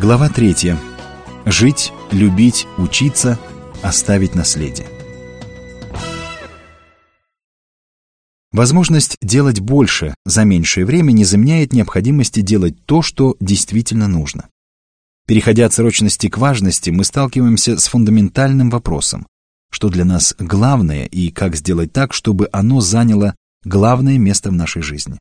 Глава 0.00 0.30
3. 0.30 0.76
Жить, 1.44 1.92
любить, 2.10 2.66
учиться, 2.78 3.38
оставить 3.82 4.34
наследие. 4.34 4.86
Возможность 8.50 9.18
делать 9.20 9.60
больше 9.60 10.14
за 10.24 10.44
меньшее 10.44 10.86
время 10.86 11.12
не 11.12 11.26
заменяет 11.26 11.74
необходимости 11.74 12.40
делать 12.40 12.82
то, 12.86 13.02
что 13.02 13.36
действительно 13.40 14.08
нужно. 14.08 14.48
Переходя 15.26 15.66
от 15.66 15.74
срочности 15.74 16.30
к 16.30 16.38
важности, 16.38 16.88
мы 16.88 17.04
сталкиваемся 17.04 17.76
с 17.76 17.86
фундаментальным 17.86 18.70
вопросом, 18.70 19.26
что 19.70 19.90
для 19.90 20.06
нас 20.06 20.34
главное 20.38 21.04
и 21.04 21.30
как 21.30 21.56
сделать 21.56 21.92
так, 21.92 22.14
чтобы 22.14 22.48
оно 22.52 22.80
заняло 22.80 23.34
главное 23.64 24.16
место 24.16 24.48
в 24.48 24.54
нашей 24.54 24.80
жизни. 24.80 25.18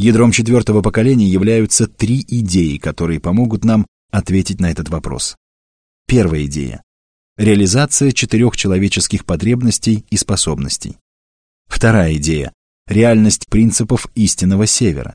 Ядром 0.00 0.30
четвертого 0.30 0.80
поколения 0.80 1.26
являются 1.26 1.88
три 1.88 2.24
идеи, 2.28 2.76
которые 2.76 3.18
помогут 3.18 3.64
нам 3.64 3.84
ответить 4.12 4.60
на 4.60 4.70
этот 4.70 4.88
вопрос. 4.90 5.36
Первая 6.06 6.46
идея– 6.46 6.84
реализация 7.36 8.12
четырех 8.12 8.56
человеческих 8.56 9.24
потребностей 9.24 10.04
и 10.08 10.16
способностей. 10.16 10.98
Вторая 11.66 12.14
идея– 12.14 12.52
реальность 12.86 13.48
принципов 13.48 14.06
истинного 14.14 14.68
севера. 14.68 15.14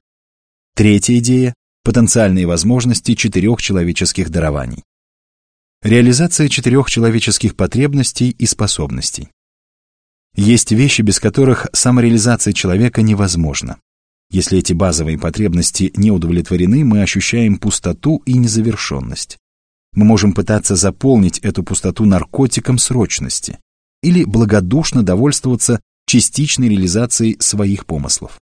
Третья 0.75 1.17
идея– 1.19 1.53
потенциальные 1.85 2.45
возможности 2.45 3.15
четырех 3.15 3.61
человеческих 3.61 4.29
дарований. 4.31 4.83
Реализация 5.81 6.49
четырех 6.49 6.89
человеческих 6.89 7.55
потребностей 7.55 8.31
и 8.31 8.45
способностей. 8.45 9.29
Есть 10.35 10.73
вещи, 10.73 11.03
без 11.03 11.21
которых 11.21 11.67
самореализация 11.71 12.51
человека 12.51 13.01
невозможна. 13.01 13.79
Если 14.33 14.57
эти 14.57 14.73
базовые 14.73 15.19
потребности 15.19 15.93
не 15.95 16.09
удовлетворены, 16.09 16.83
мы 16.83 17.03
ощущаем 17.03 17.59
пустоту 17.59 18.23
и 18.25 18.33
незавершенность. 18.33 19.37
Мы 19.93 20.05
можем 20.05 20.33
пытаться 20.33 20.75
заполнить 20.75 21.37
эту 21.39 21.61
пустоту 21.61 22.05
наркотиком 22.05 22.79
срочности 22.79 23.59
или 24.01 24.23
благодушно 24.23 25.03
довольствоваться 25.03 25.81
частичной 26.07 26.67
реализацией 26.69 27.37
своих 27.39 27.85
помыслов. 27.85 28.39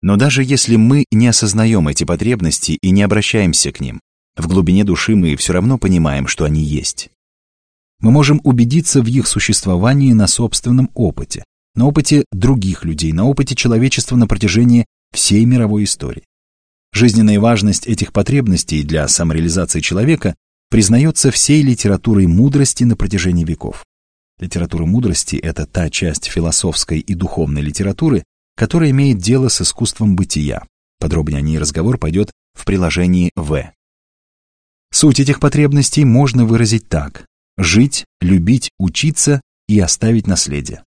Но 0.00 0.16
даже 0.16 0.42
если 0.42 0.76
мы 0.76 1.04
не 1.12 1.28
осознаем 1.28 1.86
эти 1.88 2.04
потребности 2.04 2.78
и 2.80 2.90
не 2.90 3.02
обращаемся 3.02 3.72
к 3.72 3.80
ним, 3.80 4.00
в 4.38 4.48
глубине 4.48 4.84
души 4.84 5.14
мы 5.16 5.36
все 5.36 5.52
равно 5.52 5.76
понимаем, 5.76 6.26
что 6.26 6.46
они 6.46 6.62
есть. 6.62 7.10
Мы 8.00 8.10
можем 8.10 8.40
убедиться 8.42 9.02
в 9.02 9.06
их 9.06 9.26
существовании 9.26 10.14
на 10.14 10.26
собственном 10.28 10.90
опыте, 10.94 11.44
на 11.74 11.86
опыте 11.86 12.24
других 12.32 12.86
людей, 12.86 13.12
на 13.12 13.26
опыте 13.26 13.54
человечества 13.54 14.16
на 14.16 14.26
протяжении 14.26 14.86
всей 15.14 15.44
мировой 15.44 15.84
истории. 15.84 16.24
Жизненная 16.92 17.40
важность 17.40 17.86
этих 17.86 18.12
потребностей 18.12 18.82
для 18.82 19.08
самореализации 19.08 19.80
человека 19.80 20.34
признается 20.70 21.30
всей 21.30 21.62
литературой 21.62 22.26
мудрости 22.26 22.84
на 22.84 22.96
протяжении 22.96 23.44
веков. 23.44 23.84
Литература 24.38 24.84
мудрости– 24.84 25.36
это 25.42 25.66
та 25.66 25.88
часть 25.90 26.26
философской 26.26 26.98
и 26.98 27.14
духовной 27.14 27.62
литературы, 27.62 28.24
которая 28.56 28.90
имеет 28.90 29.18
дело 29.18 29.48
с 29.48 29.60
искусством 29.60 30.16
бытия. 30.16 30.66
Подробнее 30.98 31.38
о 31.38 31.42
ней 31.42 31.58
разговор 31.58 31.98
пойдет 31.98 32.32
в 32.54 32.64
приложении 32.64 33.30
В. 33.36 33.72
Суть 34.92 35.20
этих 35.20 35.40
потребностей 35.40 36.04
можно 36.04 36.44
выразить 36.44 36.88
так– 36.88 37.26
жить, 37.56 38.04
любить, 38.20 38.70
учиться 38.78 39.40
и 39.68 39.78
оставить 39.80 40.26
наследие. 40.26 40.84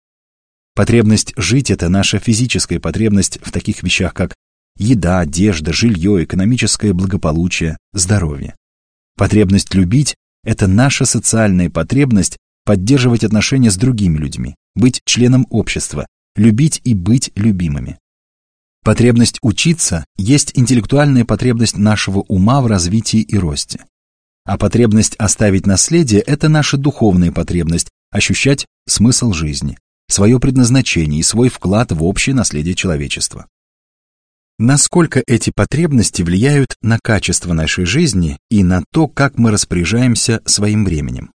Потребность 0.81 1.35
жить– 1.37 1.71
это 1.73 1.91
наша 1.91 2.19
физическая 2.19 2.81
потребность 2.81 3.39
в 3.43 3.53
таких 3.53 3.83
вещах, 3.83 4.15
как 4.15 4.35
еда, 4.79 5.19
одежда, 5.19 5.75
жилье, 5.75 6.25
экономическое 6.25 6.95
благополучие, 6.95 7.77
здоровье. 7.93 8.57
Потребность 9.15 9.75
любить– 9.75 10.15
это 10.43 10.69
наша 10.69 11.05
социальная 11.05 11.69
потребность 11.69 12.39
поддерживать 12.65 13.25
отношения 13.25 13.71
с 13.71 13.77
другими 13.77 14.17
людьми, 14.17 14.55
быть 14.75 15.03
членом 15.05 15.47
общества, 15.51 16.07
любить 16.35 16.81
и 16.85 16.95
быть 16.95 17.31
любимыми. 17.35 17.99
Потребность 18.83 19.39
учиться 19.43 20.07
есть 20.17 20.53
интеллектуальная 20.55 21.27
потребность 21.27 21.77
нашего 21.77 22.21
ума 22.21 22.63
в 22.63 22.67
развитии 22.67 23.21
и 23.21 23.37
росте. 23.37 23.85
А 24.47 24.57
потребность 24.57 25.15
оставить 25.17 25.67
наследие– 25.67 26.21
это 26.27 26.49
наша 26.49 26.79
духовная 26.79 27.33
потребность 27.33 27.91
ощущать 28.11 28.65
смысл 28.89 29.35
жизни, 29.35 29.77
свое 30.13 30.41
предназначение 30.41 31.21
и 31.21 31.25
свой 31.25 31.49
вклад 31.49 31.93
в 31.93 32.05
общее 32.05 32.35
наследие 32.35 32.75
человечества. 32.75 33.47
Насколько 34.59 35.23
эти 35.27 35.51
потребности 35.55 36.21
влияют 36.21 36.75
на 36.83 36.99
качество 36.99 37.55
нашей 37.55 37.87
жизни 37.87 38.39
и 38.51 38.63
на 38.63 38.85
то, 38.93 39.09
как 39.09 39.39
мы 39.39 39.51
распоряжаемся 39.51 40.43
своим 40.45 40.85
временем? 40.85 41.33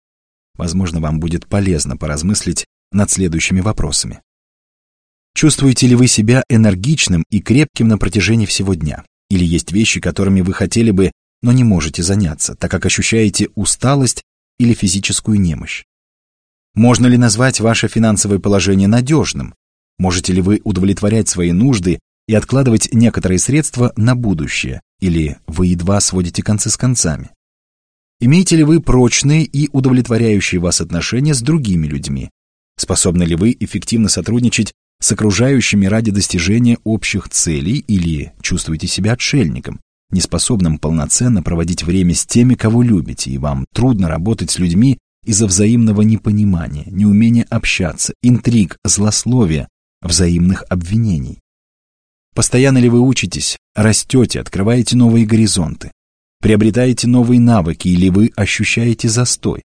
Возможно, 0.56 1.00
вам 1.00 1.20
будет 1.20 1.46
полезно 1.46 1.96
поразмыслить 1.96 2.66
над 2.92 3.10
следующими 3.10 3.60
вопросами. 3.60 4.20
Чувствуете 5.34 5.86
ли 5.86 5.94
вы 5.94 6.06
себя 6.06 6.44
энергичным 6.48 7.24
и 7.30 7.40
крепким 7.40 7.88
на 7.88 7.98
протяжении 7.98 8.46
всего 8.46 8.74
дня? 8.74 9.04
Или 9.30 9.44
есть 9.44 9.72
вещи, 9.72 10.00
которыми 10.00 10.42
вы 10.42 10.52
хотели 10.52 10.90
бы, 10.90 11.10
но 11.42 11.50
не 11.50 11.64
можете 11.64 12.02
заняться, 12.02 12.54
так 12.54 12.70
как 12.70 12.86
ощущаете 12.86 13.48
усталость 13.54 14.22
или 14.58 14.74
физическую 14.74 15.40
немощь? 15.40 15.84
Можно 16.74 17.06
ли 17.06 17.16
назвать 17.16 17.60
ваше 17.60 17.86
финансовое 17.86 18.40
положение 18.40 18.88
надежным? 18.88 19.54
Можете 19.98 20.32
ли 20.32 20.42
вы 20.42 20.60
удовлетворять 20.64 21.28
свои 21.28 21.52
нужды 21.52 22.00
и 22.26 22.34
откладывать 22.34 22.92
некоторые 22.92 23.38
средства 23.38 23.92
на 23.96 24.16
будущее? 24.16 24.80
Или 25.00 25.36
вы 25.46 25.68
едва 25.68 26.00
сводите 26.00 26.42
концы 26.42 26.70
с 26.70 26.76
концами? 26.76 27.30
Имеете 28.20 28.56
ли 28.56 28.64
вы 28.64 28.80
прочные 28.80 29.44
и 29.44 29.68
удовлетворяющие 29.72 30.60
вас 30.60 30.80
отношения 30.80 31.34
с 31.34 31.42
другими 31.42 31.86
людьми? 31.86 32.30
Способны 32.76 33.22
ли 33.22 33.36
вы 33.36 33.56
эффективно 33.58 34.08
сотрудничать 34.08 34.72
с 35.00 35.12
окружающими 35.12 35.86
ради 35.86 36.10
достижения 36.10 36.78
общих 36.82 37.28
целей 37.28 37.84
или 37.86 38.32
чувствуете 38.40 38.88
себя 38.88 39.12
отшельником, 39.12 39.80
неспособным 40.10 40.78
полноценно 40.78 41.40
проводить 41.42 41.84
время 41.84 42.14
с 42.14 42.26
теми, 42.26 42.54
кого 42.54 42.82
любите, 42.82 43.30
и 43.30 43.38
вам 43.38 43.64
трудно 43.72 44.08
работать 44.08 44.50
с 44.50 44.58
людьми, 44.58 44.98
из-за 45.24 45.46
взаимного 45.46 46.02
непонимания, 46.02 46.84
неумения 46.86 47.46
общаться, 47.50 48.14
интриг, 48.22 48.78
злословия, 48.84 49.68
взаимных 50.00 50.64
обвинений. 50.68 51.40
Постоянно 52.34 52.78
ли 52.78 52.88
вы 52.88 53.00
учитесь, 53.00 53.56
растете, 53.74 54.40
открываете 54.40 54.96
новые 54.96 55.26
горизонты, 55.26 55.92
приобретаете 56.40 57.06
новые 57.06 57.40
навыки 57.40 57.88
или 57.88 58.08
вы 58.08 58.32
ощущаете 58.36 59.08
застой? 59.08 59.62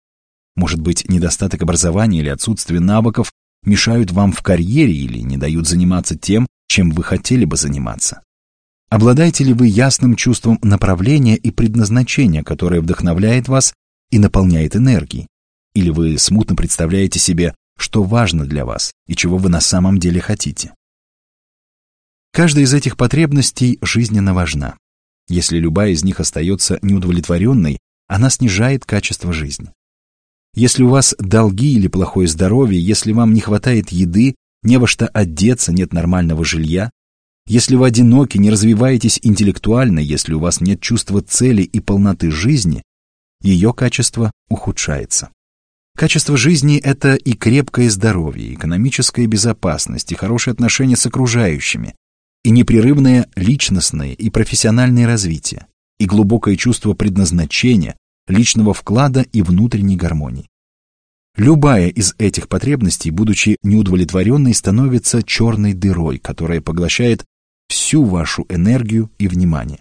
Может 0.56 0.81
быть, 0.81 1.09
недостаток 1.09 1.62
образования 1.62 2.21
или 2.21 2.28
отсутствие 2.28 2.81
навыков 2.81 3.32
мешают 3.65 4.12
вам 4.12 4.32
в 4.32 4.42
карьере 4.42 4.94
или 4.94 5.19
не 5.19 5.36
дают 5.36 5.66
заниматься 5.66 6.16
тем, 6.16 6.47
чем 6.69 6.91
вы 6.91 7.03
хотели 7.03 7.44
бы 7.44 7.56
заниматься? 7.56 8.22
Обладаете 8.91 9.44
ли 9.44 9.53
вы 9.53 9.66
ясным 9.66 10.15
чувством 10.15 10.59
направления 10.62 11.36
и 11.36 11.50
предназначения, 11.50 12.42
которое 12.42 12.81
вдохновляет 12.81 13.48
вас 13.48 13.75
и 14.10 14.19
наполняет 14.19 14.76
энергией? 14.76 15.26
Или 15.75 15.91
вы 15.91 16.19
смутно 16.19 16.57
представляете 16.57 17.19
себе, 17.19 17.55
что 17.77 18.03
важно 18.03 18.47
для 18.47 18.65
вас 18.65 18.93
и 19.07 19.17
чего 19.17 19.37
вы 19.37 19.49
на 19.49 19.61
самом 19.61 19.99
деле 19.99 20.21
хотите. 20.21 20.73
Каждая 22.33 22.65
из 22.65 22.75
этих 22.75 22.97
потребностей 22.97 23.79
жизненно 23.83 24.34
важна. 24.34 24.77
Если 25.29 25.59
любая 25.59 25.91
из 25.91 26.05
них 26.05 26.21
остается 26.21 26.79
неудовлетворенной, 26.83 27.79
она 28.09 28.31
снижает 28.31 28.84
качество 28.84 29.33
жизни. 29.33 29.73
Если 30.55 30.83
у 30.84 30.89
вас 30.89 31.15
долги 31.19 31.75
или 31.75 31.89
плохое 31.89 32.29
здоровье, 32.29 32.81
если 32.81 33.13
вам 33.13 33.33
не 33.33 33.41
хватает 33.41 33.91
еды, 33.91 34.37
не 34.63 34.77
во 34.77 34.87
что 34.87 35.09
одеться, 35.09 35.73
нет 35.73 35.93
нормального 35.93 36.45
жилья, 36.45 36.91
если 37.47 37.77
вы 37.77 37.87
одиноки, 37.89 38.39
не 38.39 38.51
развиваетесь 38.51 39.19
интеллектуально, 39.23 39.99
если 39.99 40.33
у 40.33 40.41
вас 40.41 40.61
нет 40.61 40.81
чувства 40.81 41.21
цели 41.21 41.63
и 41.63 41.81
полноты 41.81 42.31
жизни, 42.31 42.83
ее 43.43 43.75
качество 43.75 44.31
ухудшается. 44.48 45.31
Качество 45.97 46.37
жизни– 46.37 46.77
это 46.83 47.15
и 47.15 47.35
крепкое 47.35 47.89
здоровье, 47.89 48.55
экономическая 48.55 49.27
безопасность, 49.27 50.11
и 50.11 50.17
хорошие 50.17 50.53
отношения 50.53 50.97
с 50.97 51.07
окружающими, 51.07 51.95
и 52.43 52.51
непрерывное 52.51 53.29
личностное 53.37 54.13
и 54.13 54.29
профессиональное 54.29 55.07
развитие, 55.07 55.67
и 56.01 56.07
глубокое 56.07 56.57
чувство 56.57 56.95
предназначения, 56.95 57.97
личного 58.27 58.75
вклада 58.75 59.23
и 59.23 59.41
внутренней 59.43 59.97
гармонии. 59.97 60.49
Любая 61.37 61.89
из 61.89 62.15
этих 62.19 62.49
потребностей, 62.49 63.11
будучи 63.11 63.57
неудовлетворенной, 63.63 64.55
становится 64.55 65.23
черной 65.23 65.75
дырой, 65.75 66.19
которая 66.19 66.61
поглощает 66.61 67.25
всю 67.69 68.05
вашу 68.05 68.47
энергию 68.49 69.11
и 69.19 69.29
внимание. 69.29 69.79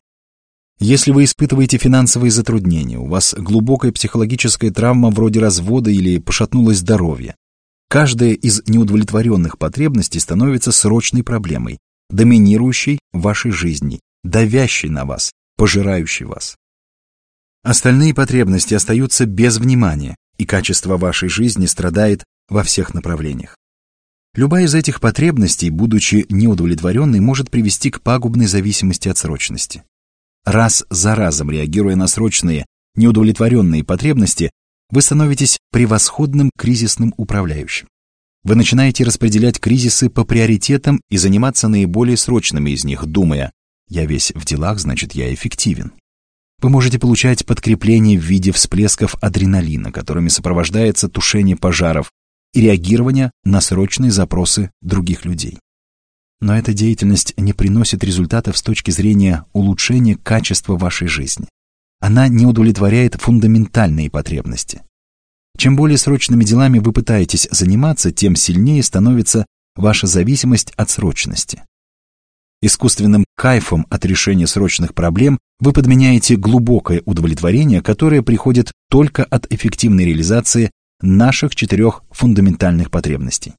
Если 0.79 1.11
вы 1.11 1.23
испытываете 1.23 1.77
финансовые 1.77 2.31
затруднения, 2.31 2.97
у 2.97 3.07
вас 3.07 3.33
глубокая 3.37 3.91
психологическая 3.91 4.71
травма 4.71 5.09
вроде 5.09 5.39
развода 5.39 5.89
или 5.89 6.19
пошатнулось 6.19 6.79
здоровье, 6.79 7.35
каждая 7.89 8.31
из 8.31 8.63
неудовлетворенных 8.67 9.57
потребностей 9.57 10.19
становится 10.19 10.71
срочной 10.71 11.23
проблемой, 11.23 11.79
доминирующей 12.09 12.99
в 13.11 13.21
вашей 13.21 13.51
жизни, 13.51 13.99
давящей 14.23 14.89
на 14.89 15.05
вас, 15.05 15.31
пожирающей 15.57 16.25
вас. 16.25 16.55
Остальные 17.63 18.13
потребности 18.13 18.73
остаются 18.73 19.25
без 19.25 19.57
внимания, 19.57 20.15
и 20.37 20.45
качество 20.45 20.97
вашей 20.97 21.29
жизни 21.29 21.65
страдает 21.65 22.23
во 22.49 22.63
всех 22.63 22.93
направлениях. 22.93 23.55
Любая 24.35 24.65
из 24.65 24.73
этих 24.73 24.99
потребностей, 24.99 25.69
будучи 25.69 26.25
неудовлетворенной, 26.29 27.19
может 27.19 27.51
привести 27.51 27.91
к 27.91 28.01
пагубной 28.01 28.47
зависимости 28.47 29.07
от 29.07 29.17
срочности. 29.17 29.83
Раз 30.45 30.85
за 30.89 31.15
разом 31.15 31.49
реагируя 31.49 31.95
на 31.95 32.07
срочные, 32.07 32.65
неудовлетворенные 32.95 33.83
потребности, 33.83 34.51
вы 34.89 35.01
становитесь 35.01 35.57
превосходным 35.71 36.51
кризисным 36.57 37.13
управляющим. 37.17 37.87
Вы 38.43 38.55
начинаете 38.55 39.05
распределять 39.05 39.59
кризисы 39.59 40.09
по 40.09 40.25
приоритетам 40.25 40.99
и 41.09 41.17
заниматься 41.17 41.69
наиболее 41.69 42.17
срочными 42.17 42.71
из 42.71 42.83
них, 42.83 43.05
думая 43.05 43.53
«я 43.87 44.05
весь 44.05 44.33
в 44.35 44.43
делах, 44.45 44.79
значит, 44.79 45.13
я 45.13 45.33
эффективен». 45.33 45.93
Вы 46.61 46.69
можете 46.69 46.99
получать 46.99 47.45
подкрепление 47.45 48.19
в 48.19 48.23
виде 48.23 48.51
всплесков 48.51 49.15
адреналина, 49.21 49.91
которыми 49.91 50.27
сопровождается 50.27 51.07
тушение 51.07 51.55
пожаров 51.55 52.11
и 52.53 52.61
реагирование 52.61 53.31
на 53.45 53.61
срочные 53.61 54.11
запросы 54.11 54.71
других 54.81 55.25
людей. 55.25 55.59
Но 56.43 56.57
эта 56.57 56.73
деятельность 56.73 57.33
не 57.37 57.53
приносит 57.53 58.03
результатов 58.03 58.57
с 58.57 58.61
точки 58.61 58.91
зрения 58.91 59.45
улучшения 59.53 60.17
качества 60.17 60.75
вашей 60.75 61.07
жизни. 61.07 61.47
Она 62.01 62.27
не 62.27 62.45
удовлетворяет 62.45 63.15
фундаментальные 63.15 64.09
потребности. 64.09 64.81
Чем 65.57 65.77
более 65.77 65.97
срочными 65.97 66.43
делами 66.43 66.79
вы 66.79 66.91
пытаетесь 66.91 67.47
заниматься, 67.49 68.11
тем 68.11 68.35
сильнее 68.35 68.83
становится 68.83 69.45
ваша 69.77 70.05
зависимость 70.05 70.73
от 70.75 70.89
срочности. 70.89 71.63
Искусственным 72.61 73.23
кайфом 73.37 73.87
от 73.89 74.03
решения 74.03 74.45
срочных 74.45 74.93
проблем 74.93 75.39
вы 75.61 75.71
подменяете 75.71 76.35
глубокое 76.35 77.03
удовлетворение, 77.05 77.81
которое 77.81 78.21
приходит 78.21 78.73
только 78.89 79.23
от 79.23 79.49
эффективной 79.49 80.03
реализации 80.03 80.71
наших 80.99 81.55
четырех 81.55 82.03
фундаментальных 82.11 82.91
потребностей. 82.91 83.53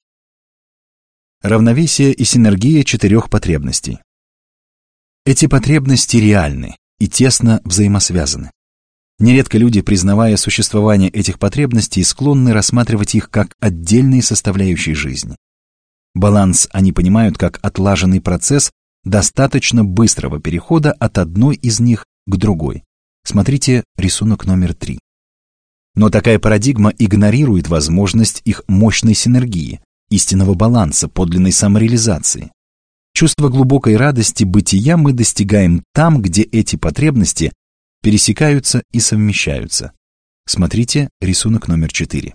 Равновесие 1.44 2.14
и 2.14 2.24
синергия 2.24 2.84
четырех 2.84 3.28
потребностей. 3.28 3.98
Эти 5.26 5.44
потребности 5.46 6.16
реальны 6.16 6.74
и 6.98 7.06
тесно 7.06 7.60
взаимосвязаны. 7.66 8.50
Нередко 9.18 9.58
люди, 9.58 9.82
признавая 9.82 10.38
существование 10.38 11.10
этих 11.10 11.38
потребностей, 11.38 12.02
склонны 12.02 12.54
рассматривать 12.54 13.14
их 13.14 13.28
как 13.28 13.52
отдельные 13.60 14.22
составляющие 14.22 14.94
жизни. 14.94 15.36
Баланс 16.14 16.66
они 16.72 16.92
понимают 16.94 17.36
как 17.36 17.58
отлаженный 17.60 18.22
процесс 18.22 18.72
достаточно 19.04 19.84
быстрого 19.84 20.40
перехода 20.40 20.92
от 20.92 21.18
одной 21.18 21.56
из 21.56 21.78
них 21.78 22.06
к 22.26 22.36
другой. 22.36 22.84
Смотрите 23.22 23.84
рисунок 23.98 24.46
номер 24.46 24.72
три. 24.72 24.98
Но 25.94 26.08
такая 26.08 26.38
парадигма 26.38 26.94
игнорирует 26.98 27.68
возможность 27.68 28.40
их 28.46 28.62
мощной 28.66 29.12
синергии, 29.12 29.82
истинного 30.14 30.54
баланса, 30.54 31.08
подлинной 31.08 31.52
самореализации. 31.52 32.52
Чувство 33.12 33.48
глубокой 33.48 33.96
радости 33.96 34.44
бытия 34.44 34.96
мы 34.96 35.12
достигаем 35.12 35.84
там, 35.92 36.20
где 36.20 36.42
эти 36.42 36.76
потребности 36.76 37.52
пересекаются 38.02 38.82
и 38.92 39.00
совмещаются. 39.00 39.92
Смотрите 40.46 41.08
рисунок 41.20 41.68
номер 41.68 41.92
4. 41.92 42.34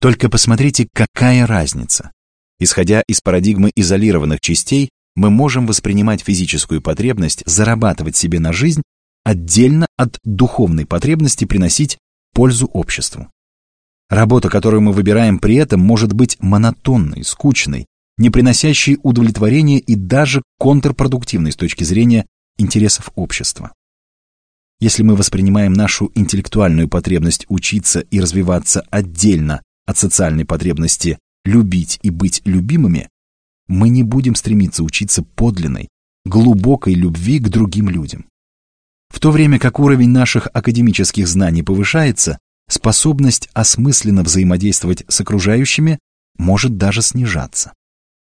Только 0.00 0.28
посмотрите, 0.28 0.88
какая 0.92 1.46
разница. 1.46 2.12
Исходя 2.58 3.02
из 3.06 3.20
парадигмы 3.20 3.70
изолированных 3.74 4.40
частей, 4.40 4.90
мы 5.16 5.30
можем 5.30 5.66
воспринимать 5.66 6.22
физическую 6.22 6.82
потребность 6.82 7.42
зарабатывать 7.46 8.16
себе 8.16 8.40
на 8.40 8.52
жизнь 8.52 8.82
отдельно 9.22 9.86
от 9.96 10.18
духовной 10.24 10.86
потребности 10.86 11.44
приносить 11.44 11.98
пользу 12.32 12.66
обществу. 12.66 13.28
Работа, 14.08 14.48
которую 14.50 14.82
мы 14.82 14.92
выбираем 14.92 15.38
при 15.38 15.56
этом, 15.56 15.80
может 15.80 16.12
быть 16.12 16.36
монотонной, 16.40 17.24
скучной, 17.24 17.86
не 18.18 18.30
приносящей 18.30 18.98
удовлетворения 19.02 19.78
и 19.78 19.94
даже 19.94 20.42
контрпродуктивной 20.58 21.52
с 21.52 21.56
точки 21.56 21.84
зрения 21.84 22.26
интересов 22.58 23.10
общества. 23.14 23.72
Если 24.80 25.02
мы 25.02 25.16
воспринимаем 25.16 25.72
нашу 25.72 26.10
интеллектуальную 26.14 26.88
потребность 26.88 27.46
учиться 27.48 28.00
и 28.00 28.20
развиваться 28.20 28.82
отдельно 28.90 29.62
от 29.86 29.98
социальной 29.98 30.44
потребности 30.44 31.18
любить 31.44 31.98
и 32.02 32.10
быть 32.10 32.42
любимыми, 32.44 33.08
мы 33.66 33.88
не 33.88 34.02
будем 34.02 34.34
стремиться 34.34 34.82
учиться 34.82 35.22
подлинной, 35.22 35.88
глубокой 36.24 36.94
любви 36.94 37.38
к 37.38 37.48
другим 37.48 37.88
людям. 37.88 38.26
В 39.08 39.20
то 39.20 39.30
время 39.30 39.58
как 39.58 39.78
уровень 39.78 40.10
наших 40.10 40.48
академических 40.52 41.26
знаний 41.28 41.62
повышается, 41.62 42.38
способность 42.68 43.48
осмысленно 43.52 44.22
взаимодействовать 44.22 45.04
с 45.08 45.20
окружающими 45.20 45.98
может 46.38 46.76
даже 46.76 47.02
снижаться. 47.02 47.72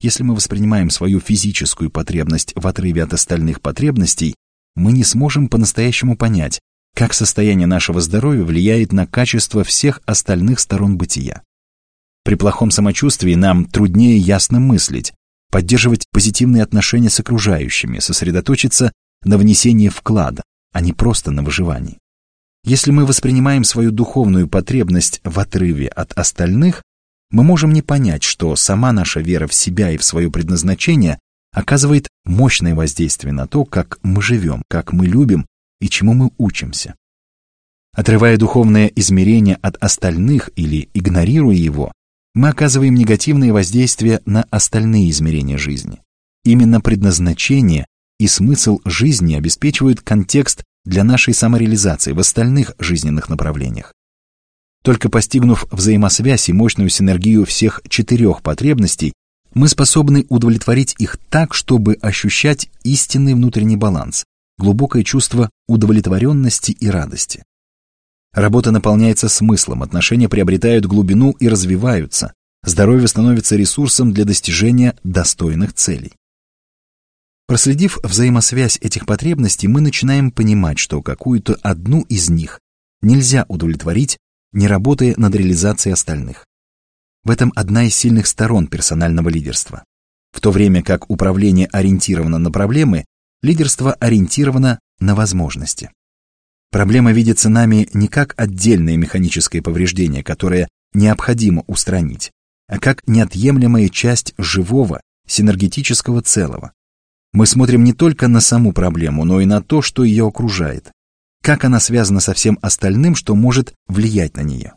Если 0.01 0.23
мы 0.23 0.35
воспринимаем 0.35 0.89
свою 0.89 1.21
физическую 1.21 1.91
потребность 1.91 2.53
в 2.55 2.67
отрыве 2.67 3.05
от 3.05 3.13
остальных 3.13 3.61
потребностей, 3.61 4.35
мы 4.75 4.93
не 4.93 5.05
сможем 5.05 5.49
по-настоящему 5.49 6.17
понять, 6.17 6.61
как 6.95 7.13
состояние 7.13 7.67
нашего 7.67 8.01
здоровья 8.01 8.43
влияет 8.43 8.93
на 8.93 9.07
качество 9.07 9.63
всех 9.63 10.01
остальных 10.07 10.61
сторон 10.61 10.97
бытия. 10.97 11.43
При 12.25 12.35
плохом 12.35 12.71
самочувствии 12.71 13.35
нам 13.35 13.65
труднее 13.65 14.17
ясно 14.17 14.59
мыслить, 14.59 15.13
поддерживать 15.51 16.07
позитивные 16.13 16.63
отношения 16.63 17.11
с 17.11 17.21
окружающими, 17.21 17.99
сосредоточиться 17.99 18.93
на 19.25 19.37
внесении 19.37 19.89
вклада, 19.89 20.43
а 20.73 20.81
не 20.81 20.93
просто 20.93 21.31
на 21.31 21.43
выживании. 21.43 21.99
Если 22.65 22.91
мы 22.91 23.07
воспринимаем 23.07 23.65
свою 23.65 23.91
духовную 23.91 24.49
потребность 24.49 25.21
в 25.25 25.39
отрыве 25.41 25.89
от 25.89 26.13
остальных, 26.13 26.83
мы 27.31 27.43
можем 27.43 27.73
не 27.73 27.81
понять, 27.81 28.23
что 28.23 28.55
сама 28.57 28.93
наша 28.93 29.21
вера 29.21 29.47
в 29.47 29.55
себя 29.55 29.91
и 29.91 29.97
в 29.97 30.05
свое 30.05 30.31
предназначение 30.31 31.19
оказывает 31.53 32.09
мощное 32.25 32.75
воздействие 32.75 33.33
на 33.33 33.47
то, 33.47 33.65
как 33.65 33.99
мы 34.03 34.21
живем, 34.21 34.63
как 34.69 34.93
мы 34.93 35.07
любим 35.07 35.47
и 35.81 35.89
чему 35.89 36.13
мы 36.13 36.31
учимся. 36.39 36.95
Отрывая 37.93 38.37
духовное 38.37 38.87
измерение 38.87 39.57
от 39.63 39.77
остальных 39.83 40.51
или 40.55 40.89
игнорируя 40.95 41.57
его, 41.57 41.93
мы 42.35 42.49
оказываем 42.49 42.95
негативное 42.95 43.53
воздействие 43.53 44.21
на 44.27 44.45
остальные 44.51 45.11
измерения 45.11 45.59
жизни. 45.59 46.01
Именно 46.45 46.81
предназначение 46.81 47.87
и 48.19 48.29
смысл 48.29 48.81
жизни 48.85 49.35
обеспечивают 49.35 50.01
контекст 50.01 50.63
для 50.91 51.05
нашей 51.05 51.33
самореализации 51.33 52.13
в 52.13 52.19
остальных 52.19 52.75
жизненных 52.81 53.29
направлениях. 53.29 53.95
Только 54.83 55.09
постигнув 55.09 55.65
взаимосвязь 55.71 56.49
и 56.49 56.53
мощную 56.53 56.91
синергию 56.91 57.47
всех 57.47 57.81
четырех 57.89 58.43
потребностей, 58.43 59.13
мы 59.55 59.69
способны 59.69 60.27
удовлетворить 60.29 60.97
их 60.99 61.17
так, 61.29 61.55
чтобы 61.55 61.95
ощущать 61.95 62.69
истинный 62.83 63.35
внутренний 63.35 63.77
баланс, 63.77 64.25
глубокое 64.59 65.05
чувство 65.05 65.49
удовлетворенности 65.69 66.73
и 66.73 66.89
радости. 66.89 67.45
Работа 68.33 68.73
наполняется 68.73 69.29
смыслом, 69.29 69.83
отношения 69.83 70.29
приобретают 70.29 70.87
глубину 70.87 71.33
и 71.33 71.49
развиваются, 71.49 72.33
здоровье 72.65 73.07
становится 73.07 73.55
ресурсом 73.55 74.13
для 74.13 74.25
достижения 74.25 74.97
достойных 75.05 75.73
целей. 75.73 76.13
Проследив 77.51 77.99
взаимосвязь 78.05 78.79
этих 78.81 79.07
потребностей, 79.07 79.67
мы 79.67 79.81
начинаем 79.81 80.31
понимать, 80.31 80.79
что 80.79 81.03
какую-то 81.03 81.59
одну 81.63 82.03
из 82.03 82.31
них 82.31 82.61
нельзя 83.03 83.45
удовлетворить, 83.49 84.19
не 84.53 84.69
работая 84.69 85.15
над 85.17 85.35
реализацией 85.35 85.95
остальных. 85.95 86.47
В 87.25 87.31
этом 87.33 87.53
одна 87.57 87.83
из 87.83 87.97
сильных 87.97 88.29
сторон 88.29 88.69
персонального 88.69 89.29
лидерства. 89.31 89.83
В 90.31 90.41
то 90.41 90.53
время 90.53 90.85
как 90.85 91.11
управление 91.11 91.67
ориентировано 91.73 92.39
на 92.39 92.53
проблемы, 92.53 93.05
лидерство 93.43 93.95
ориентировано 93.95 94.79
на 95.01 95.17
возможности. 95.17 95.91
Проблема 96.71 97.11
видится 97.11 97.49
нами 97.49 97.89
не 97.93 98.07
как 98.07 98.33
отдельное 98.37 98.97
механическое 98.97 99.61
повреждение, 99.61 100.23
которое 100.23 100.69
необходимо 100.95 101.65
устранить, 101.67 102.31
а 102.69 102.79
как 102.79 103.03
неотъемлемая 103.09 103.89
часть 103.89 104.35
живого, 104.39 105.01
синергетического 105.27 106.23
целого. 106.23 106.71
Мы 107.33 107.47
смотрим 107.47 107.85
не 107.85 107.93
только 107.93 108.27
на 108.27 108.41
саму 108.41 108.73
проблему, 108.73 109.25
но 109.25 109.41
и 109.41 109.47
на 109.47 109.63
то, 109.63 109.83
что 109.83 110.03
ее 110.03 110.27
окружает, 110.27 110.91
как 111.43 111.65
она 111.65 111.79
связана 111.79 112.19
со 112.19 112.35
всем 112.35 112.59
остальным, 112.61 113.15
что 113.15 113.37
может 113.37 113.73
влиять 113.87 114.37
на 114.37 114.41
нее. 114.41 114.75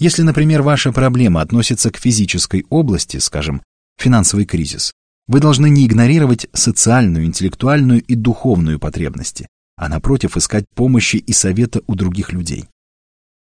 Если, 0.00 0.22
например, 0.22 0.62
ваша 0.62 0.90
проблема 0.92 1.40
относится 1.40 1.92
к 1.92 1.96
физической 1.96 2.66
области, 2.70 3.18
скажем, 3.18 3.62
финансовый 3.96 4.46
кризис, 4.46 4.92
вы 5.28 5.38
должны 5.38 5.70
не 5.70 5.86
игнорировать 5.86 6.48
социальную, 6.52 7.24
интеллектуальную 7.24 8.02
и 8.02 8.16
духовную 8.16 8.80
потребности, 8.80 9.46
а 9.76 9.88
напротив 9.88 10.36
искать 10.36 10.64
помощи 10.74 11.16
и 11.16 11.32
совета 11.32 11.82
у 11.86 11.94
других 11.94 12.32
людей. 12.32 12.66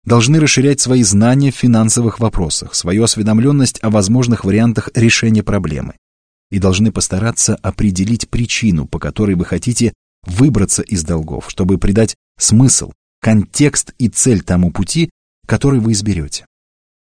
Должны 0.04 0.38
расширять 0.38 0.80
свои 0.80 1.02
знания 1.02 1.50
в 1.50 1.56
финансовых 1.56 2.20
вопросах, 2.20 2.74
свою 2.74 3.04
осведомленность 3.04 3.78
о 3.82 3.88
возможных 3.88 4.44
вариантах 4.44 4.90
решения 4.94 5.42
проблемы 5.42 5.94
и 6.52 6.58
должны 6.58 6.92
постараться 6.92 7.56
определить 7.56 8.28
причину, 8.28 8.86
по 8.86 8.98
которой 8.98 9.34
вы 9.34 9.46
хотите 9.46 9.94
выбраться 10.26 10.82
из 10.82 11.02
долгов, 11.02 11.46
чтобы 11.48 11.78
придать 11.78 12.14
смысл, 12.38 12.92
контекст 13.22 13.94
и 13.98 14.08
цель 14.08 14.42
тому 14.42 14.70
пути, 14.70 15.08
который 15.46 15.80
вы 15.80 15.92
изберете. 15.92 16.44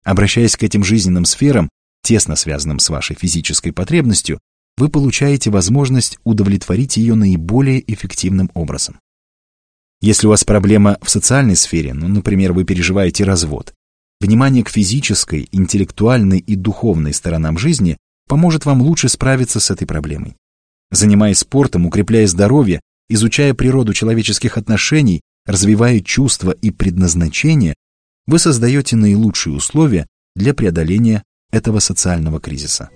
Обращаясь 0.06 0.56
к 0.56 0.64
этим 0.64 0.86
жизненным 0.86 1.26
сферам, 1.26 1.70
тесно 2.02 2.38
связанным 2.38 2.80
с 2.80 2.90
вашей 2.90 3.18
физической 3.18 3.72
потребностью, 3.72 4.40
вы 4.78 4.88
получаете 4.88 5.50
возможность 5.50 6.18
удовлетворить 6.24 6.96
ее 6.96 7.16
наиболее 7.16 7.84
эффективным 7.94 8.50
образом. 8.54 9.00
Если 10.00 10.28
у 10.28 10.30
вас 10.30 10.46
проблема 10.46 10.98
в 11.02 11.10
социальной 11.10 11.58
сфере, 11.58 11.94
ну, 11.94 12.08
например, 12.08 12.54
вы 12.54 12.64
переживаете 12.64 13.26
развод, 13.26 13.74
внимание 14.22 14.64
к 14.64 14.70
физической, 14.70 15.50
интеллектуальной 15.52 16.40
и 16.40 16.56
духовной 16.56 17.14
сторонам 17.14 17.58
жизни 17.58 17.98
поможет 18.28 18.66
вам 18.66 18.82
лучше 18.82 19.10
справиться 19.10 19.60
с 19.60 19.72
этой 19.72 19.86
проблемой. 19.86 20.36
Занимаясь 20.92 21.40
спортом, 21.40 21.86
укрепляя 21.86 22.28
здоровье, 22.28 22.82
изучая 23.10 23.54
природу 23.54 23.94
человеческих 23.94 24.58
отношений, 24.58 25.22
развивая 25.46 26.00
чувства 26.02 26.52
и 26.52 26.72
предназначение, 26.72 27.76
вы 28.28 28.40
создаете 28.40 28.96
наилучшие 28.96 29.56
условия 29.56 30.08
для 30.36 30.54
преодоления 30.54 31.24
этого 31.52 31.80
социального 31.80 32.40
кризиса. 32.40 32.90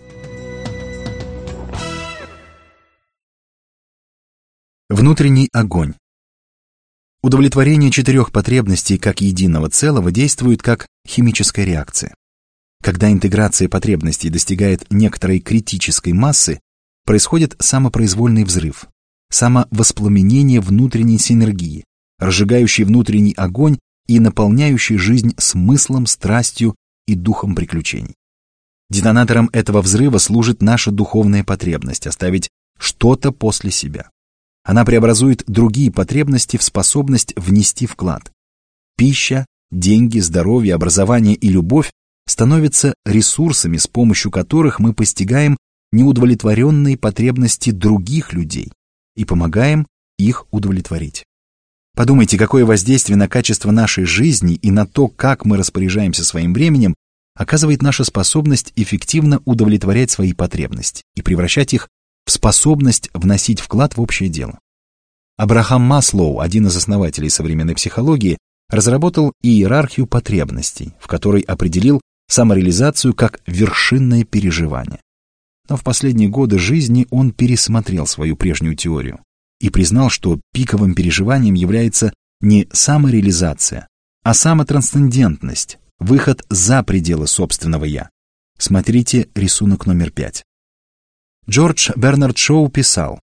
Внутренний 4.89 5.49
огонь. 5.51 5.95
Удовлетворение 7.23 7.89
четырех 7.89 8.31
потребностей 8.31 8.99
как 8.99 9.19
единого 9.21 9.69
целого 9.69 10.11
действует 10.11 10.61
как 10.61 10.85
химическая 11.07 11.65
реакция. 11.65 12.13
Когда 12.85 13.11
интеграция 13.11 13.67
потребностей 13.67 14.29
достигает 14.29 14.85
некоторой 14.91 15.39
критической 15.39 16.13
массы, 16.13 16.59
происходит 17.03 17.55
самопроизвольный 17.57 18.43
взрыв, 18.43 18.85
самовоспламенение 19.31 20.61
внутренней 20.61 21.17
синергии, 21.17 21.83
разжигающий 22.19 22.83
внутренний 22.83 23.33
огонь 23.33 23.79
и 24.05 24.19
наполняющий 24.19 24.97
жизнь 24.97 25.33
смыслом, 25.39 26.05
страстью 26.05 26.75
и 27.07 27.15
духом 27.15 27.55
приключений. 27.55 28.13
Детонатором 28.91 29.49
этого 29.51 29.81
взрыва 29.81 30.19
служит 30.19 30.61
наша 30.61 30.91
духовная 30.91 31.43
потребность 31.43 32.05
оставить 32.05 32.49
что-то 32.77 33.31
после 33.31 33.71
себя. 33.71 34.11
Она 34.63 34.85
преобразует 34.85 35.43
другие 35.47 35.91
потребности 35.91 36.57
в 36.57 36.61
способность 36.61 37.33
внести 37.35 37.87
вклад. 37.87 38.31
Пища, 38.95 39.47
деньги, 39.71 40.19
здоровье, 40.19 40.75
образование 40.75 41.33
и 41.33 41.49
любовь 41.49 41.89
становятся 42.27 42.93
ресурсами, 43.05 43.77
с 43.77 43.87
помощью 43.87 44.31
которых 44.31 44.79
мы 44.79 44.93
постигаем 44.93 45.57
неудовлетворенные 45.91 46.97
потребности 46.97 47.71
других 47.71 48.33
людей 48.33 48.71
и 49.15 49.25
помогаем 49.25 49.87
их 50.17 50.45
удовлетворить. 50.51 51.23
Подумайте, 51.95 52.37
какое 52.37 52.65
воздействие 52.65 53.15
на 53.15 53.29
качество 53.29 53.71
нашей 53.71 54.03
жизни 54.03 54.55
и 54.55 54.69
на 54.69 54.85
то, 54.85 55.07
как 55.07 55.45
мы 55.45 55.57
распоряжаемся 55.57 56.25
своим 56.25 56.53
временем, 56.53 56.93
оказывает 57.35 57.81
наша 57.81 58.03
способность 58.03 58.73
эффективно 58.75 59.41
удовлетворять 59.45 60.11
свои 60.11 60.33
потребности 60.33 61.03
и 61.15 61.21
превращать 61.21 61.73
их 61.73 61.87
в 62.25 62.31
способность 62.31 63.09
вносить 63.13 63.61
вклад 63.61 63.95
в 63.95 64.01
общее 64.01 64.29
дело. 64.29 64.59
Абрахам 65.37 65.81
Маслоу, 65.81 66.39
один 66.39 66.67
из 66.67 66.75
основателей 66.75 67.29
современной 67.29 67.75
психологии, 67.75 68.37
разработал 68.69 69.33
иерархию 69.41 70.07
потребностей, 70.07 70.93
в 70.99 71.07
которой 71.07 71.41
определил 71.41 72.01
самореализацию 72.27 73.13
как 73.13 73.41
вершинное 73.45 74.23
переживание. 74.23 74.99
Но 75.69 75.77
в 75.77 75.83
последние 75.83 76.29
годы 76.29 76.59
жизни 76.59 77.07
он 77.09 77.31
пересмотрел 77.31 78.07
свою 78.07 78.35
прежнюю 78.35 78.75
теорию 78.75 79.19
и 79.59 79.69
признал, 79.69 80.09
что 80.09 80.39
пиковым 80.53 80.93
переживанием 80.95 81.55
является 81.55 82.13
не 82.41 82.67
самореализация, 82.71 83.87
а 84.23 84.33
самотрансцендентность, 84.33 85.79
выход 85.99 86.45
за 86.49 86.83
пределы 86.83 87.27
собственного 87.27 87.85
«я». 87.85 88.09
Смотрите 88.57 89.29
рисунок 89.35 89.85
номер 89.85 90.11
пять. 90.11 90.43
Джордж 91.49 91.91
Бернард 91.95 92.37
Шоу 92.37 92.69
писал, 92.69 93.19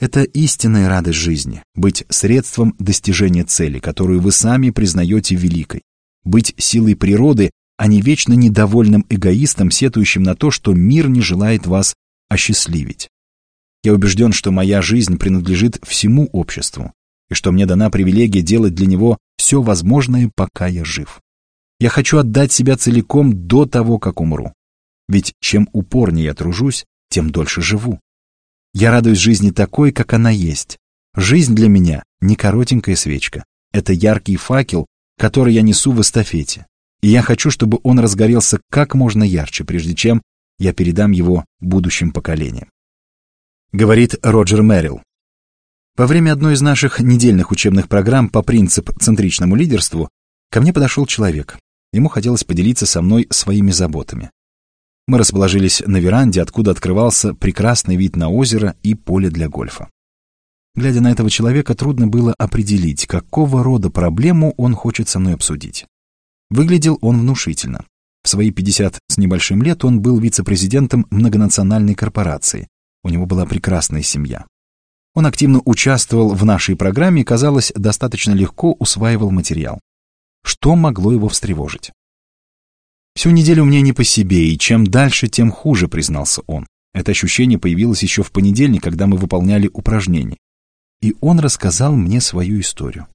«Это 0.00 0.22
истинная 0.22 0.88
радость 0.88 1.18
жизни, 1.18 1.62
быть 1.74 2.04
средством 2.08 2.74
достижения 2.78 3.44
цели, 3.44 3.78
которую 3.78 4.20
вы 4.20 4.30
сами 4.30 4.70
признаете 4.70 5.34
великой, 5.34 5.82
быть 6.24 6.54
силой 6.56 6.94
природы, 6.94 7.50
а 7.78 7.86
не 7.86 8.02
вечно 8.02 8.34
недовольным 8.34 9.06
эгоистом, 9.08 9.70
сетующим 9.70 10.24
на 10.24 10.34
то, 10.34 10.50
что 10.50 10.74
мир 10.74 11.08
не 11.08 11.22
желает 11.22 11.66
вас 11.66 11.94
осчастливить. 12.28 13.08
Я 13.84 13.94
убежден, 13.94 14.32
что 14.32 14.50
моя 14.50 14.82
жизнь 14.82 15.16
принадлежит 15.16 15.78
всему 15.86 16.28
обществу, 16.32 16.92
и 17.30 17.34
что 17.34 17.52
мне 17.52 17.66
дана 17.66 17.88
привилегия 17.88 18.42
делать 18.42 18.74
для 18.74 18.86
него 18.86 19.16
все 19.36 19.62
возможное, 19.62 20.30
пока 20.34 20.66
я 20.66 20.84
жив. 20.84 21.20
Я 21.78 21.88
хочу 21.88 22.18
отдать 22.18 22.50
себя 22.50 22.76
целиком 22.76 23.46
до 23.46 23.64
того, 23.64 24.00
как 24.00 24.20
умру. 24.20 24.52
Ведь 25.08 25.32
чем 25.40 25.68
упорнее 25.72 26.24
я 26.24 26.34
тружусь, 26.34 26.84
тем 27.08 27.30
дольше 27.30 27.62
живу. 27.62 28.00
Я 28.74 28.90
радуюсь 28.90 29.18
жизни 29.18 29.50
такой, 29.52 29.92
как 29.92 30.12
она 30.12 30.30
есть. 30.30 30.78
Жизнь 31.14 31.54
для 31.54 31.68
меня 31.68 32.02
не 32.20 32.34
коротенькая 32.34 32.96
свечка. 32.96 33.44
Это 33.72 33.92
яркий 33.92 34.36
факел, 34.36 34.86
который 35.16 35.54
я 35.54 35.62
несу 35.62 35.92
в 35.92 36.00
эстафете. 36.00 36.66
И 37.00 37.08
я 37.08 37.22
хочу, 37.22 37.50
чтобы 37.50 37.78
он 37.82 37.98
разгорелся 38.00 38.60
как 38.70 38.94
можно 38.94 39.22
ярче, 39.22 39.64
прежде 39.64 39.94
чем 39.94 40.22
я 40.58 40.72
передам 40.72 41.12
его 41.12 41.44
будущим 41.60 42.10
поколениям. 42.10 42.68
Говорит 43.72 44.16
Роджер 44.22 44.62
Мэрилл. 44.62 45.02
Во 45.96 46.06
время 46.06 46.32
одной 46.32 46.54
из 46.54 46.60
наших 46.60 47.00
недельных 47.00 47.50
учебных 47.50 47.88
программ 47.88 48.28
по 48.28 48.42
принцип-центричному 48.42 49.54
лидерству 49.54 50.08
ко 50.50 50.60
мне 50.60 50.72
подошел 50.72 51.06
человек. 51.06 51.58
Ему 51.92 52.08
хотелось 52.08 52.44
поделиться 52.44 52.86
со 52.86 53.02
мной 53.02 53.26
своими 53.30 53.70
заботами. 53.70 54.30
Мы 55.06 55.18
расположились 55.18 55.82
на 55.86 55.96
веранде, 55.96 56.42
откуда 56.42 56.70
открывался 56.72 57.34
прекрасный 57.34 57.96
вид 57.96 58.16
на 58.16 58.28
озеро 58.28 58.76
и 58.82 58.94
поле 58.94 59.30
для 59.30 59.48
гольфа. 59.48 59.88
Глядя 60.74 61.00
на 61.00 61.10
этого 61.10 61.30
человека, 61.30 61.74
трудно 61.74 62.06
было 62.06 62.34
определить, 62.38 63.06
какого 63.06 63.64
рода 63.64 63.90
проблему 63.90 64.54
он 64.56 64.74
хочет 64.74 65.08
со 65.08 65.18
мной 65.18 65.34
обсудить. 65.34 65.86
Выглядел 66.50 66.98
он 67.00 67.20
внушительно. 67.20 67.84
В 68.22 68.28
свои 68.28 68.50
50 68.50 68.98
с 69.08 69.18
небольшим 69.18 69.62
лет 69.62 69.84
он 69.84 70.00
был 70.00 70.18
вице-президентом 70.18 71.06
многонациональной 71.10 71.94
корпорации. 71.94 72.68
У 73.04 73.10
него 73.10 73.26
была 73.26 73.46
прекрасная 73.46 74.02
семья. 74.02 74.46
Он 75.14 75.26
активно 75.26 75.60
участвовал 75.64 76.34
в 76.34 76.44
нашей 76.44 76.76
программе 76.76 77.22
и, 77.22 77.24
казалось, 77.24 77.72
достаточно 77.74 78.32
легко 78.32 78.72
усваивал 78.72 79.30
материал. 79.30 79.80
Что 80.44 80.76
могло 80.76 81.12
его 81.12 81.28
встревожить? 81.28 81.92
Всю 83.14 83.30
неделю 83.30 83.64
мне 83.64 83.80
не 83.80 83.92
по 83.92 84.04
себе, 84.04 84.48
и 84.48 84.58
чем 84.58 84.86
дальше, 84.86 85.28
тем 85.28 85.50
хуже, 85.50 85.88
признался 85.88 86.42
он. 86.46 86.66
Это 86.94 87.10
ощущение 87.10 87.58
появилось 87.58 88.02
еще 88.02 88.22
в 88.22 88.30
понедельник, 88.30 88.82
когда 88.82 89.06
мы 89.06 89.16
выполняли 89.16 89.68
упражнение. 89.72 90.38
И 91.00 91.14
он 91.20 91.40
рассказал 91.40 91.94
мне 91.94 92.20
свою 92.20 92.60
историю. 92.60 93.06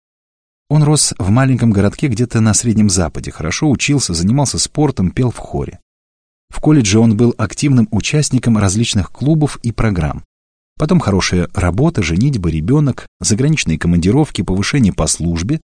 Он 0.69 0.83
рос 0.83 1.13
в 1.17 1.29
маленьком 1.29 1.71
городке 1.71 2.07
где-то 2.07 2.39
на 2.39 2.53
Среднем 2.53 2.89
Западе, 2.89 3.31
хорошо 3.31 3.69
учился, 3.69 4.13
занимался 4.13 4.57
спортом, 4.57 5.11
пел 5.11 5.31
в 5.31 5.37
хоре. 5.37 5.79
В 6.49 6.59
колледже 6.59 6.99
он 6.99 7.17
был 7.17 7.33
активным 7.37 7.87
участником 7.91 8.57
различных 8.57 9.11
клубов 9.11 9.57
и 9.63 9.71
программ. 9.71 10.23
Потом 10.77 10.99
хорошая 10.99 11.49
работа, 11.53 12.01
женитьба, 12.01 12.49
ребенок, 12.49 13.07
заграничные 13.19 13.77
командировки, 13.77 14.41
повышение 14.41 14.93
по 14.93 15.07
службе, 15.07 15.59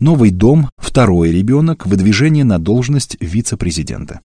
Новый 0.00 0.30
дом, 0.32 0.70
второй 0.76 1.30
ребенок, 1.30 1.86
выдвижение 1.86 2.42
на 2.42 2.58
должность 2.58 3.16
вице-президента. 3.20 4.20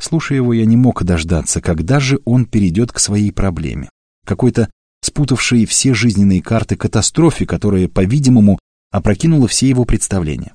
Слушая 0.00 0.38
его, 0.38 0.54
я 0.54 0.64
не 0.64 0.78
мог 0.78 1.04
дождаться, 1.04 1.60
когда 1.60 2.00
же 2.00 2.20
он 2.24 2.46
перейдет 2.46 2.92
к 2.92 2.98
своей 2.98 3.30
проблеме. 3.30 3.90
Какой-то 4.24 4.70
спутавшей 5.02 5.66
все 5.66 5.92
жизненные 5.92 6.40
карты 6.40 6.76
катастрофе, 6.76 7.44
которая, 7.44 7.86
по-видимому, 7.86 8.58
опрокинула 8.90 9.48
все 9.48 9.68
его 9.68 9.84
представления. 9.84 10.54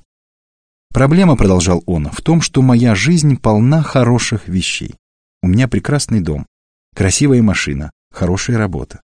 Проблема, 0.92 1.36
продолжал 1.36 1.82
он, 1.86 2.08
в 2.10 2.20
том, 2.20 2.40
что 2.40 2.62
моя 2.62 2.94
жизнь 2.94 3.36
полна 3.36 3.82
хороших 3.82 4.48
вещей. 4.48 4.94
У 5.42 5.48
меня 5.48 5.68
прекрасный 5.68 6.20
дом, 6.20 6.46
красивая 6.94 7.42
машина, 7.42 7.90
хорошая 8.12 8.58
работа. 8.58 9.00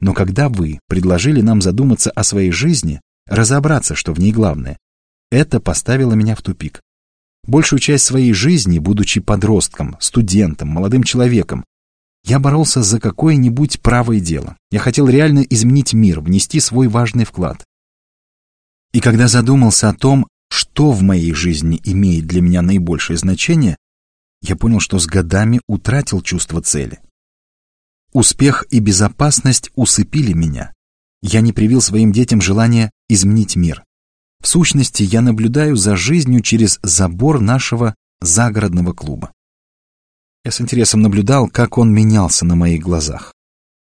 Но 0.00 0.14
когда 0.14 0.48
вы 0.48 0.80
предложили 0.88 1.40
нам 1.40 1.62
задуматься 1.62 2.10
о 2.10 2.24
своей 2.24 2.50
жизни, 2.50 3.00
разобраться, 3.26 3.94
что 3.94 4.12
в 4.12 4.18
ней 4.18 4.32
главное. 4.32 4.78
Это 5.30 5.60
поставило 5.60 6.14
меня 6.14 6.34
в 6.34 6.42
тупик. 6.42 6.80
Большую 7.46 7.80
часть 7.80 8.04
своей 8.04 8.32
жизни, 8.32 8.78
будучи 8.78 9.20
подростком, 9.20 9.96
студентом, 10.00 10.68
молодым 10.68 11.02
человеком, 11.02 11.64
я 12.24 12.40
боролся 12.40 12.82
за 12.82 12.98
какое-нибудь 12.98 13.80
правое 13.80 14.18
дело. 14.20 14.56
Я 14.70 14.80
хотел 14.80 15.08
реально 15.08 15.40
изменить 15.40 15.92
мир, 15.94 16.20
внести 16.20 16.58
свой 16.58 16.88
важный 16.88 17.24
вклад. 17.24 17.64
И 18.96 19.00
когда 19.00 19.28
задумался 19.28 19.90
о 19.90 19.92
том, 19.92 20.26
что 20.48 20.90
в 20.90 21.02
моей 21.02 21.34
жизни 21.34 21.78
имеет 21.84 22.26
для 22.26 22.40
меня 22.40 22.62
наибольшее 22.62 23.18
значение, 23.18 23.76
я 24.40 24.56
понял, 24.56 24.80
что 24.80 24.98
с 24.98 25.04
годами 25.04 25.60
утратил 25.68 26.22
чувство 26.22 26.62
цели. 26.62 27.00
Успех 28.14 28.64
и 28.70 28.80
безопасность 28.80 29.70
усыпили 29.74 30.32
меня, 30.32 30.72
я 31.20 31.42
не 31.42 31.52
привил 31.52 31.82
своим 31.82 32.10
детям 32.10 32.40
желание 32.40 32.90
изменить 33.10 33.54
мир. 33.54 33.84
В 34.42 34.48
сущности, 34.48 35.02
я 35.02 35.20
наблюдаю 35.20 35.76
за 35.76 35.94
жизнью 35.94 36.40
через 36.40 36.78
забор 36.82 37.42
нашего 37.42 37.94
загородного 38.22 38.94
клуба. 38.94 39.30
Я 40.42 40.52
с 40.52 40.62
интересом 40.62 41.02
наблюдал, 41.02 41.48
как 41.48 41.76
он 41.76 41.92
менялся 41.92 42.46
на 42.46 42.56
моих 42.56 42.82
глазах. 42.82 43.34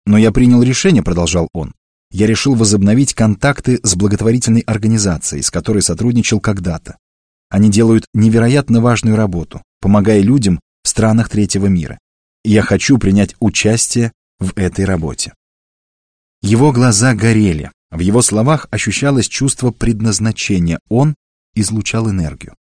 Но 0.06 0.18
я 0.18 0.34
принял 0.34 0.62
решение, 0.62 1.02
продолжал 1.02 1.48
он. 1.54 1.72
Я 2.12 2.28
решил 2.28 2.56
возобновить 2.56 3.14
контакты 3.14 3.80
с 3.84 3.96
благотворительной 3.96 4.62
организацией, 4.62 5.42
с 5.42 5.52
которой 5.52 5.82
сотрудничал 5.82 6.40
когда-то. 6.40 6.98
Они 7.50 7.70
делают 7.70 8.06
невероятно 8.14 8.82
важную 8.82 9.16
работу, 9.16 9.62
помогая 9.82 10.22
людям 10.22 10.60
в 10.84 10.88
странах 10.88 11.30
третьего 11.30 11.68
мира. 11.68 11.98
И 12.44 12.52
я 12.52 12.62
хочу 12.62 12.98
принять 12.98 13.36
участие 13.40 14.12
в 14.40 14.58
этой 14.58 14.86
работе. 14.86 15.34
Его 16.42 16.72
глаза 16.72 17.14
горели, 17.14 17.72
в 17.92 18.00
его 18.00 18.22
словах 18.22 18.68
ощущалось 18.70 19.28
чувство 19.28 19.72
предназначения, 19.72 20.80
он 20.90 21.16
излучал 21.56 22.10
энергию. 22.10 22.54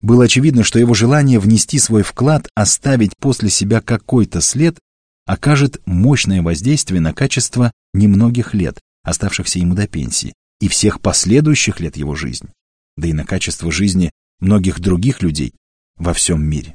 Было 0.00 0.24
очевидно, 0.24 0.62
что 0.62 0.78
его 0.78 0.94
желание 0.94 1.40
внести 1.40 1.78
свой 1.78 2.02
вклад, 2.02 2.48
оставить 2.54 3.16
после 3.18 3.50
себя 3.50 3.80
какой-то 3.80 4.40
след, 4.40 4.78
окажет 5.28 5.82
мощное 5.84 6.40
воздействие 6.40 7.02
на 7.02 7.12
качество 7.12 7.70
немногих 7.92 8.54
лет, 8.54 8.80
оставшихся 9.04 9.58
ему 9.58 9.74
до 9.74 9.86
пенсии, 9.86 10.32
и 10.58 10.68
всех 10.68 11.02
последующих 11.02 11.80
лет 11.80 11.98
его 11.98 12.14
жизни, 12.14 12.48
да 12.96 13.08
и 13.08 13.12
на 13.12 13.26
качество 13.26 13.70
жизни 13.70 14.10
многих 14.40 14.80
других 14.80 15.20
людей 15.20 15.52
во 15.96 16.14
всем 16.14 16.42
мире. 16.42 16.74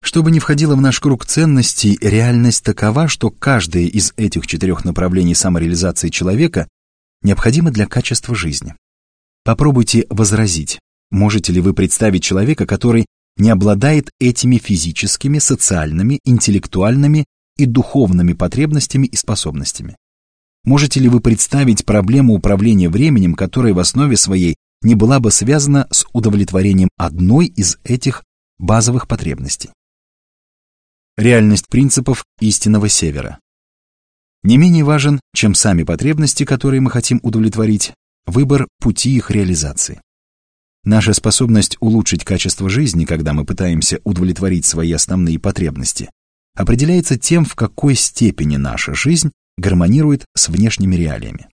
Что 0.00 0.22
бы 0.22 0.30
ни 0.30 0.38
входило 0.38 0.76
в 0.76 0.80
наш 0.80 1.00
круг 1.00 1.26
ценностей, 1.26 1.98
реальность 2.00 2.64
такова, 2.64 3.08
что 3.08 3.30
каждое 3.30 3.86
из 3.86 4.12
этих 4.16 4.46
четырех 4.46 4.84
направлений 4.84 5.34
самореализации 5.34 6.08
человека 6.08 6.68
необходимо 7.22 7.72
для 7.72 7.86
качества 7.86 8.36
жизни. 8.36 8.76
Попробуйте 9.42 10.06
возразить, 10.08 10.78
можете 11.10 11.52
ли 11.52 11.60
вы 11.60 11.74
представить 11.74 12.22
человека, 12.22 12.64
который 12.64 13.06
не 13.40 13.50
обладает 13.50 14.10
этими 14.20 14.58
физическими, 14.58 15.38
социальными, 15.38 16.20
интеллектуальными 16.24 17.24
и 17.56 17.66
духовными 17.66 18.32
потребностями 18.32 19.06
и 19.06 19.16
способностями? 19.16 19.96
Можете 20.64 21.00
ли 21.00 21.08
вы 21.08 21.20
представить 21.20 21.84
проблему 21.84 22.34
управления 22.34 22.88
временем, 22.88 23.34
которая 23.34 23.74
в 23.74 23.78
основе 23.78 24.16
своей 24.16 24.56
не 24.82 24.94
была 24.94 25.20
бы 25.20 25.30
связана 25.30 25.88
с 25.90 26.04
удовлетворением 26.12 26.90
одной 26.96 27.46
из 27.46 27.78
этих 27.84 28.22
базовых 28.58 29.08
потребностей? 29.08 29.70
реальность 31.20 31.68
принципов 31.68 32.24
истинного 32.40 32.88
севера. 32.88 33.38
Не 34.42 34.56
менее 34.56 34.84
важен, 34.84 35.20
чем 35.34 35.54
сами 35.54 35.82
потребности, 35.82 36.44
которые 36.44 36.80
мы 36.80 36.90
хотим 36.90 37.20
удовлетворить, 37.22 37.92
выбор 38.26 38.66
пути 38.80 39.14
их 39.14 39.30
реализации. 39.30 40.00
Наша 40.84 41.12
способность 41.12 41.76
улучшить 41.80 42.24
качество 42.24 42.70
жизни, 42.70 43.04
когда 43.04 43.34
мы 43.34 43.44
пытаемся 43.44 44.00
удовлетворить 44.04 44.64
свои 44.64 44.92
основные 44.92 45.38
потребности, 45.38 46.10
определяется 46.54 47.18
тем, 47.18 47.44
в 47.44 47.54
какой 47.54 47.94
степени 47.94 48.56
наша 48.56 48.94
жизнь 48.94 49.30
гармонирует 49.58 50.24
с 50.34 50.48
внешними 50.48 50.96
реалиями. 50.96 51.48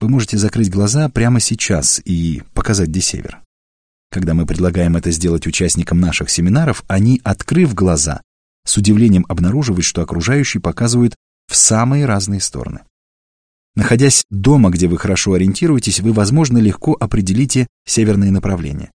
Вы 0.00 0.08
можете 0.08 0.38
закрыть 0.38 0.70
глаза 0.70 1.08
прямо 1.08 1.40
сейчас 1.40 2.00
и 2.04 2.42
показать, 2.54 2.88
где 2.88 3.00
север. 3.00 3.42
Когда 4.10 4.34
мы 4.34 4.46
предлагаем 4.46 4.96
это 4.96 5.10
сделать 5.10 5.46
участникам 5.46 6.00
наших 6.00 6.30
семинаров, 6.30 6.84
они, 6.86 7.20
открыв 7.24 7.74
глаза, 7.74 8.22
с 8.66 8.76
удивлением 8.76 9.26
обнаруживать, 9.28 9.84
что 9.84 10.02
окружающие 10.02 10.60
показывают 10.60 11.14
в 11.46 11.56
самые 11.56 12.06
разные 12.06 12.40
стороны. 12.40 12.80
Находясь 13.76 14.24
дома, 14.30 14.70
где 14.70 14.88
вы 14.88 14.96
хорошо 14.96 15.34
ориентируетесь, 15.34 16.00
вы, 16.00 16.14
возможно, 16.14 16.56
легко 16.56 16.96
определите 16.98 17.66
северные 17.86 18.32
направления. 18.32 18.90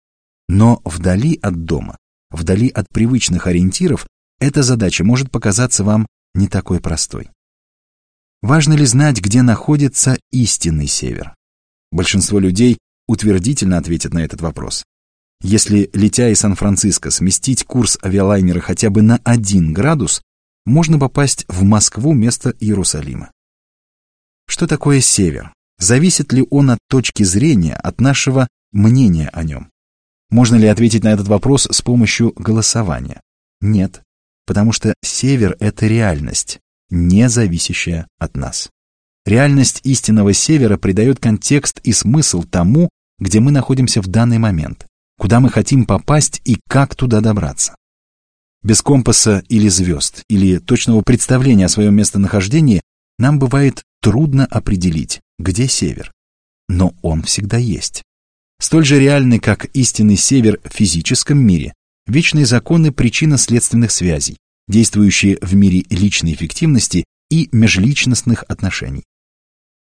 Но 0.49 0.81
вдали 0.83 1.37
от 1.41 1.65
дома, 1.65 1.97
вдали 2.31 2.67
от 2.67 2.89
привычных 2.89 3.45
ориентиров, 3.45 4.07
эта 4.39 4.63
задача 4.63 5.03
может 5.03 5.29
показаться 5.29 5.83
вам 5.83 6.07
не 6.33 6.47
такой 6.47 6.79
простой. 6.79 7.29
Важно 8.41 8.73
ли 8.73 8.85
знать, 8.85 9.21
где 9.21 9.43
находится 9.43 10.17
истинный 10.31 10.87
север? 10.87 11.35
Большинство 11.91 12.39
людей 12.39 12.79
утвердительно 13.07 13.77
ответят 13.77 14.15
на 14.15 14.23
этот 14.25 14.41
вопрос. 14.41 14.83
Если, 15.43 15.91
летя 15.93 16.29
из 16.29 16.39
Сан-Франциско, 16.39 17.11
сместить 17.11 17.65
курс 17.65 17.99
авиалайнера 18.03 18.59
хотя 18.61 18.89
бы 18.89 19.03
на 19.03 19.19
1 19.23 19.73
градус, 19.73 20.23
можно 20.65 20.97
попасть 20.97 21.45
в 21.47 21.63
Москву 21.63 22.13
вместо 22.13 22.49
Иерусалима. 22.59 23.31
Что 24.51 24.67
такое 24.67 24.99
север? 24.99 25.53
Зависит 25.79 26.33
ли 26.33 26.45
он 26.49 26.71
от 26.71 26.79
точки 26.89 27.23
зрения, 27.23 27.73
от 27.73 28.01
нашего 28.01 28.49
мнения 28.73 29.29
о 29.31 29.45
нем? 29.45 29.71
Можно 30.29 30.57
ли 30.57 30.67
ответить 30.67 31.05
на 31.05 31.13
этот 31.13 31.29
вопрос 31.29 31.69
с 31.71 31.81
помощью 31.81 32.33
голосования? 32.35 33.21
Нет, 33.61 34.01
потому 34.45 34.73
что 34.73 34.93
север— 35.01 35.55
это 35.61 35.87
реальность, 35.87 36.59
не 36.89 37.29
зависящая 37.29 38.09
от 38.19 38.35
нас. 38.35 38.69
Реальность 39.25 39.79
истинного 39.85 40.33
севера 40.33 40.75
придает 40.75 41.19
контекст 41.19 41.79
и 41.85 41.93
смысл 41.93 42.43
тому, 42.43 42.89
где 43.19 43.39
мы 43.39 43.51
находимся 43.51 44.01
в 44.01 44.07
данный 44.07 44.37
момент 44.37 44.85
куда 45.17 45.39
мы 45.39 45.49
хотим 45.49 45.85
попасть 45.85 46.41
и 46.45 46.57
как 46.67 46.95
туда 46.95 47.21
добраться. 47.21 47.75
Без 48.63 48.81
компаса 48.81 49.43
или 49.49 49.69
звезд, 49.69 50.23
или 50.29 50.57
точного 50.57 51.03
представления 51.03 51.67
о 51.67 51.69
своем 51.69 51.93
местонахождении 51.93 52.81
нам 53.19 53.37
бывает 53.37 53.83
трудно 54.01 54.45
определить, 54.45 55.21
где 55.39 55.67
север. 55.67 56.11
Но 56.67 56.93
он 57.01 57.23
всегда 57.23 57.57
есть. 57.57 58.03
Столь 58.59 58.85
же 58.85 58.99
реальный, 58.99 59.39
как 59.39 59.65
истинный 59.73 60.17
север 60.17 60.59
в 60.63 60.73
физическом 60.73 61.39
мире, 61.39 61.73
вечные 62.05 62.45
законы 62.45 62.91
причинно-следственных 62.91 63.91
связей, 63.91 64.37
действующие 64.67 65.37
в 65.41 65.55
мире 65.55 65.85
личной 65.89 66.33
эффективности 66.33 67.05
и 67.29 67.49
межличностных 67.51 68.43
отношений. 68.47 69.03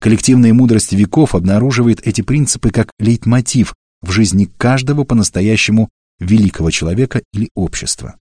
Коллективная 0.01 0.53
мудрость 0.53 0.93
веков 0.93 1.35
обнаруживает 1.35 2.05
эти 2.07 2.21
принципы 2.21 2.69
как 2.69 2.91
лейтмотив 2.99 3.73
в 4.01 4.11
жизни 4.11 4.49
каждого 4.57 5.03
по-настоящему 5.03 5.89
великого 6.19 6.71
человека 6.71 7.21
или 7.33 7.49
общества. 7.53 8.15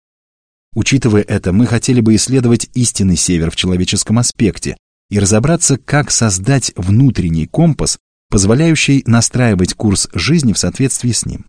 Учитывая 0.75 1.23
это, 1.23 1.53
мы 1.53 1.67
хотели 1.67 2.01
бы 2.01 2.15
исследовать 2.17 2.69
истинный 2.75 3.17
север 3.17 3.51
в 3.51 3.57
человеческом 3.57 4.19
аспекте 4.19 4.77
и 5.11 5.19
разобраться, 5.19 5.79
как 5.79 6.11
создать 6.11 6.73
внутренний 6.77 7.47
компас, 7.47 7.99
позволяющий 8.31 9.03
настраивать 9.07 9.75
курс 9.75 10.09
жизни 10.13 10.53
в 10.53 10.59
соответствии 10.59 11.13
с 11.13 11.25
ним. 11.25 11.47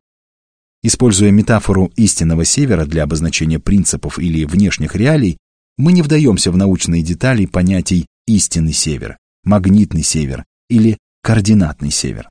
Используя 0.82 1.32
метафору 1.32 1.92
истинного 1.98 2.46
севера 2.46 2.86
для 2.86 3.04
обозначения 3.04 3.60
принципов 3.60 4.18
или 4.18 4.46
внешних 4.46 4.96
реалий, 4.96 5.38
мы 5.78 5.92
не 5.92 6.02
вдаемся 6.02 6.52
в 6.52 6.58
научные 6.58 7.04
детали 7.04 7.46
понятий 7.46 8.08
истинный 8.28 8.74
север, 8.74 9.18
магнитный 9.44 10.04
север 10.04 10.46
или 10.70 10.98
координатный 11.22 11.92
север. 11.92 12.30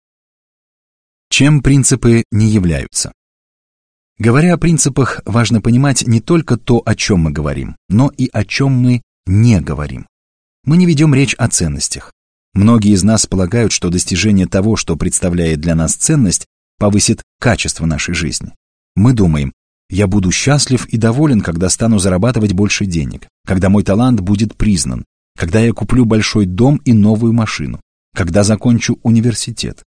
Чем 1.31 1.63
принципы 1.63 2.25
не 2.31 2.47
являются? 2.47 3.13
Говоря 4.19 4.55
о 4.55 4.59
принципах, 4.59 5.21
важно 5.27 5.61
понимать 5.61 6.07
не 6.07 6.21
только 6.21 6.57
то, 6.57 6.83
о 6.85 6.95
чем 6.95 7.21
мы 7.21 7.31
говорим, 7.31 7.77
но 7.89 8.11
и 8.17 8.29
о 8.33 8.45
чем 8.45 8.73
мы 8.73 9.03
не 9.27 9.61
говорим. 9.61 10.07
Мы 10.69 10.77
не 10.77 10.85
ведем 10.85 11.15
речь 11.15 11.33
о 11.37 11.49
ценностях. 11.49 12.13
Многие 12.53 12.93
из 12.93 13.03
нас 13.03 13.27
полагают, 13.27 13.73
что 13.73 13.89
достижение 13.89 14.47
того, 14.47 14.77
что 14.77 14.97
представляет 14.97 15.63
для 15.63 15.75
нас 15.75 15.95
ценность, 15.95 16.45
повысит 16.79 17.23
качество 17.41 17.87
нашей 17.87 18.13
жизни. 18.15 18.53
Мы 18.95 19.15
думаем, 19.15 19.55
я 19.89 20.07
буду 20.07 20.31
счастлив 20.31 20.85
и 20.85 20.99
доволен, 20.99 21.41
когда 21.41 21.71
стану 21.71 21.99
зарабатывать 21.99 22.53
больше 22.53 22.85
денег, 22.85 23.29
когда 23.47 23.71
мой 23.71 23.83
талант 23.83 24.21
будет 24.21 24.59
признан, 24.59 25.07
когда 25.39 25.59
я 25.59 25.73
куплю 25.73 26.05
большой 26.05 26.45
дом 26.45 26.83
и 26.85 26.93
новую 26.93 27.33
машину, 27.33 27.81
когда 28.15 28.45
закончу 28.45 28.99
университет, 29.03 29.85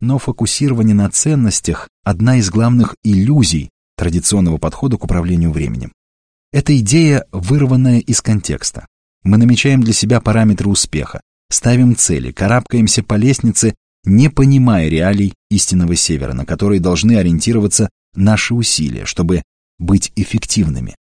но 0.00 0.16
фокусирование 0.16 0.94
на 0.94 1.10
ценностях– 1.10 1.90
одна 2.04 2.38
из 2.38 2.48
главных 2.48 2.96
иллюзий 3.04 3.68
традиционного 3.98 4.56
подхода 4.56 4.96
к 4.96 5.04
управлению 5.04 5.52
временем. 5.52 5.92
Это 6.54 6.74
идея, 6.78 7.26
вырванная 7.32 7.98
из 7.98 8.22
контекста. 8.22 8.86
Мы 9.22 9.36
намечаем 9.36 9.82
для 9.82 9.92
себя 9.92 10.20
параметры 10.20 10.68
успеха, 10.68 11.20
ставим 11.50 11.94
цели, 11.96 12.32
карабкаемся 12.32 13.02
по 13.02 13.14
лестнице, 13.14 13.74
не 14.04 14.30
понимая 14.30 14.88
реалий 14.88 15.34
истинного 15.50 15.94
севера, 15.94 16.32
на 16.32 16.46
которые 16.46 16.80
должны 16.80 17.16
ориентироваться 17.16 17.90
наши 18.14 18.54
усилия, 18.54 19.04
чтобы 19.04 19.42
быть 19.78 20.12
эффективными. 20.16 20.96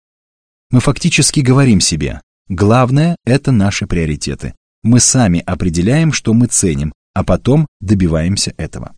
Мы 0.71 0.82
фактически 0.82 1.39
говорим 1.39 1.79
себе, 1.79 2.21
главное– 2.47 3.15
это 3.25 3.51
наши 3.51 3.88
приоритеты. 3.88 4.53
Мы 4.84 4.99
сами 4.99 5.39
определяем, 5.45 6.13
что 6.13 6.34
мы 6.34 6.47
ценим, 6.47 6.93
а 7.13 7.23
потом 7.23 7.67
добиваемся 7.79 8.53
этого. 8.58 8.95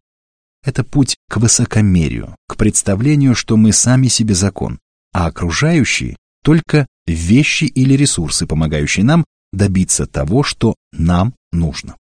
Это 0.64 0.84
путь 0.84 1.16
к 1.30 1.38
высокомерию, 1.38 2.36
к 2.48 2.56
представлению, 2.56 3.36
что 3.36 3.58
мы 3.58 3.72
сами 3.72 4.08
себе 4.08 4.36
закон, 4.36 4.80
а 5.12 5.28
окружающие— 5.28 6.18
только 6.44 6.88
вещи 7.14 7.66
или 7.66 7.94
ресурсы, 7.94 8.48
помогающие 8.48 9.06
нам 9.06 9.26
добиться 9.52 10.06
того, 10.06 10.44
что 10.44 10.76
нам 10.92 11.34
нужно. 11.52 11.98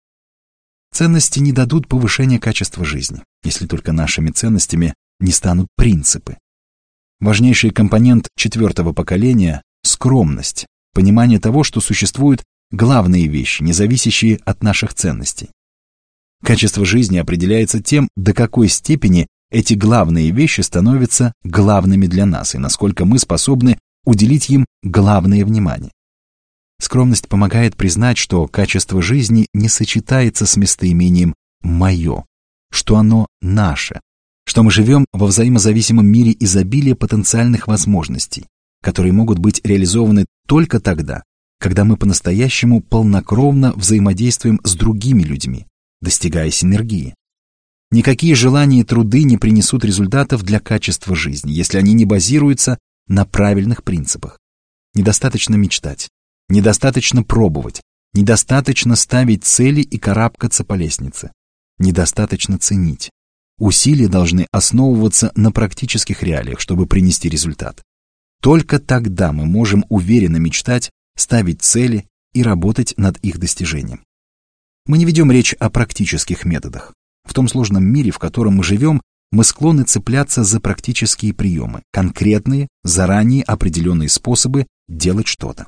Ценности 0.93 1.39
не 1.39 1.52
дадут 1.52 1.88
повышения 1.88 2.39
качества 2.39 2.84
жизни, 2.84 3.24
если 3.43 3.67
только 3.67 3.91
нашими 3.91 4.32
ценностями 4.32 4.93
не 5.19 5.32
станут 5.32 5.67
принципы. 5.76 6.38
Важнейший 7.19 7.72
компонент 7.72 8.28
четвертого 8.38 8.93
поколения— 8.93 9.62
скромность, 9.84 10.65
понимание 10.93 11.39
того, 11.39 11.63
что 11.63 11.82
существуют 11.82 12.43
главные 12.72 13.28
вещи, 13.28 13.62
не 13.63 13.74
зависящие 13.74 14.39
от 14.45 14.63
наших 14.63 14.93
ценностей. 14.93 15.50
Качество 16.43 16.86
жизни 16.86 17.17
определяется 17.17 17.82
тем, 17.84 18.08
до 18.15 18.34
какой 18.34 18.69
степени 18.69 19.28
эти 19.52 19.74
главные 19.74 20.32
вещи 20.32 20.62
становятся 20.62 21.34
главными 21.43 22.08
для 22.08 22.26
нас 22.26 22.56
и 22.56 22.58
насколько 22.58 23.06
мы 23.06 23.19
способны 23.19 23.78
уделить 24.10 24.50
им 24.50 24.65
главное 24.82 25.45
внимание. 25.45 25.91
Скромность 26.82 27.28
помогает 27.28 27.76
признать, 27.76 28.17
что 28.17 28.48
качество 28.48 29.02
жизни 29.02 29.48
не 29.54 29.69
сочетается 29.69 30.45
с 30.45 30.58
местоимением 30.58 31.36
«моё», 31.62 32.24
что 32.72 32.98
оно 32.98 33.28
наше, 33.41 34.00
что 34.45 34.63
мы 34.63 34.72
живем 34.72 35.06
во 35.13 35.28
взаимозависимом 35.28 36.08
мире 36.08 36.36
изобилия 36.39 36.95
потенциальных 36.95 37.67
возможностей, 37.67 38.48
которые 38.82 39.13
могут 39.13 39.38
быть 39.38 39.62
реализованы 39.63 40.26
только 40.48 40.80
тогда, 40.80 41.22
когда 41.60 41.84
мы 41.84 41.95
по-настоящему 41.95 42.82
полнокровно 42.82 43.74
взаимодействуем 43.74 44.60
с 44.63 44.74
другими 44.76 45.22
людьми, 45.22 45.67
достигая 46.02 46.50
синергии. 46.50 47.13
Никакие 47.91 48.34
желания 48.34 48.82
и 48.82 48.84
труды 48.84 49.24
не 49.24 49.38
принесут 49.38 49.84
результатов 49.84 50.43
для 50.43 50.60
качества 50.60 51.15
жизни, 51.15 51.52
если 51.52 51.78
они 51.78 51.93
не 51.93 52.06
базируются 52.06 52.80
на 53.10 53.26
правильных 53.26 53.84
принципах. 53.84 54.39
Недостаточно 54.93 55.56
мечтать, 55.56 56.08
недостаточно 56.48 57.24
пробовать, 57.24 57.82
недостаточно 58.13 58.95
ставить 58.95 59.43
цели 59.43 59.82
и 59.82 59.98
карабкаться 59.98 60.63
по 60.63 60.76
лестнице, 60.76 61.34
недостаточно 61.78 62.58
ценить. 62.58 63.10
Усилия 63.58 64.08
должны 64.08 64.48
основываться 64.52 65.34
на 65.36 65.52
практических 65.52 66.24
реалиях, 66.24 66.62
чтобы 66.62 66.88
принести 66.88 67.28
результат. 67.28 67.82
Только 68.41 68.80
тогда 68.80 69.34
мы 69.34 69.45
можем 69.45 69.86
уверенно 69.89 70.38
мечтать, 70.38 70.91
ставить 71.17 71.62
цели 71.62 72.08
и 72.34 72.41
работать 72.41 72.93
над 72.98 73.17
их 73.17 73.38
достижением. 73.38 74.04
Мы 74.86 74.98
не 74.98 75.06
ведем 75.06 75.32
речь 75.32 75.54
о 75.54 75.69
практических 75.69 76.45
методах. 76.45 76.93
В 77.28 77.34
том 77.34 77.48
сложном 77.48 77.84
мире, 77.84 78.12
в 78.12 78.17
котором 78.17 78.56
мы 78.56 78.63
живем, 78.63 79.02
мы 79.32 79.44
склонны 79.44 79.84
цепляться 79.84 80.44
за 80.44 80.60
практические 80.60 81.34
приемы, 81.34 81.84
конкретные, 81.92 82.68
заранее 82.84 83.44
определенные 83.44 84.10
способы 84.10 84.65
делать 84.88 85.28
что-то. 85.28 85.68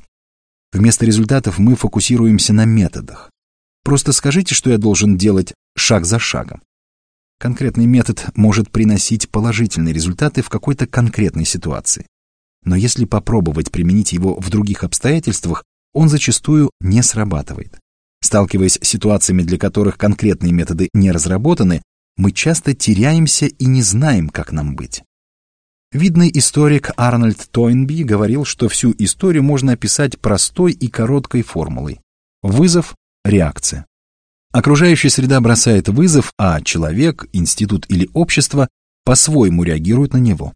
Вместо 0.72 1.06
результатов 1.06 1.60
мы 1.60 1.76
фокусируемся 1.76 2.54
на 2.54 2.66
методах. 2.66 3.30
Просто 3.84 4.14
скажите, 4.14 4.56
что 4.56 4.70
я 4.70 4.78
должен 4.78 5.18
делать 5.18 5.54
шаг 5.76 6.06
за 6.06 6.18
шагом. 6.18 6.62
Конкретный 7.40 7.88
метод 7.88 8.28
может 8.36 8.72
приносить 8.72 9.30
положительные 9.30 9.94
результаты 9.94 10.42
в 10.42 10.50
какой-то 10.50 10.86
конкретной 10.88 11.46
ситуации. 11.46 12.06
Но 12.64 12.76
если 12.76 13.06
попробовать 13.06 13.72
применить 13.72 14.14
его 14.14 14.40
в 14.40 14.50
других 14.50 14.84
обстоятельствах, 14.84 15.64
он 15.94 16.08
зачастую 16.08 16.70
не 16.80 17.02
срабатывает. 17.02 17.80
Сталкиваясь 18.24 18.78
с 18.80 18.88
ситуациями, 18.88 19.42
для 19.42 19.58
которых 19.58 19.98
конкретные 19.98 20.54
методы 20.54 20.90
не 20.94 21.12
разработаны, 21.12 21.82
мы 22.22 22.32
часто 22.32 22.76
теряемся 22.76 23.48
и 23.48 23.66
не 23.66 23.82
знаем, 23.82 24.30
как 24.30 24.52
нам 24.52 24.76
быть. 24.76 25.02
Видный 25.92 26.30
историк 26.32 26.92
Арнольд 26.96 27.50
Тойнби 27.50 28.04
говорил, 28.04 28.46
что 28.46 28.70
всю 28.70 28.94
историю 29.00 29.42
можно 29.42 29.74
описать 29.74 30.20
простой 30.20 30.72
и 30.72 30.88
короткой 30.88 31.42
формулой. 31.42 32.00
Вызов– 32.44 32.96
реакция. 33.26 33.88
Окружающая 34.54 35.10
среда 35.10 35.42
бросает 35.42 35.90
вызов, 35.90 36.32
а 36.38 36.62
человек, 36.62 37.26
институт 37.34 37.88
или 37.90 38.08
общество 38.14 38.70
по-своему 39.04 39.64
реагируют 39.64 40.14
на 40.14 40.18
него. 40.18 40.54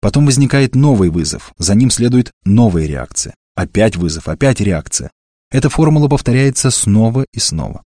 Потом 0.00 0.24
возникает 0.24 0.74
новый 0.74 1.10
вызов, 1.10 1.52
за 1.58 1.74
ним 1.74 1.90
следует 1.90 2.32
новая 2.46 2.86
реакция. 2.86 3.34
Опять 3.54 3.96
вызов, 3.96 4.28
опять 4.28 4.62
реакция. 4.62 5.10
Эта 5.50 5.68
формула 5.68 6.08
повторяется 6.08 6.70
снова 6.70 7.26
и 7.34 7.38
снова. 7.38 7.82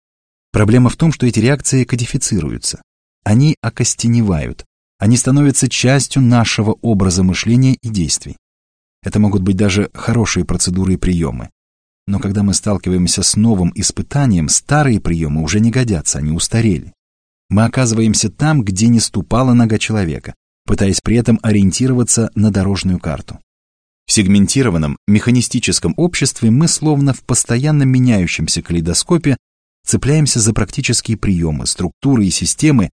Проблема 0.52 0.90
в 0.90 0.98
том, 0.98 1.14
что 1.14 1.26
эти 1.26 1.40
реакции 1.40 1.86
кодифицируются. 1.86 2.82
Они 3.24 3.56
окостеневают. 3.62 4.66
Они 5.00 5.18
становятся 5.18 5.70
частью 5.70 6.22
нашего 6.22 6.78
образа 6.82 7.24
мышления 7.24 7.74
и 7.82 7.90
действий. 7.90 8.38
Это 9.02 9.20
могут 9.20 9.42
быть 9.42 9.58
даже 9.58 9.90
хорошие 9.94 10.46
процедуры 10.46 10.94
и 10.94 10.98
приемы. 10.98 11.50
Но 12.08 12.20
когда 12.20 12.44
мы 12.44 12.54
сталкиваемся 12.54 13.24
с 13.24 13.36
новым 13.36 13.72
испытанием, 13.76 14.50
старые 14.50 15.00
приемы 15.00 15.42
уже 15.42 15.60
не 15.60 15.72
годятся, 15.72 16.20
они 16.20 16.32
устарели. 16.32 16.94
Мы 17.50 17.64
оказываемся 17.66 18.30
там, 18.30 18.64
где 18.64 18.88
не 18.88 19.00
ступала 19.00 19.54
нога 19.54 19.78
человека, 19.78 20.36
пытаясь 20.66 21.02
при 21.02 21.18
этом 21.18 21.40
ориентироваться 21.44 22.32
на 22.36 22.52
дорожную 22.52 23.00
карту. 23.00 23.40
В 24.06 24.12
сегментированном, 24.12 24.98
механистическом 25.08 25.94
обществе 25.96 26.52
мы 26.52 26.68
словно 26.68 27.14
в 27.14 27.24
постоянно 27.24 27.84
меняющемся 27.84 28.62
калейдоскопе 28.62 29.38
цепляемся 29.86 30.40
за 30.40 30.54
практические 30.54 31.18
приемы, 31.18 31.66
структуры 31.68 32.26
и 32.26 32.30
системы, 32.30 32.90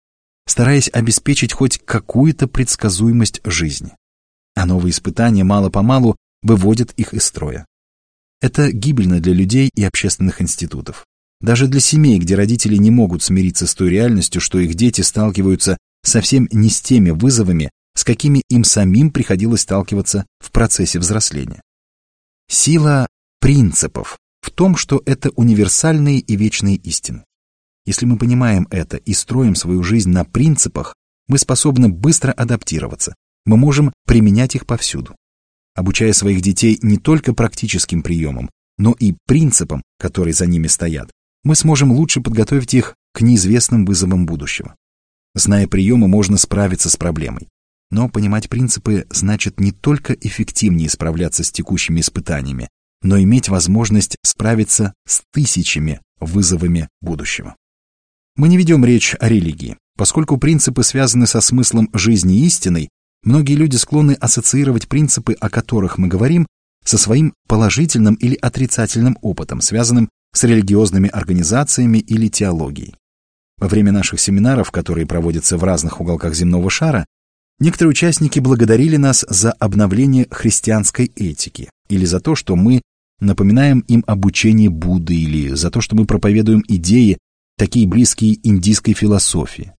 стараясь 0.49 0.91
обеспечить 0.93 1.53
хоть 1.53 1.79
какую-то 1.85 2.49
предсказуемость 2.49 3.41
жизни. 3.45 3.93
А 4.57 4.67
новые 4.67 4.91
испытания 4.91 5.45
мало-помалу 5.45 6.17
выводят 6.43 6.93
их 6.93 7.13
из 7.13 7.25
строя. 7.25 7.67
Это 8.41 8.73
гибельно 8.73 9.21
для 9.21 9.35
людей 9.35 9.71
и 9.75 9.85
общественных 9.85 10.41
институтов. 10.41 11.05
Даже 11.41 11.69
для 11.69 11.81
семей, 11.81 12.19
где 12.19 12.35
родители 12.35 12.77
не 12.77 12.91
могут 12.91 13.23
смириться 13.23 13.67
с 13.67 13.75
той 13.75 13.91
реальностью, 13.91 14.41
что 14.41 14.59
их 14.59 14.75
дети 14.75 15.03
сталкиваются 15.03 15.77
совсем 16.03 16.49
не 16.51 16.71
с 16.71 16.81
теми 16.81 17.11
вызовами, 17.11 17.71
с 17.95 18.03
какими 18.03 18.43
им 18.49 18.65
самим 18.65 19.11
приходилось 19.11 19.63
сталкиваться 19.63 20.27
в 20.41 20.51
процессе 20.51 20.99
взросления. 20.99 21.61
Сила 22.49 23.07
принципов 23.41 24.19
в 24.41 24.51
том, 24.51 24.77
что 24.77 25.03
это 25.05 25.31
универсальные 25.31 26.21
и 26.21 26.37
вечные 26.37 26.77
истины. 26.77 27.25
Если 27.89 28.05
мы 28.05 28.19
понимаем 28.19 28.69
это 28.71 28.99
и 28.99 29.15
строим 29.15 29.55
свою 29.55 29.83
жизнь 29.83 30.11
на 30.11 30.27
принципах, 30.27 30.95
мы 31.27 31.39
способны 31.39 31.89
быстро 31.89 32.33
адаптироваться, 32.33 33.15
мы 33.47 33.57
можем 33.57 33.95
применять 34.07 34.55
их 34.55 34.67
повсюду. 34.67 35.17
Обучая 35.75 36.13
своих 36.13 36.43
детей 36.43 36.79
не 36.83 36.99
только 36.99 37.33
практическим 37.33 38.03
приемам, 38.03 38.51
но 38.77 38.93
и 38.93 39.15
принципам, 39.27 39.83
которые 39.99 40.35
за 40.35 40.45
ними 40.45 40.67
стоят, 40.67 41.11
мы 41.45 41.55
сможем 41.55 41.91
лучше 41.91 42.21
подготовить 42.21 42.75
их 42.75 42.95
к 43.15 43.23
неизвестным 43.23 43.87
вызовам 43.87 44.27
будущего. 44.27 44.75
Зная 45.35 45.67
приемы, 45.67 46.09
можно 46.09 46.37
справиться 46.37 46.91
с 46.91 46.97
проблемой. 46.99 47.49
Но 47.91 48.11
понимать 48.11 48.51
принципы 48.51 49.07
значит 49.09 49.61
не 49.61 49.73
только 49.73 50.13
эффективнее 50.13 50.91
справляться 50.91 51.43
с 51.43 51.51
текущими 51.51 52.01
испытаниями, 52.01 52.69
но 53.01 53.19
иметь 53.19 53.49
возможность 53.49 54.19
справиться 54.23 54.93
с 55.07 55.23
тысячами 55.33 56.03
вызовами 56.21 56.91
будущего. 57.01 57.57
Мы 58.39 58.49
не 58.49 58.57
ведем 58.57 58.85
речь 58.85 59.15
о 59.21 59.29
религии. 59.29 59.77
Поскольку 59.97 60.39
принципы 60.39 60.85
связаны 60.85 61.27
со 61.27 61.41
смыслом 61.41 61.91
жизни 61.93 62.47
истиной, 62.47 62.89
многие 63.23 63.55
люди 63.55 63.77
склонны 63.77 64.13
ассоциировать 64.13 64.89
принципы, 64.89 65.35
о 65.35 65.51
которых 65.51 65.99
мы 65.99 66.09
говорим, 66.09 66.47
со 66.85 66.97
своим 66.97 67.35
положительным 67.49 68.15
или 68.15 68.37
отрицательным 68.37 69.19
опытом, 69.21 69.61
связанным 69.61 70.09
с 70.33 70.45
религиозными 70.45 71.11
организациями 71.11 71.99
или 71.99 72.29
теологией. 72.29 72.95
Во 73.59 73.69
время 73.69 73.93
наших 73.93 74.21
семинаров, 74.21 74.71
которые 74.71 75.07
проводятся 75.07 75.59
в 75.59 75.65
разных 75.65 76.01
уголках 76.01 76.35
земного 76.35 76.71
шара, 76.71 77.05
Некоторые 77.61 77.91
участники 77.91 78.39
благодарили 78.39 78.97
нас 78.97 79.27
за 79.29 79.51
обновление 79.51 80.29
христианской 80.31 81.11
этики, 81.17 81.71
или 81.89 82.05
за 82.05 82.21
то, 82.21 82.37
что 82.37 82.55
мы 82.55 82.83
напоминаем 83.19 83.81
им 83.81 84.05
об 84.07 84.27
учении 84.27 84.69
Будды, 84.69 85.17
или 85.17 85.55
за 85.55 85.73
то, 85.73 85.81
что 85.81 85.97
мы 85.97 86.05
проповедуем 86.05 86.63
идеи, 86.69 87.19
такие 87.59 87.87
близкие 87.87 88.39
индийской 88.43 88.95
философии. 88.95 89.75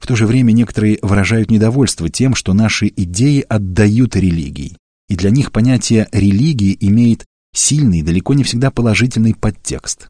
В 0.00 0.06
то 0.06 0.16
же 0.16 0.26
время 0.26 0.52
некоторые 0.52 0.98
выражают 1.02 1.50
недовольство 1.50 2.08
тем, 2.08 2.34
что 2.34 2.54
наши 2.54 2.86
идеи 2.88 3.44
отдают 3.48 4.16
религии, 4.16 4.76
и 5.08 5.16
для 5.16 5.30
них 5.30 5.52
понятие 5.52 6.08
религии 6.12 6.76
имеет 6.80 7.24
сильный, 7.52 8.02
далеко 8.02 8.34
не 8.34 8.44
всегда 8.44 8.70
положительный 8.70 9.34
подтекст. 9.34 10.08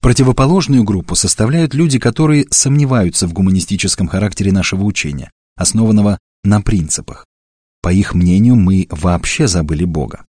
Противоположную 0.00 0.84
группу 0.84 1.14
составляют 1.14 1.74
люди, 1.74 1.98
которые 1.98 2.46
сомневаются 2.50 3.26
в 3.26 3.32
гуманистическом 3.32 4.06
характере 4.06 4.52
нашего 4.52 4.84
учения, 4.84 5.30
основанного 5.56 6.18
на 6.44 6.60
принципах. 6.60 7.26
По 7.82 7.92
их 7.92 8.14
мнению, 8.14 8.56
мы 8.56 8.86
вообще 8.90 9.48
забыли 9.48 9.84
Бога. 9.84 10.24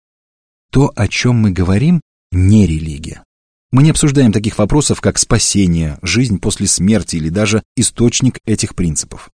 То, 0.71 0.93
о 0.95 1.09
чем 1.09 1.37
мы 1.37 1.51
говорим, 1.51 2.01
не 2.31 2.67
религия. 2.67 3.23
Мы 3.71 3.83
не 3.83 3.91
обсуждаем 3.91 4.33
таких 4.33 4.57
вопросов, 4.57 5.03
как 5.03 5.19
спасение, 5.19 5.99
жизнь 6.01 6.39
после 6.39 6.67
смерти 6.67 7.17
или 7.17 7.29
даже 7.29 7.63
источник 7.77 8.39
этих 8.47 8.75
принципов. 8.75 9.31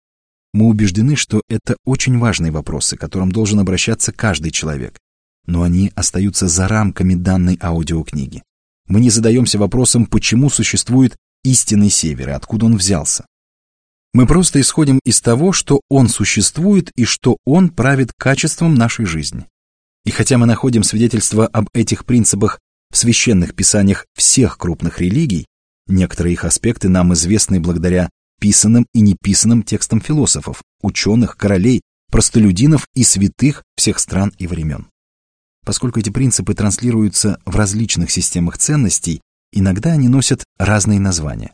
Мы 0.55 0.67
убеждены, 0.67 1.17
что 1.17 1.43
это 1.51 1.77
очень 1.85 2.19
важные 2.19 2.51
вопросы, 2.51 2.97
к 2.97 3.01
которым 3.01 3.31
должен 3.31 3.61
обращаться 3.61 4.11
каждый 4.11 4.51
человек. 4.51 4.99
Но 5.47 5.63
они 5.63 5.93
остаются 5.95 6.49
за 6.49 6.67
рамками 6.67 7.15
данной 7.15 7.59
аудиокниги. 7.61 8.43
Мы 8.87 9.01
не 9.01 9.11
задаемся 9.11 9.59
вопросом, 9.59 10.07
почему 10.07 10.49
существует 10.49 11.15
истинный 11.45 11.91
север 11.91 12.31
и 12.31 12.33
откуда 12.33 12.67
он 12.67 12.77
взялся. 12.77 13.27
Мы 14.15 14.27
просто 14.27 14.61
исходим 14.61 14.99
из 15.05 15.21
того, 15.21 15.53
что 15.53 15.81
он 15.91 16.09
существует 16.09 16.91
и 16.97 17.05
что 17.05 17.37
он 17.45 17.69
правит 17.69 18.13
качеством 18.17 18.75
нашей 18.75 19.05
жизни. 19.05 19.47
И 20.05 20.11
хотя 20.11 20.39
мы 20.39 20.47
находим 20.47 20.85
свидетельства 20.85 21.47
об 21.47 21.69
этих 21.75 22.07
принципах 22.07 22.61
в 22.93 22.97
священных 22.97 23.55
писаниях 23.55 24.07
всех 24.15 24.59
крупных 24.59 25.01
религий, 25.01 25.47
некоторые 25.89 26.35
их 26.35 26.45
аспекты 26.45 26.89
нам 26.89 27.15
известны 27.15 27.59
благодаря 27.59 28.11
писанным 28.39 28.87
и 28.93 29.01
неписанным 29.01 29.63
текстам 29.63 30.01
философов, 30.01 30.63
ученых, 30.83 31.37
королей, 31.37 31.81
простолюдинов 32.11 32.87
и 32.95 33.03
святых 33.03 33.63
всех 33.77 33.99
стран 33.99 34.33
и 34.39 34.47
времен. 34.47 34.89
Поскольку 35.65 36.01
эти 36.01 36.11
принципы 36.11 36.55
транслируются 36.55 37.41
в 37.47 37.57
различных 37.57 38.11
системах 38.11 38.59
ценностей, 38.59 39.23
иногда 39.53 39.93
они 39.93 40.09
носят 40.09 40.45
разные 40.59 41.01
названия. 41.01 41.53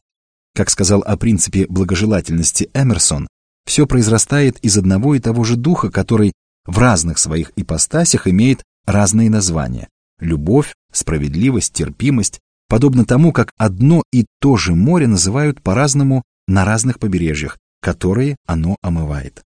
Как 0.55 0.71
сказал 0.71 1.03
о 1.03 1.17
принципе 1.17 1.67
благожелательности 1.69 2.71
Эмерсон, 2.75 3.29
все 3.65 3.87
произрастает 3.87 4.59
из 4.61 4.77
одного 4.79 5.15
и 5.15 5.21
того 5.21 5.45
же 5.45 5.57
духа, 5.57 5.91
который 5.91 6.33
в 6.65 6.79
разных 6.79 7.19
своих 7.19 7.53
ипостасях 7.55 8.27
имеет 8.27 8.65
разные 8.87 9.31
названия. 9.31 9.89
Любовь, 10.21 10.75
справедливость, 10.93 11.73
терпимость, 11.73 12.41
подобно 12.69 13.05
тому, 13.05 13.33
как 13.33 13.53
одно 13.57 14.03
и 14.13 14.27
то 14.41 14.57
же 14.57 14.75
море 14.75 15.07
называют 15.07 15.63
по-разному 15.63 16.23
на 16.47 16.65
разных 16.65 16.99
побережьях, 16.99 17.59
которые 17.81 18.37
оно 18.47 18.77
омывает. 18.83 19.43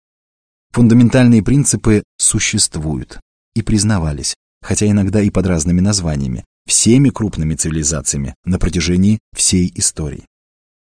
Фундаментальные 0.72 1.44
принципы 1.44 2.04
существуют 2.18 3.20
и 3.56 3.64
признавались, 3.64 4.36
хотя 4.62 4.88
иногда 4.88 5.22
и 5.22 5.30
под 5.30 5.48
разными 5.48 5.82
названиями, 5.82 6.46
всеми 6.68 7.10
крупными 7.10 7.56
цивилизациями 7.56 8.36
на 8.46 8.60
протяжении 8.60 9.20
всей 9.36 9.72
истории. 9.76 10.26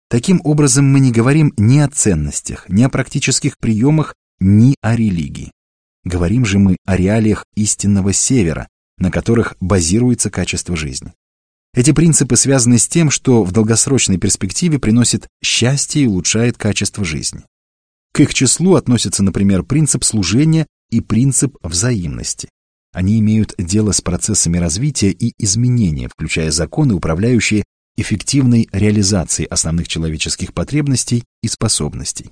Таким 0.09 0.39
образом, 0.43 0.89
мы 0.89 0.99
не 0.99 1.11
говорим 1.11 1.53
ни 1.57 1.79
о 1.79 1.89
ценностях, 1.89 2.69
ни 2.69 2.83
о 2.83 2.89
практических 2.89 3.57
приемах, 3.57 4.13
ни 4.39 4.75
о 4.81 4.95
религии. 4.95 5.51
Говорим 6.05 6.45
же 6.45 6.59
мы 6.59 6.77
о 6.85 6.95
реалиях 6.95 7.45
истинного 7.55 8.13
севера, 8.13 8.67
на 8.97 9.11
которых 9.11 9.55
базируется 9.59 10.29
качество 10.29 10.75
жизни. 10.75 11.13
Эти 11.73 11.91
принципы 11.91 12.35
связаны 12.35 12.77
с 12.77 12.87
тем, 12.87 13.09
что 13.09 13.43
в 13.43 13.51
долгосрочной 13.51 14.17
перспективе 14.17 14.77
приносит 14.77 15.27
счастье 15.43 16.03
и 16.03 16.07
улучшает 16.07 16.57
качество 16.57 17.03
жизни. 17.03 17.43
К 18.11 18.19
их 18.19 18.33
числу 18.33 18.75
относятся, 18.75 19.23
например, 19.23 19.63
принцип 19.63 20.03
служения 20.03 20.67
и 20.91 21.01
принцип 21.01 21.57
взаимности. 21.63 22.47
Они 22.93 23.19
имеют 23.19 23.55
дело 23.57 23.91
с 23.91 24.01
процессами 24.01 24.57
развития 24.57 25.09
и 25.09 25.33
изменения, 25.39 26.09
включая 26.09 26.51
законы, 26.51 26.93
управляющие 26.93 27.63
эффективной 27.97 28.69
реализацией 28.71 29.47
основных 29.47 29.87
человеческих 29.87 30.53
потребностей 30.53 31.23
и 31.41 31.47
способностей. 31.47 32.29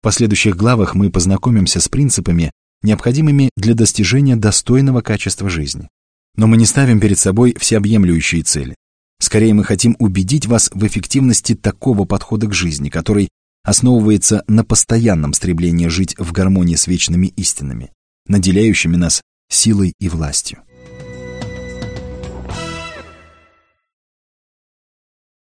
В 0.00 0.02
последующих 0.02 0.56
главах 0.56 0.96
мы 0.96 1.10
познакомимся 1.10 1.80
с 1.80 1.88
принципами, 1.88 2.50
необходимыми 2.82 3.50
для 3.56 3.74
достижения 3.74 4.36
достойного 4.36 5.00
качества 5.00 5.48
жизни. 5.48 5.88
Но 6.36 6.46
мы 6.46 6.56
не 6.56 6.66
ставим 6.66 7.00
перед 7.00 7.18
собой 7.18 7.54
всеобъемлющие 7.58 8.42
цели. 8.42 8.76
Скорее, 9.20 9.52
мы 9.54 9.64
хотим 9.64 9.96
убедить 9.98 10.46
вас 10.46 10.70
в 10.72 10.86
эффективности 10.86 11.54
такого 11.54 12.04
подхода 12.04 12.46
к 12.46 12.54
жизни, 12.54 12.88
который 12.88 13.28
основывается 13.64 14.44
на 14.46 14.64
постоянном 14.64 15.32
стремлении 15.32 15.88
жить 15.88 16.14
в 16.16 16.32
гармонии 16.32 16.76
с 16.76 16.86
вечными 16.86 17.26
истинами, 17.36 17.92
наделяющими 18.26 18.96
нас 18.96 19.20
силой 19.50 19.92
и 19.98 20.08
властью. 20.08 20.62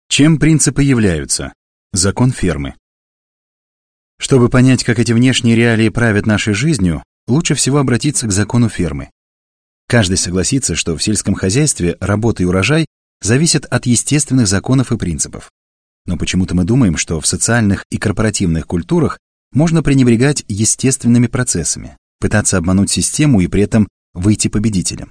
Чем 0.09 0.39
принципы 0.39 0.83
являются? 0.83 1.53
Закон 1.93 2.33
фермы. 2.33 2.75
Чтобы 4.19 4.49
понять, 4.49 4.83
как 4.83 4.99
эти 4.99 5.13
внешние 5.13 5.55
реалии 5.55 5.91
правят 5.91 6.27
нашей 6.27 6.55
жизнью, 6.55 7.05
лучше 7.29 7.55
всего 7.55 7.79
обратиться 7.79 8.27
к 8.27 8.33
закону 8.33 8.69
фермы. 8.69 9.11
Каждый 9.87 10.17
согласится, 10.17 10.75
что 10.75 10.97
в 10.97 11.03
сельском 11.03 11.35
хозяйстве 11.35 11.97
работа 12.01 12.43
и 12.43 12.47
урожай 12.47 12.87
зависят 13.23 13.65
от 13.67 13.87
естественных 13.87 14.47
законов 14.47 14.93
и 14.93 14.99
принципов. 14.99 15.51
Но 16.07 16.17
почему-то 16.17 16.55
мы 16.55 16.65
думаем, 16.65 16.97
что 16.97 17.21
в 17.21 17.27
социальных 17.27 17.85
и 17.91 17.99
корпоративных 17.99 18.67
культурах 18.67 19.19
можно 19.53 19.83
пренебрегать 19.83 20.45
естественными 20.49 21.27
процессами, 21.27 21.97
пытаться 22.21 22.59
обмануть 22.59 22.91
систему 22.91 23.41
и 23.41 23.47
при 23.47 23.63
этом 23.63 23.89
выйти 24.15 24.49
победителем. 24.49 25.11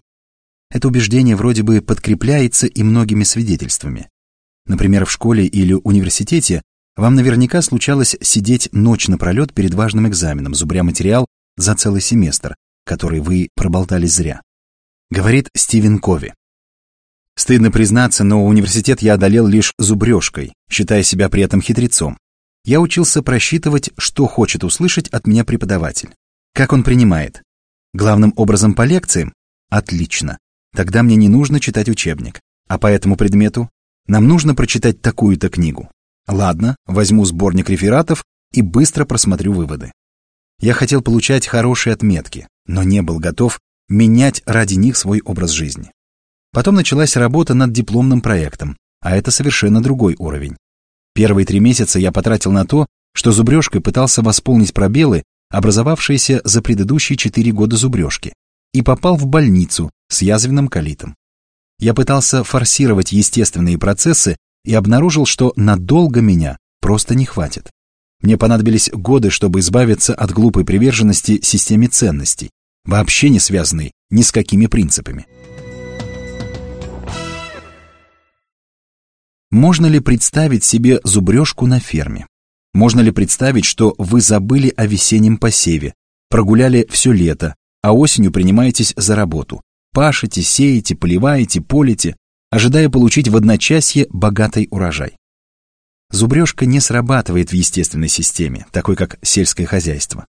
Это 0.70 0.88
убеждение 0.88 1.36
вроде 1.36 1.64
бы 1.64 1.82
подкрепляется 1.82 2.68
и 2.68 2.84
многими 2.84 3.24
свидетельствами. 3.24 4.10
Например, 4.66 5.06
в 5.06 5.12
школе 5.12 5.46
или 5.46 5.74
университете 5.74 6.62
вам 6.96 7.16
наверняка 7.16 7.62
случалось 7.62 8.18
сидеть 8.22 8.70
ночь 8.74 9.08
напролет 9.08 9.54
перед 9.54 9.74
важным 9.74 10.08
экзаменом, 10.08 10.56
зубря 10.56 10.84
материал 10.84 11.26
за 11.58 11.76
целый 11.76 12.02
семестр, 12.02 12.56
который 12.86 13.20
вы 13.20 13.50
проболтали 13.56 14.06
зря. 14.06 14.42
Говорит 15.10 15.50
Стивен 15.56 16.00
Кови. 16.00 16.34
Стыдно 17.36 17.70
признаться, 17.70 18.24
но 18.24 18.46
университет 18.46 19.02
я 19.02 19.14
одолел 19.14 19.46
лишь 19.46 19.74
зубрежкой, 19.78 20.54
считая 20.70 21.04
себя 21.04 21.30
при 21.30 21.44
этом 21.44 21.62
хитрецом. 21.62 22.18
Я 22.64 22.82
учился 22.82 23.22
просчитывать, 23.22 23.92
что 23.98 24.26
хочет 24.26 24.64
услышать 24.64 25.08
от 25.10 25.28
меня 25.28 25.46
преподаватель. 25.46 26.14
Как 26.54 26.74
он 26.74 26.84
принимает. 26.84 27.44
Главным 27.94 28.34
образом 28.36 28.74
по 28.74 28.84
лекциям? 28.84 29.34
Отлично. 29.70 30.38
Тогда 30.76 31.04
мне 31.04 31.16
не 31.16 31.30
нужно 31.30 31.60
читать 31.60 31.90
учебник. 31.90 32.40
А 32.68 32.78
по 32.78 32.88
этому 32.88 33.16
предмету? 33.16 33.70
Нам 34.08 34.28
нужно 34.28 34.56
прочитать 34.56 35.02
такую-то 35.02 35.50
книгу. 35.50 35.90
Ладно, 36.28 36.76
возьму 36.86 37.24
сборник 37.26 37.70
рефератов 37.70 38.24
и 38.52 38.62
быстро 38.62 39.06
просмотрю 39.06 39.54
выводы. 39.54 39.92
Я 40.60 40.74
хотел 40.74 41.02
получать 41.02 41.48
хорошие 41.48 41.94
отметки, 41.94 42.48
но 42.66 42.84
не 42.84 43.02
был 43.02 43.20
готов 43.20 43.60
менять 43.90 44.42
ради 44.46 44.74
них 44.76 44.98
свой 44.98 45.22
образ 45.22 45.52
жизни. 45.52 45.92
Потом 46.52 46.76
началась 46.76 47.16
работа 47.16 47.54
над 47.54 47.72
дипломным 47.72 48.22
проектом, 48.22 48.78
а 49.00 49.16
это 49.16 49.32
совершенно 49.32 49.82
другой 49.82 50.16
уровень. 50.18 50.58
Первые 51.14 51.46
три 51.46 51.60
месяца 51.60 52.00
я 52.00 52.12
потратил 52.12 52.52
на 52.52 52.66
то, 52.66 52.88
что 53.14 53.32
зубрежкой 53.32 53.82
пытался 53.82 54.22
восполнить 54.22 54.74
пробелы, 54.74 55.24
образовавшиеся 55.50 56.42
за 56.44 56.62
предыдущие 56.62 57.18
четыре 57.18 57.52
года 57.52 57.78
зубрежки, 57.78 58.34
и 58.74 58.82
попал 58.82 59.16
в 59.16 59.26
больницу 59.28 59.92
с 60.10 60.22
язвенным 60.22 60.68
колитом. 60.68 61.16
Я 61.80 61.94
пытался 61.94 62.44
форсировать 62.44 63.12
естественные 63.12 63.78
процессы 63.78 64.36
и 64.66 64.74
обнаружил, 64.74 65.26
что 65.26 65.54
надолго 65.56 66.22
меня 66.22 66.58
просто 66.82 67.16
не 67.16 67.26
хватит. 67.26 67.70
Мне 68.22 68.38
понадобились 68.38 68.90
годы, 68.92 69.30
чтобы 69.30 69.60
избавиться 69.60 70.14
от 70.14 70.32
глупой 70.32 70.66
приверженности 70.66 71.40
системе 71.42 71.88
ценностей, 71.88 72.50
вообще 72.86 73.30
не 73.30 73.40
связанной 73.40 73.92
ни 74.10 74.22
с 74.22 74.32
какими 74.32 74.66
принципами. 74.66 75.28
Можно 79.52 79.86
ли 79.86 80.00
представить 80.00 80.64
себе 80.64 81.00
зубрежку 81.04 81.68
на 81.68 81.80
ферме? 81.80 82.28
Можно 82.74 83.00
ли 83.00 83.12
представить, 83.12 83.66
что 83.66 83.96
вы 83.98 84.20
забыли 84.20 84.74
о 84.76 84.86
весеннем 84.86 85.38
посеве, 85.38 85.94
прогуляли 86.30 86.86
все 86.90 87.12
лето, 87.12 87.56
а 87.82 87.94
осенью 87.94 88.32
принимаетесь 88.32 88.94
за 88.98 89.16
работу, 89.16 89.62
пашете, 89.94 90.42
сеете, 90.42 90.96
поливаете, 90.96 91.62
полите, 91.62 92.18
ожидая 92.50 92.90
получить 92.90 93.30
в 93.30 93.38
одночасье 93.38 94.08
богатый 94.10 94.68
урожай? 94.70 95.16
Зубрежка 96.10 96.66
не 96.66 96.80
срабатывает 96.80 97.52
в 97.52 97.54
естественной 97.54 98.08
системе, 98.08 98.66
такой 98.72 98.96
как 98.96 99.20
сельское 99.22 99.66
хозяйство. 99.66 100.26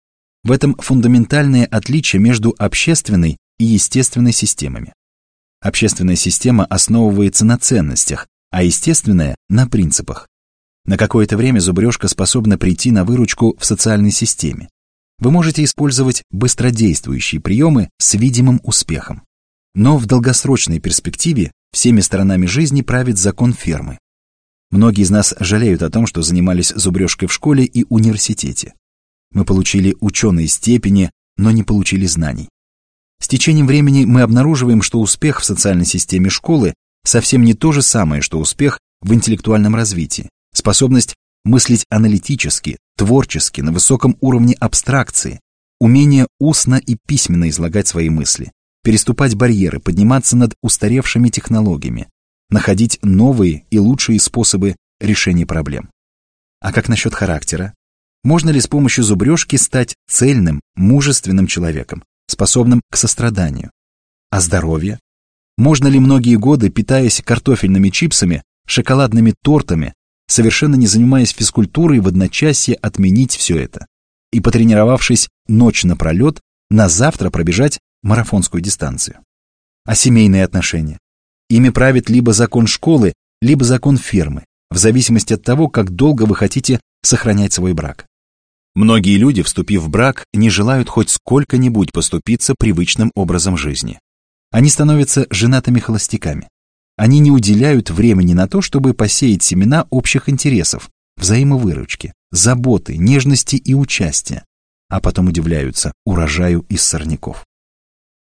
В 0.45 0.53
этом 0.53 0.75
фундаментальное 0.77 1.67
отличие 1.67 2.21
между 2.21 2.55
общественной 2.59 3.39
и 3.59 3.65
естественной 3.65 4.33
системами. 4.33 4.93
Общественная 5.61 6.17
система 6.17 6.65
основывается 6.67 7.45
на 7.45 7.57
ценностях, 7.57 8.27
а 8.51 8.65
естественная– 8.65 9.37
на 9.49 9.69
принципах. 9.69 10.27
На 10.85 10.97
какое-то 10.97 11.37
время 11.37 11.61
зубрежка 11.61 12.09
способна 12.09 12.59
прийти 12.59 12.91
на 12.91 13.05
выручку 13.05 13.57
в 13.59 13.65
социальной 13.65 14.11
системе. 14.11 14.69
Вы 15.19 15.31
можете 15.31 15.63
использовать 15.63 16.25
быстродействующие 16.31 17.41
приемы 17.41 17.89
с 17.99 18.15
видимым 18.15 18.61
успехом. 18.65 19.23
Но 19.75 19.97
в 19.97 20.07
долгосрочной 20.07 20.81
перспективе 20.81 21.53
всеми 21.73 22.01
сторонами 22.01 22.47
жизни 22.47 22.83
правит 22.83 23.17
закон 23.17 23.53
фермы, 23.53 23.99
Многие 24.73 25.03
из 25.03 25.11
нас 25.11 25.35
жалеют 25.39 25.83
о 25.83 25.91
том, 25.91 26.07
что 26.07 26.23
занимались 26.23 26.73
зубрежкой 26.75 27.29
в 27.29 27.33
школе 27.33 27.65
и 27.65 27.85
университете. 27.91 28.73
Мы 29.31 29.45
получили 29.45 29.95
ученые 30.01 30.49
степени, 30.49 31.11
но 31.37 31.51
не 31.51 31.63
получили 31.63 32.07
знаний. 32.07 32.49
С 33.21 33.29
течением 33.29 33.67
времени 33.67 34.07
мы 34.07 34.23
обнаруживаем, 34.23 34.81
что 34.81 34.99
успех 34.99 35.41
в 35.41 35.45
социальной 35.45 35.85
системе 35.85 36.31
школы 36.31 36.73
совсем 37.05 37.45
не 37.45 37.53
то 37.53 37.71
же 37.71 37.83
самое, 37.83 38.23
что 38.23 38.41
успех 38.41 38.81
в 39.03 39.13
интеллектуальном 39.13 39.77
развитии. 39.77 40.31
Способность 40.55 41.17
мыслить 41.45 41.85
аналитически, 41.91 42.79
творчески, 42.97 43.61
на 43.61 43.73
высоком 43.73 44.17
уровне 44.21 44.55
абстракции, 44.59 45.41
умение 45.81 46.27
устно 46.41 46.77
и 46.77 46.97
письменно 47.07 47.51
излагать 47.51 47.89
свои 47.89 48.09
мысли, 48.09 48.53
переступать 48.83 49.35
барьеры, 49.35 49.81
подниматься 49.81 50.35
над 50.35 50.55
устаревшими 50.63 51.29
технологиями, 51.29 52.09
находить 52.53 52.99
новые 53.03 53.65
и 53.71 53.79
лучшие 53.79 54.21
способы 54.21 54.77
решения 55.01 55.47
проблем. 55.47 55.91
А 56.61 56.73
как 56.73 56.89
насчет 56.89 57.15
характера? 57.15 57.75
Можно 58.23 58.51
ли 58.51 58.61
с 58.61 58.69
помощью 58.69 59.03
зубрежки 59.03 59.57
стать 59.57 59.97
цельным, 60.09 60.61
мужественным 60.77 61.49
человеком, 61.49 62.05
способным 62.29 62.81
к 62.91 62.97
состраданию? 62.97 63.73
А 64.31 64.41
здоровье? 64.41 65.01
Можно 65.59 65.89
ли 65.89 65.99
многие 65.99 66.37
годы, 66.37 66.71
питаясь 66.71 67.21
картофельными 67.21 67.89
чипсами, 67.89 68.43
шоколадными 68.67 69.35
тортами, 69.43 69.95
совершенно 70.29 70.77
не 70.77 70.87
занимаясь 70.87 71.31
физкультурой, 71.31 71.99
в 71.99 72.07
одночасье 72.07 72.77
отменить 72.77 73.35
все 73.35 73.59
это? 73.59 73.87
И, 74.31 74.41
потренировавшись 74.41 75.29
ночь 75.49 75.85
напролет, 75.85 76.41
на 76.71 76.89
завтра 76.89 77.31
пробежать 77.31 77.81
марафонскую 78.03 78.63
дистанцию? 78.63 79.19
А 79.85 79.95
семейные 79.95 80.45
отношения? 80.45 80.99
Ими 81.49 81.71
правит 81.71 82.09
либо 82.09 82.33
закон 82.33 82.67
школы, 82.67 83.13
либо 83.41 83.65
закон 83.65 83.97
фермы, 83.97 84.45
в 84.71 84.79
зависимости 84.79 85.35
от 85.35 85.43
того, 85.43 85.69
как 85.69 85.91
долго 85.91 86.23
вы 86.23 86.35
хотите 86.35 86.81
сохранять 87.03 87.53
свой 87.53 87.75
брак. 87.75 88.07
Многие 88.75 89.19
люди, 89.19 89.43
вступив 89.43 89.83
в 89.83 89.91
брак, 89.91 90.25
не 90.33 90.49
желают 90.49 90.89
хоть 90.89 91.11
сколько-нибудь 91.11 91.93
поступиться 91.93 92.55
привычным 92.59 93.11
образом 93.15 93.59
жизни. 93.59 93.99
Они 94.51 94.71
становятся 94.71 95.27
женатыми 95.31 95.79
холостяками. 95.79 96.49
Они 96.97 97.19
не 97.19 97.31
уделяют 97.31 97.91
времени 97.91 98.33
на 98.33 98.49
то, 98.49 98.63
чтобы 98.63 98.95
посеять 98.95 99.43
семена 99.43 99.87
общих 99.91 100.29
интересов, 100.29 100.89
взаимовыручки, 101.17 102.15
заботы, 102.31 102.97
нежности 102.97 103.57
и 103.57 103.75
участия, 103.75 104.45
а 104.89 105.01
потом 105.01 105.29
удивляются 105.29 105.93
урожаю 106.05 106.65
из 106.69 106.83
сорняков. 106.83 107.45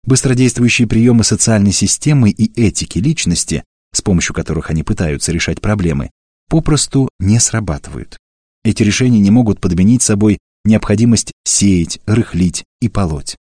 Быстродействующие 0.09 0.88
приемы 0.88 1.23
социальной 1.23 1.73
системы 1.73 2.31
и 2.31 2.51
этики 2.59 2.99
личности, 2.99 3.62
с 3.92 4.01
помощью 4.01 4.35
которых 4.35 4.71
они 4.71 4.83
пытаются 4.83 5.33
решать 5.33 5.61
проблемы, 5.61 6.09
попросту 6.49 7.11
не 7.18 7.38
срабатывают. 7.38 8.16
Эти 8.64 8.83
решения 8.83 9.18
не 9.18 9.31
могут 9.31 9.61
подменить 9.61 10.01
собой 10.01 10.38
необходимость 10.64 11.33
сеять, 11.44 12.01
рыхлить 12.07 12.64
и 12.81 12.88
полоть. 12.88 13.37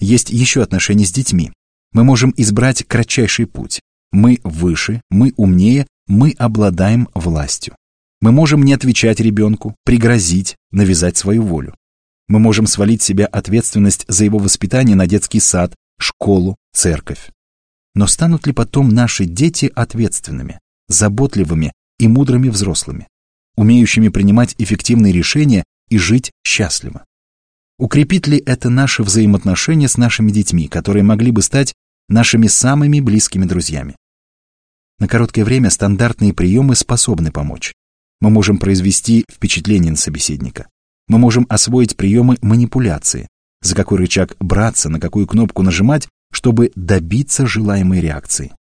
Есть 0.00 0.30
еще 0.30 0.62
отношения 0.62 1.04
с 1.04 1.12
детьми. 1.12 1.52
Мы 1.92 2.04
можем 2.04 2.32
избрать 2.38 2.84
кратчайший 2.84 3.46
путь. 3.46 3.80
Мы 4.12 4.40
выше, 4.44 5.02
мы 5.10 5.34
умнее, 5.36 5.86
мы 6.06 6.30
обладаем 6.38 7.06
властью. 7.12 7.76
Мы 8.22 8.32
можем 8.32 8.62
не 8.62 8.72
отвечать 8.72 9.20
ребенку, 9.20 9.76
пригрозить, 9.84 10.56
навязать 10.70 11.18
свою 11.18 11.42
волю. 11.42 11.74
Мы 12.28 12.38
можем 12.38 12.66
свалить 12.66 13.02
себя 13.02 13.26
ответственность 13.26 14.06
за 14.08 14.24
его 14.24 14.38
воспитание 14.38 14.96
на 14.96 15.06
детский 15.06 15.38
сад, 15.40 15.74
школу, 15.98 16.56
церковь. 16.72 17.30
Но 17.94 18.06
станут 18.06 18.46
ли 18.46 18.52
потом 18.52 18.88
наши 18.88 19.24
дети 19.24 19.70
ответственными, 19.74 20.60
заботливыми 20.88 21.72
и 21.98 22.08
мудрыми 22.08 22.48
взрослыми, 22.48 23.08
умеющими 23.56 24.08
принимать 24.08 24.54
эффективные 24.58 25.12
решения 25.12 25.64
и 25.88 25.98
жить 25.98 26.32
счастливо? 26.44 27.04
Укрепит 27.78 28.26
ли 28.26 28.38
это 28.38 28.70
наши 28.70 29.02
взаимоотношения 29.02 29.88
с 29.88 29.96
нашими 29.96 30.30
детьми, 30.30 30.68
которые 30.68 31.02
могли 31.02 31.32
бы 31.32 31.42
стать 31.42 31.74
нашими 32.08 32.46
самыми 32.46 33.00
близкими 33.00 33.44
друзьями? 33.44 33.96
На 34.98 35.08
короткое 35.08 35.44
время 35.44 35.68
стандартные 35.68 36.32
приемы 36.32 36.76
способны 36.76 37.32
помочь. 37.32 37.72
Мы 38.20 38.30
можем 38.30 38.58
произвести 38.58 39.24
впечатление 39.28 39.90
на 39.90 39.96
собеседника. 39.96 40.68
Мы 41.08 41.18
можем 41.18 41.44
освоить 41.48 41.96
приемы 41.96 42.38
манипуляции, 42.40 43.26
за 43.62 43.74
какой 43.74 43.98
рычаг 43.98 44.36
браться, 44.40 44.88
на 44.88 45.00
какую 45.00 45.26
кнопку 45.26 45.62
нажимать, 45.62 46.08
чтобы 46.32 46.72
добиться 46.74 47.46
желаемой 47.46 48.00
реакции. 48.00 48.52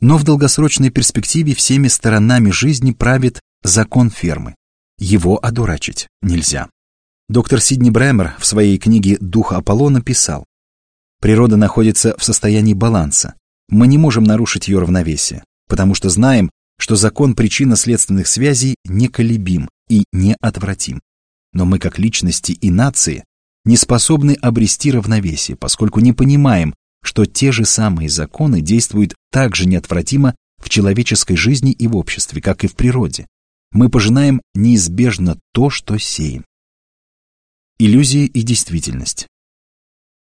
Но 0.00 0.16
в 0.18 0.24
долгосрочной 0.24 0.90
перспективе 0.90 1.54
всеми 1.54 1.88
сторонами 1.88 2.50
жизни 2.50 2.92
правит 2.92 3.40
закон 3.62 4.10
фермы. 4.10 4.54
Его 4.98 5.44
одурачить 5.44 6.08
нельзя. 6.22 6.68
Доктор 7.28 7.60
Сидни 7.60 7.90
Брэмер 7.90 8.36
в 8.38 8.46
своей 8.46 8.78
книге 8.78 9.18
«Дух 9.20 9.52
Аполлона» 9.52 10.00
писал, 10.00 10.44
«Природа 11.20 11.56
находится 11.56 12.14
в 12.18 12.24
состоянии 12.24 12.74
баланса. 12.74 13.34
Мы 13.68 13.86
не 13.88 13.98
можем 13.98 14.24
нарушить 14.24 14.68
ее 14.68 14.78
равновесие, 14.78 15.42
потому 15.68 15.94
что 15.94 16.08
знаем, 16.08 16.50
что 16.78 16.94
закон 16.94 17.34
причинно-следственных 17.34 18.28
связей 18.28 18.76
неколебим 18.84 19.68
и 19.88 20.04
неотвратим. 20.12 21.00
Но 21.52 21.64
мы, 21.64 21.78
как 21.78 21.98
личности 21.98 22.52
и 22.52 22.70
нации, 22.70 23.24
не 23.66 23.76
способны 23.76 24.34
обрести 24.40 24.92
равновесие, 24.92 25.56
поскольку 25.56 26.00
не 26.00 26.12
понимаем, 26.12 26.74
что 27.02 27.26
те 27.26 27.52
же 27.52 27.64
самые 27.64 28.08
законы 28.08 28.60
действуют 28.60 29.14
так 29.30 29.54
же 29.56 29.66
неотвратимо 29.66 30.34
в 30.58 30.68
человеческой 30.68 31.36
жизни 31.36 31.72
и 31.72 31.86
в 31.88 31.96
обществе, 31.96 32.40
как 32.40 32.64
и 32.64 32.68
в 32.68 32.76
природе. 32.76 33.26
Мы 33.72 33.90
пожинаем 33.90 34.40
неизбежно 34.54 35.36
то, 35.52 35.68
что 35.68 35.98
сеем. 35.98 36.44
Иллюзии 37.78 38.24
и 38.24 38.42
действительность. 38.42 39.26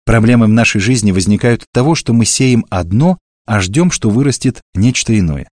Проблемы 0.05 0.45
в 0.45 0.49
нашей 0.49 0.79
жизни 0.79 1.11
возникают 1.11 1.63
от 1.63 1.67
того, 1.73 1.95
что 1.95 2.13
мы 2.13 2.25
сеем 2.25 2.65
одно, 2.69 3.17
а 3.45 3.59
ждем, 3.59 3.89
что 3.91 4.09
вырастет 4.11 4.61
нечто 4.75 5.17
иное. 5.17 5.49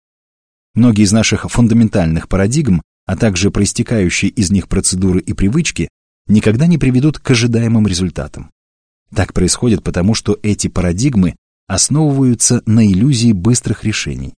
Многие 0.74 1.04
из 1.04 1.12
наших 1.12 1.50
фундаментальных 1.50 2.28
парадигм, 2.28 2.82
а 3.06 3.16
также 3.16 3.50
проистекающие 3.50 4.30
из 4.30 4.50
них 4.50 4.68
процедуры 4.68 5.20
и 5.20 5.32
привычки, 5.32 5.88
никогда 6.28 6.66
не 6.66 6.78
приведут 6.78 7.18
к 7.18 7.30
ожидаемым 7.30 7.86
результатам. 7.86 8.50
Так 9.14 9.32
происходит 9.32 9.82
потому, 9.82 10.14
что 10.14 10.38
эти 10.42 10.68
парадигмы 10.68 11.36
основываются 11.66 12.62
на 12.66 12.86
иллюзии 12.86 13.32
быстрых 13.32 13.84
решений. 13.84 14.34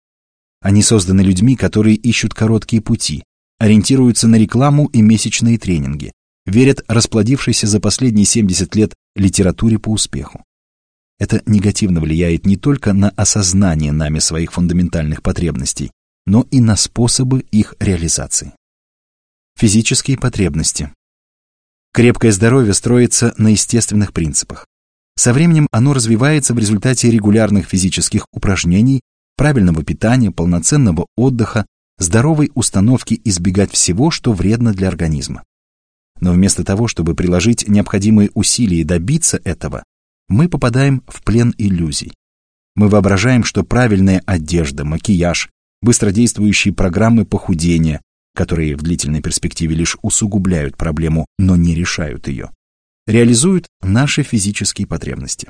Они 0.60 0.82
созданы 0.82 1.20
людьми, 1.22 1.56
которые 1.56 1.96
ищут 1.96 2.34
короткие 2.34 2.82
пути, 2.82 3.24
ориентируются 3.58 4.28
на 4.28 4.36
рекламу 4.36 4.86
и 4.86 5.02
месячные 5.02 5.58
тренинги, 5.58 6.12
верят 6.46 6.84
расплодившейся 6.88 7.66
за 7.66 7.80
последние 7.80 8.26
70 8.26 8.74
лет 8.74 8.94
литературе 9.14 9.78
по 9.78 9.90
успеху. 9.90 10.44
Это 11.18 11.42
негативно 11.46 12.00
влияет 12.00 12.46
не 12.46 12.56
только 12.56 12.92
на 12.92 13.10
осознание 13.10 13.92
нами 13.92 14.18
своих 14.18 14.52
фундаментальных 14.52 15.22
потребностей, 15.22 15.90
но 16.26 16.46
и 16.50 16.60
на 16.60 16.76
способы 16.76 17.40
их 17.50 17.74
реализации. 17.78 18.52
Физические 19.56 20.16
потребности. 20.16 20.90
Крепкое 21.92 22.30
здоровье 22.30 22.72
строится 22.72 23.34
на 23.36 23.48
естественных 23.48 24.12
принципах. 24.12 24.66
Со 25.16 25.32
временем 25.32 25.66
оно 25.72 25.92
развивается 25.92 26.54
в 26.54 26.58
результате 26.58 27.10
регулярных 27.10 27.66
физических 27.66 28.26
упражнений, 28.32 29.00
правильного 29.36 29.82
питания, 29.82 30.30
полноценного 30.30 31.06
отдыха, 31.16 31.66
здоровой 31.98 32.50
установки 32.54 33.20
избегать 33.24 33.72
всего, 33.72 34.10
что 34.10 34.32
вредно 34.32 34.72
для 34.72 34.88
организма. 34.88 35.42
Но 36.20 36.32
вместо 36.32 36.64
того, 36.64 36.86
чтобы 36.86 37.14
приложить 37.14 37.68
необходимые 37.68 38.30
усилия 38.34 38.80
и 38.80 38.84
добиться 38.84 39.40
этого, 39.44 39.82
мы 40.28 40.48
попадаем 40.48 41.02
в 41.08 41.22
плен 41.24 41.54
иллюзий. 41.58 42.12
Мы 42.76 42.88
воображаем, 42.88 43.42
что 43.42 43.64
правильная 43.64 44.22
одежда, 44.26 44.84
макияж, 44.84 45.50
быстродействующие 45.82 46.72
программы 46.72 47.24
похудения, 47.24 48.00
которые 48.34 48.76
в 48.76 48.82
длительной 48.82 49.22
перспективе 49.22 49.74
лишь 49.74 49.96
усугубляют 50.02 50.76
проблему, 50.76 51.26
но 51.38 51.56
не 51.56 51.74
решают 51.74 52.28
ее, 52.28 52.50
реализуют 53.06 53.66
наши 53.82 54.22
физические 54.22 54.86
потребности. 54.86 55.48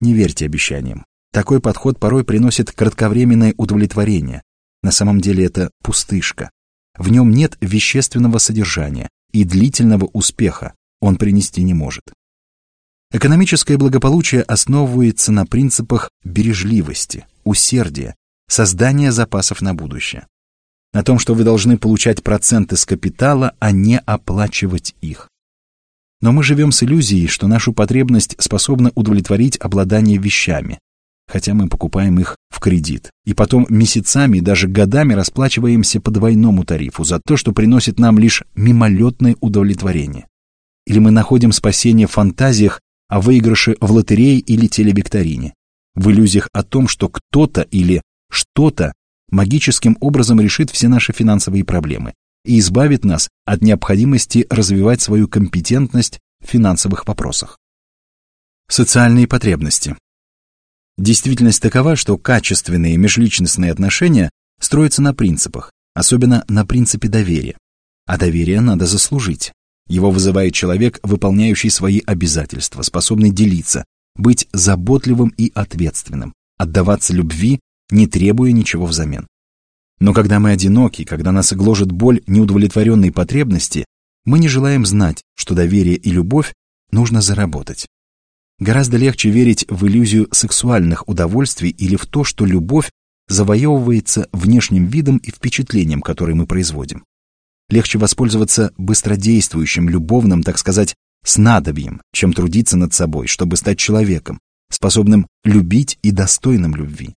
Не 0.00 0.14
верьте 0.14 0.46
обещаниям. 0.46 1.04
Такой 1.32 1.60
подход 1.60 1.98
порой 1.98 2.24
приносит 2.24 2.72
кратковременное 2.72 3.54
удовлетворение. 3.56 4.42
На 4.82 4.90
самом 4.90 5.20
деле 5.20 5.44
это 5.44 5.70
пустышка. 5.82 6.50
В 6.96 7.10
нем 7.10 7.30
нет 7.30 7.56
вещественного 7.60 8.38
содержания, 8.38 9.08
и 9.32 9.44
длительного 9.44 10.06
успеха 10.06 10.74
он 11.00 11.16
принести 11.16 11.62
не 11.62 11.74
может. 11.74 12.02
Экономическое 13.10 13.76
благополучие 13.76 14.42
основывается 14.42 15.32
на 15.32 15.46
принципах 15.46 16.10
бережливости, 16.24 17.26
усердия, 17.44 18.14
создания 18.48 19.12
запасов 19.12 19.62
на 19.62 19.74
будущее 19.74 20.26
на 20.98 21.04
том, 21.04 21.20
что 21.20 21.34
вы 21.34 21.44
должны 21.44 21.78
получать 21.78 22.24
проценты 22.24 22.76
с 22.76 22.84
капитала, 22.84 23.52
а 23.60 23.70
не 23.70 24.00
оплачивать 24.00 24.96
их. 25.00 25.28
Но 26.20 26.32
мы 26.32 26.42
живем 26.42 26.72
с 26.72 26.82
иллюзией, 26.82 27.28
что 27.28 27.46
нашу 27.46 27.72
потребность 27.72 28.34
способна 28.40 28.90
удовлетворить 28.96 29.56
обладание 29.60 30.18
вещами, 30.18 30.80
хотя 31.28 31.54
мы 31.54 31.68
покупаем 31.68 32.18
их 32.18 32.34
в 32.50 32.58
кредит, 32.58 33.12
и 33.24 33.32
потом 33.32 33.64
месяцами, 33.68 34.40
даже 34.40 34.66
годами 34.66 35.12
расплачиваемся 35.12 36.00
по 36.00 36.10
двойному 36.10 36.64
тарифу 36.64 37.04
за 37.04 37.20
то, 37.24 37.36
что 37.36 37.52
приносит 37.52 38.00
нам 38.00 38.18
лишь 38.18 38.42
мимолетное 38.56 39.36
удовлетворение. 39.38 40.26
Или 40.84 40.98
мы 40.98 41.12
находим 41.12 41.52
спасение 41.52 42.08
в 42.08 42.10
фантазиях 42.10 42.80
о 43.08 43.20
выигрыше 43.20 43.76
в 43.80 43.92
лотерее 43.92 44.40
или 44.40 44.66
телевикторине, 44.66 45.54
в 45.94 46.10
иллюзиях 46.10 46.48
о 46.52 46.64
том, 46.64 46.88
что 46.88 47.08
кто-то 47.08 47.60
или 47.62 48.02
что-то 48.32 48.94
магическим 49.30 49.96
образом 50.00 50.40
решит 50.40 50.70
все 50.70 50.88
наши 50.88 51.12
финансовые 51.12 51.64
проблемы 51.64 52.14
и 52.44 52.58
избавит 52.58 53.04
нас 53.04 53.28
от 53.44 53.62
необходимости 53.62 54.46
развивать 54.50 55.00
свою 55.00 55.28
компетентность 55.28 56.18
в 56.40 56.46
финансовых 56.46 57.06
вопросах. 57.06 57.58
Социальные 58.68 59.26
потребности. 59.26 59.96
Действительность 60.96 61.62
такова, 61.62 61.96
что 61.96 62.18
качественные 62.18 62.96
межличностные 62.96 63.72
отношения 63.72 64.30
строятся 64.60 65.02
на 65.02 65.14
принципах, 65.14 65.72
особенно 65.94 66.44
на 66.48 66.66
принципе 66.66 67.08
доверия. 67.08 67.56
А 68.06 68.18
доверие 68.18 68.60
надо 68.60 68.86
заслужить. 68.86 69.52
Его 69.88 70.10
вызывает 70.10 70.54
человек, 70.54 71.00
выполняющий 71.02 71.70
свои 71.70 72.00
обязательства, 72.04 72.82
способный 72.82 73.30
делиться, 73.30 73.84
быть 74.16 74.48
заботливым 74.52 75.28
и 75.36 75.50
ответственным, 75.54 76.34
отдаваться 76.58 77.14
любви, 77.14 77.60
не 77.90 78.06
требуя 78.06 78.52
ничего 78.52 78.86
взамен. 78.86 79.26
Но 80.00 80.12
когда 80.12 80.38
мы 80.38 80.50
одиноки, 80.50 81.04
когда 81.04 81.32
нас 81.32 81.52
гложет 81.52 81.90
боль 81.90 82.22
неудовлетворенной 82.26 83.12
потребности, 83.12 83.84
мы 84.24 84.38
не 84.38 84.48
желаем 84.48 84.86
знать, 84.86 85.22
что 85.34 85.54
доверие 85.54 85.96
и 85.96 86.10
любовь 86.10 86.52
нужно 86.90 87.20
заработать. 87.20 87.86
Гораздо 88.58 88.96
легче 88.96 89.30
верить 89.30 89.64
в 89.68 89.86
иллюзию 89.86 90.28
сексуальных 90.32 91.08
удовольствий 91.08 91.70
или 91.70 91.96
в 91.96 92.06
то, 92.06 92.24
что 92.24 92.44
любовь 92.44 92.90
завоевывается 93.28 94.28
внешним 94.32 94.86
видом 94.86 95.18
и 95.18 95.30
впечатлением, 95.30 96.00
которое 96.00 96.34
мы 96.34 96.46
производим. 96.46 97.04
Легче 97.68 97.98
воспользоваться 97.98 98.72
быстродействующим, 98.78 99.88
любовным, 99.88 100.42
так 100.42 100.58
сказать, 100.58 100.94
снадобьем, 101.24 102.00
чем 102.12 102.32
трудиться 102.32 102.76
над 102.76 102.94
собой, 102.94 103.26
чтобы 103.26 103.56
стать 103.56 103.78
человеком, 103.78 104.40
способным 104.70 105.26
любить 105.44 105.98
и 106.02 106.10
достойным 106.10 106.74
любви. 106.74 107.14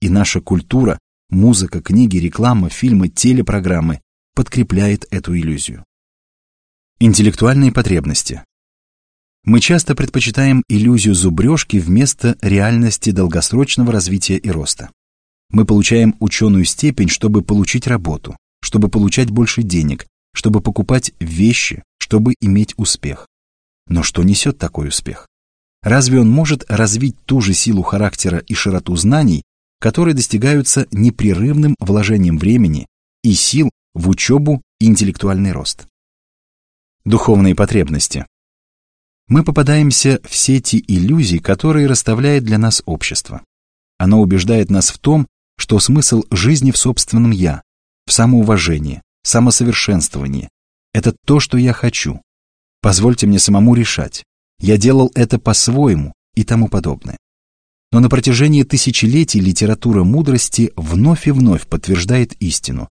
И 0.00 0.08
наша 0.08 0.40
культура, 0.40 0.98
музыка, 1.28 1.82
книги, 1.82 2.18
реклама, 2.18 2.68
фильмы, 2.68 3.08
телепрограммы 3.08 4.00
подкрепляет 4.34 5.06
эту 5.10 5.36
иллюзию. 5.36 5.84
Интеллектуальные 7.00 7.72
потребности. 7.72 8.44
Мы 9.44 9.60
часто 9.60 9.96
предпочитаем 9.96 10.62
иллюзию 10.68 11.14
зубрежки 11.14 11.78
вместо 11.78 12.36
реальности 12.42 13.10
долгосрочного 13.10 13.90
развития 13.90 14.36
и 14.36 14.50
роста. 14.50 14.90
Мы 15.50 15.64
получаем 15.64 16.14
ученую 16.20 16.64
степень, 16.64 17.08
чтобы 17.08 17.42
получить 17.42 17.88
работу, 17.88 18.36
чтобы 18.60 18.88
получать 18.88 19.30
больше 19.30 19.64
денег, 19.64 20.06
чтобы 20.32 20.60
покупать 20.60 21.12
вещи, 21.18 21.82
чтобы 21.98 22.34
иметь 22.40 22.74
успех. 22.76 23.26
Но 23.88 24.04
что 24.04 24.22
несет 24.22 24.58
такой 24.58 24.88
успех? 24.88 25.26
Разве 25.82 26.20
он 26.20 26.30
может 26.30 26.64
развить 26.68 27.16
ту 27.24 27.40
же 27.40 27.54
силу 27.54 27.82
характера 27.82 28.38
и 28.38 28.54
широту 28.54 28.94
знаний, 28.96 29.42
которые 29.80 30.14
достигаются 30.14 30.86
непрерывным 30.90 31.74
вложением 31.78 32.38
времени 32.38 32.86
и 33.22 33.32
сил 33.34 33.70
в 33.94 34.08
учебу 34.08 34.62
и 34.80 34.86
интеллектуальный 34.86 35.52
рост? 35.52 35.86
Духовные 37.04 37.54
потребности. 37.54 38.26
Мы 39.28 39.44
попадаемся 39.44 40.20
в 40.24 40.34
сети 40.34 40.82
иллюзий, 40.88 41.38
которые 41.38 41.86
расставляет 41.86 42.44
для 42.44 42.58
нас 42.58 42.82
общество. 42.86 43.42
Оно 43.98 44.20
убеждает 44.20 44.70
нас 44.70 44.90
в 44.90 44.98
том, 44.98 45.26
что 45.58 45.78
смысл 45.80 46.22
жизни 46.30 46.70
в 46.70 46.78
собственном 46.78 47.30
«я», 47.32 47.62
в 48.06 48.12
самоуважении, 48.12 49.02
самосовершенствовании– 49.22 50.48
это 50.94 51.14
то, 51.26 51.40
что 51.40 51.58
я 51.58 51.72
хочу. 51.72 52.22
Позвольте 52.80 53.26
мне 53.26 53.38
самому 53.38 53.74
решать. 53.74 54.24
Я 54.60 54.78
делал 54.78 55.10
это 55.14 55.38
по-своему 55.38 56.14
и 56.34 56.44
тому 56.44 56.68
подобное. 56.68 57.18
Но 57.90 58.00
на 58.00 58.08
протяжении 58.08 58.64
тысячелетий 58.64 59.40
литература 59.40 60.04
мудрости 60.04 60.72
вновь 60.76 61.26
и 61.26 61.30
вновь 61.30 61.66
подтверждает 61.66 62.34
истину. 62.34 62.88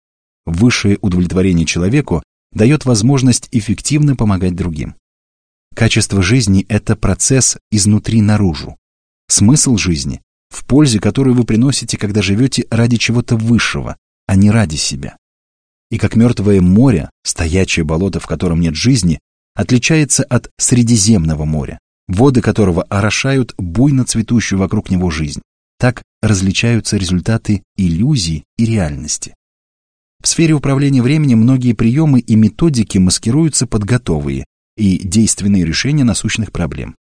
Высшее 0.46 0.98
удовлетворение 1.00 1.66
человеку 1.66 2.22
дает 2.52 2.84
возможность 2.84 3.48
эффективно 3.50 4.14
помогать 4.14 4.54
другим. 4.54 4.94
Качество 5.74 6.22
жизни– 6.22 6.64
это 6.68 6.94
процесс 6.94 7.58
изнутри 7.70 8.22
наружу. 8.22 8.76
Смысл 9.28 9.76
жизни 9.76 10.22
в 10.50 10.64
пользе, 10.64 11.00
которую 11.00 11.34
вы 11.34 11.44
приносите, 11.44 11.98
когда 11.98 12.22
живете 12.22 12.66
ради 12.70 12.96
чего-то 12.96 13.36
высшего, 13.36 13.96
а 14.26 14.36
не 14.36 14.50
ради 14.50 14.76
себя. 14.76 15.16
И 15.90 15.98
как 15.98 16.14
мертвое 16.14 16.60
море, 16.60 17.10
стоячее 17.24 17.84
болото, 17.84 18.20
в 18.20 18.26
котором 18.26 18.60
нет 18.60 18.74
жизни, 18.76 19.18
отличается 19.54 20.22
от 20.22 20.50
Средиземного 20.58 21.44
моря, 21.44 21.78
воды 22.08 22.40
которого 22.40 22.82
орошают 22.84 23.54
буйно 23.56 24.04
цветущую 24.04 24.58
вокруг 24.58 24.90
него 24.90 25.10
жизнь. 25.10 25.42
Так 25.78 26.02
различаются 26.22 26.96
результаты 26.96 27.62
иллюзии 27.76 28.44
и 28.56 28.64
реальности. 28.64 29.34
В 30.22 30.28
сфере 30.28 30.54
управления 30.54 31.02
временем 31.02 31.40
многие 31.40 31.74
приемы 31.74 32.20
и 32.20 32.34
методики 32.34 32.98
маскируются 32.98 33.66
под 33.66 33.84
готовые 33.84 34.46
и 34.76 34.98
действенные 34.98 35.64
решения 35.64 36.04
насущных 36.04 36.50
проблем. 36.52 36.96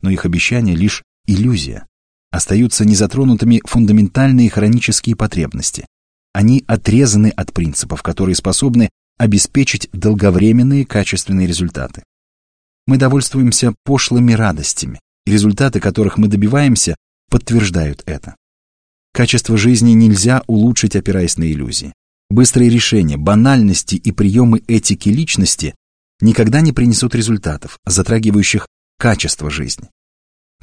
Но 0.00 0.10
их 0.10 0.24
обещание 0.24 0.76
лишь 0.76 1.02
иллюзия 1.26 1.86
остаются 2.30 2.84
незатронутыми 2.84 3.62
фундаментальные 3.64 4.50
хронические 4.50 5.16
потребности. 5.16 5.86
Они 6.32 6.62
отрезаны 6.66 7.28
от 7.28 7.52
принципов, 7.52 8.02
которые 8.02 8.36
способны 8.36 8.90
обеспечить 9.16 9.88
долговременные 9.92 10.86
качественные 10.86 11.48
результаты. 11.48 12.04
Мы 12.88 12.96
довольствуемся 12.96 13.74
пошлыми 13.84 14.32
радостями, 14.32 14.98
и 15.26 15.30
результаты, 15.30 15.78
которых 15.78 16.16
мы 16.16 16.26
добиваемся, 16.26 16.96
подтверждают 17.28 18.02
это. 18.06 18.34
Качество 19.12 19.58
жизни 19.58 19.90
нельзя 19.90 20.42
улучшить, 20.46 20.96
опираясь 20.96 21.36
на 21.36 21.52
иллюзии. 21.52 21.92
Быстрые 22.30 22.70
решения, 22.70 23.18
банальности 23.18 23.96
и 23.96 24.10
приемы 24.10 24.62
этики 24.68 25.10
личности 25.10 25.74
никогда 26.22 26.62
не 26.62 26.72
принесут 26.72 27.14
результатов, 27.14 27.78
затрагивающих 27.84 28.66
качество 28.98 29.50
жизни. 29.50 29.90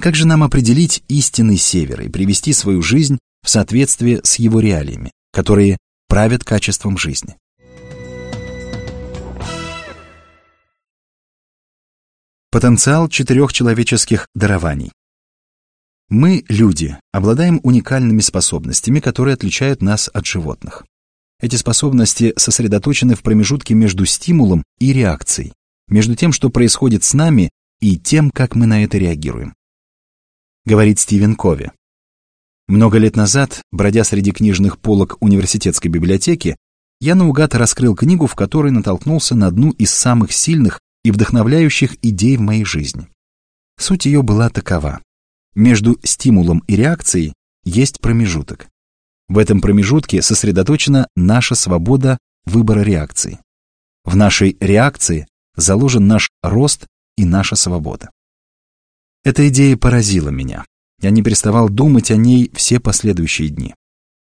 Как 0.01 0.15
же 0.15 0.25
нам 0.25 0.41
определить 0.41 1.03
истинный 1.07 1.57
север 1.57 2.01
и 2.01 2.09
привести 2.09 2.53
свою 2.53 2.81
жизнь 2.81 3.19
в 3.43 3.51
соответствие 3.51 4.21
с 4.23 4.37
его 4.37 4.59
реалиями, 4.61 5.11
которые 5.31 5.77
правят 6.07 6.43
качеством 6.43 6.97
жизни? 6.97 7.37
Потенциал 12.55 13.09
четырех 13.09 13.51
человеческих 13.51 14.29
дарований. 14.33 14.93
Мы, 16.07 16.45
люди, 16.47 16.97
обладаем 17.11 17.59
уникальными 17.63 18.21
способностями, 18.21 19.01
которые 19.01 19.33
отличают 19.33 19.81
нас 19.81 20.09
от 20.13 20.25
животных. 20.25 20.85
Эти 21.41 21.57
способности 21.57 22.31
сосредоточены 22.37 23.15
в 23.15 23.23
промежутке 23.23 23.73
между 23.73 24.05
стимулом 24.05 24.63
и 24.79 24.93
реакцией, 24.93 25.51
между 25.89 26.15
тем, 26.15 26.31
что 26.31 26.49
происходит 26.49 27.03
с 27.03 27.13
нами, 27.13 27.49
и 27.81 27.97
тем, 27.99 28.31
как 28.31 28.55
мы 28.55 28.67
на 28.67 28.85
это 28.85 28.97
реагируем 28.97 29.53
говорит 30.65 30.97
Стивен 30.97 31.35
Кови. 31.35 31.73
Много 32.69 32.99
лет 32.99 33.17
назад, 33.17 33.63
бродя 33.73 34.05
среди 34.05 34.31
книжных 34.31 34.79
полок 34.79 35.17
университетской 35.19 35.91
библиотеки, 35.91 36.55
я 37.01 37.15
наугад 37.15 37.53
раскрыл 37.53 37.95
книгу, 37.95 38.27
в 38.27 38.35
которой 38.35 38.71
натолкнулся 38.71 39.35
на 39.35 39.47
одну 39.47 39.71
из 39.71 39.91
самых 39.91 40.31
сильных 40.31 40.79
и 41.05 41.11
вдохновляющих 41.11 42.03
идей 42.03 42.35
в 42.35 42.41
моей 42.41 42.65
жизни. 42.65 43.07
Суть 43.77 44.07
ее 44.07 44.23
была 44.23 44.49
такова. 44.49 45.03
Между 45.53 45.99
стимулом 46.03 46.63
и 46.65 46.75
реакцией 46.75 47.33
есть 47.63 47.99
промежуток. 47.99 48.67
В 49.27 49.37
этом 49.37 49.61
промежутке 49.61 50.23
сосредоточена 50.23 51.07
наша 51.15 51.53
свобода 51.53 52.17
выбора 52.45 52.79
реакции. 52.79 53.37
В 54.03 54.15
нашей 54.15 54.57
реакции 54.59 55.27
заложен 55.55 56.07
наш 56.07 56.31
рост 56.41 56.87
и 57.17 57.23
наша 57.23 57.55
свобода. 57.55 58.09
Эта 59.23 59.47
идея 59.49 59.77
поразила 59.77 60.29
меня. 60.29 60.65
Я 61.01 61.11
не 61.11 61.21
переставал 61.21 61.69
думать 61.69 62.09
о 62.09 62.15
ней 62.15 62.49
все 62.55 62.79
последующие 62.79 63.49
дни. 63.49 63.75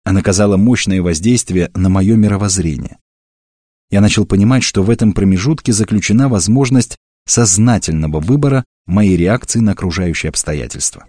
Она 0.02 0.18
оказала 0.18 0.56
мощное 0.56 1.00
воздействие 1.00 1.70
на 1.74 1.88
мое 1.88 2.16
мировоззрение. 2.16 2.98
Я 3.92 4.00
начал 4.00 4.24
понимать, 4.24 4.62
что 4.64 4.82
в 4.82 4.88
этом 4.88 5.12
промежутке 5.12 5.72
заключена 5.72 6.30
возможность 6.30 6.96
сознательного 7.26 8.20
выбора 8.20 8.64
моей 8.86 9.18
реакции 9.18 9.60
на 9.60 9.72
окружающие 9.72 10.30
обстоятельства. 10.30 11.04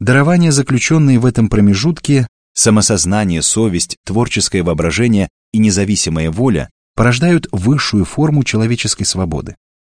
Дарования, 0.00 0.50
заключенные 0.50 1.18
в 1.18 1.26
этом 1.26 1.50
промежутке, 1.50 2.26
самосознание, 2.54 3.42
совесть, 3.42 3.98
творческое 4.04 4.62
воображение 4.62 5.28
и 5.52 5.58
независимая 5.58 6.30
воля 6.30 6.70
порождают 6.96 7.46
высшую 7.52 8.06
форму 8.06 8.44
человеческой 8.44 9.04
свободы 9.04 9.56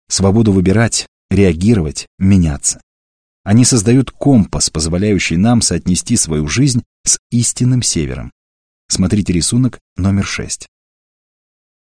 свободу 0.07 0.51
выбирать, 0.51 1.07
реагировать, 1.30 2.07
меняться. 2.18 2.82
Они 3.43 3.63
создают 3.63 4.09
компас, 4.09 4.72
позволяющий 4.72 5.38
нам 5.38 5.61
соотнести 5.61 6.16
свою 6.18 6.47
жизнь 6.47 6.84
с 7.05 7.20
истинным 7.30 7.82
севером. 7.82 8.32
Смотрите 8.88 9.34
рисунок 9.34 9.80
номер 9.98 10.26
6. 10.26 10.68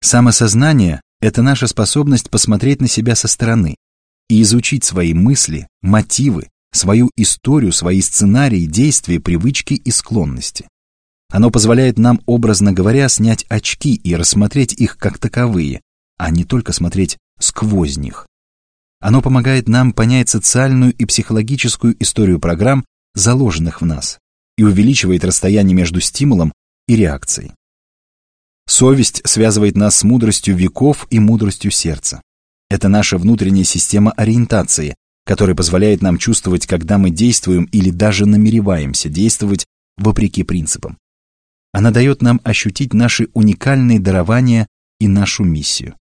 Самосознание— 0.01 1.01
это 1.21 1.41
наша 1.41 1.67
способность 1.67 2.29
посмотреть 2.29 2.79
на 2.79 2.87
себя 2.87 3.15
со 3.15 3.27
стороны 3.27 3.75
и 4.29 4.41
изучить 4.43 4.83
свои 4.83 5.13
мысли, 5.13 5.67
мотивы, 5.81 6.49
свою 6.71 7.09
историю, 7.17 7.73
свои 7.73 8.01
сценарии, 8.01 8.65
действия, 8.65 9.19
привычки 9.19 9.73
и 9.73 9.91
склонности. 9.91 10.67
Оно 11.29 11.49
позволяет 11.49 11.97
нам, 11.97 12.21
образно 12.25 12.71
говоря, 12.71 13.09
снять 13.09 13.45
очки 13.49 13.95
и 13.95 14.15
рассмотреть 14.15 14.73
их 14.73 14.97
как 14.97 15.17
таковые, 15.17 15.81
а 16.17 16.29
не 16.29 16.45
только 16.45 16.71
смотреть 16.71 17.17
сквозь 17.39 17.97
них. 17.97 18.27
Оно 18.99 19.21
помогает 19.21 19.67
нам 19.67 19.93
понять 19.93 20.29
социальную 20.29 20.93
и 20.93 21.05
психологическую 21.05 21.95
историю 22.01 22.39
программ, 22.39 22.85
заложенных 23.15 23.81
в 23.81 23.85
нас, 23.85 24.19
и 24.57 24.63
увеличивает 24.63 25.25
расстояние 25.25 25.75
между 25.75 25.99
стимулом 25.99 26.53
и 26.91 26.95
реакцией. 26.97 27.51
Совесть 28.67 29.21
связывает 29.23 29.77
нас 29.77 29.95
с 29.95 30.03
мудростью 30.03 30.57
веков 30.57 31.07
и 31.09 31.19
мудростью 31.19 31.71
сердца. 31.71 32.21
Это 32.69 32.89
наша 32.89 33.17
внутренняя 33.17 33.63
система 33.63 34.11
ориентации, 34.11 34.95
которая 35.25 35.55
позволяет 35.55 36.01
нам 36.01 36.17
чувствовать, 36.17 36.67
когда 36.67 36.97
мы 36.97 37.09
действуем 37.09 37.63
или 37.71 37.91
даже 37.91 38.25
намереваемся 38.25 39.07
действовать 39.07 39.65
вопреки 39.97 40.43
принципам. 40.43 40.97
Она 41.71 41.91
дает 41.91 42.21
нам 42.21 42.41
ощутить 42.43 42.93
наши 42.93 43.29
уникальные 43.33 44.01
дарования 44.01 44.67
и 44.99 45.07
нашу 45.07 45.45
миссию. 45.45 45.95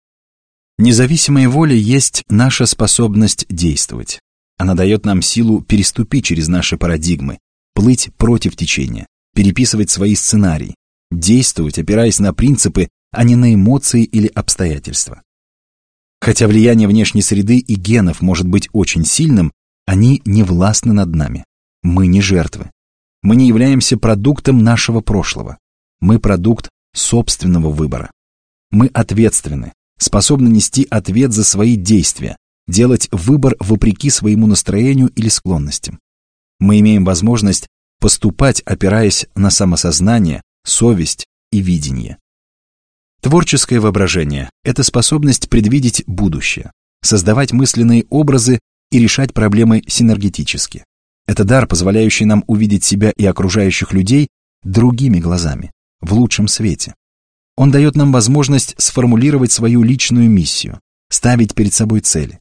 Независимая 0.78 1.50
воля 1.50 1.76
есть 1.76 2.24
наша 2.30 2.66
способность 2.66 3.46
действовать. 3.50 4.22
Она 4.58 4.74
дает 4.74 5.06
нам 5.06 5.22
силу 5.22 5.62
переступить 5.62 6.24
через 6.24 6.48
наши 6.48 6.78
парадигмы, 6.78 7.40
плыть 7.74 8.10
против 8.16 8.56
течения, 8.56 9.06
переписывать 9.38 9.92
свои 9.92 10.16
сценарии, 10.16 10.74
действовать, 11.12 11.78
опираясь 11.78 12.18
на 12.18 12.34
принципы, 12.34 12.90
а 13.12 13.24
не 13.24 13.36
на 13.36 13.54
эмоции 13.54 14.04
или 14.04 14.26
обстоятельства. 14.26 15.22
Хотя 16.20 16.48
влияние 16.48 16.88
внешней 16.88 17.22
среды 17.22 17.60
и 17.60 17.76
генов 17.76 18.22
может 18.24 18.48
быть 18.48 18.68
очень 18.74 19.06
сильным, 19.06 19.52
они 19.86 20.24
не 20.26 20.42
властны 20.42 20.92
над 20.92 21.14
нами. 21.14 21.46
Мы 21.84 22.08
не 22.08 22.20
жертвы. 22.20 22.72
Мы 23.22 23.36
не 23.36 23.48
являемся 23.48 23.96
продуктом 23.96 24.64
нашего 24.64 25.02
прошлого. 25.02 25.60
Мы 26.00 26.20
продукт 26.20 26.72
собственного 26.96 27.70
выбора. 27.70 28.10
Мы 28.72 28.88
ответственны, 28.88 29.72
способны 30.00 30.48
нести 30.48 30.88
ответ 30.90 31.32
за 31.32 31.44
свои 31.44 31.76
действия, 31.76 32.38
делать 32.68 33.08
выбор 33.12 33.56
вопреки 33.60 34.10
своему 34.10 34.48
настроению 34.48 35.10
или 35.10 35.30
склонностям. 35.30 36.00
Мы 36.60 36.80
имеем 36.80 37.06
возможность 37.06 37.68
поступать, 38.00 38.62
опираясь 38.62 39.28
на 39.36 39.50
самосознание, 39.50 40.42
совесть 40.64 41.26
и 41.52 41.62
видение. 41.62 42.18
Творческое 43.22 43.80
воображение– 43.80 44.50
это 44.64 44.84
способность 44.84 45.50
предвидеть 45.50 46.04
будущее, 46.06 46.72
создавать 47.02 47.52
мысленные 47.52 48.06
образы 48.10 48.60
и 48.92 49.00
решать 49.00 49.34
проблемы 49.34 49.84
синергетически. 49.88 50.84
Это 51.26 51.44
дар, 51.44 51.68
позволяющий 51.68 52.26
нам 52.26 52.44
увидеть 52.48 52.84
себя 52.84 53.12
и 53.18 53.26
окружающих 53.26 53.92
людей 53.92 54.28
другими 54.64 55.20
глазами, 55.20 55.72
в 56.02 56.14
лучшем 56.14 56.48
свете. 56.48 56.94
Он 57.56 57.72
дает 57.72 57.96
нам 57.96 58.12
возможность 58.12 58.76
сформулировать 58.78 59.52
свою 59.52 59.84
личную 59.84 60.30
миссию, 60.30 60.80
ставить 61.10 61.56
перед 61.56 61.74
собой 61.74 62.02
цели. 62.02 62.40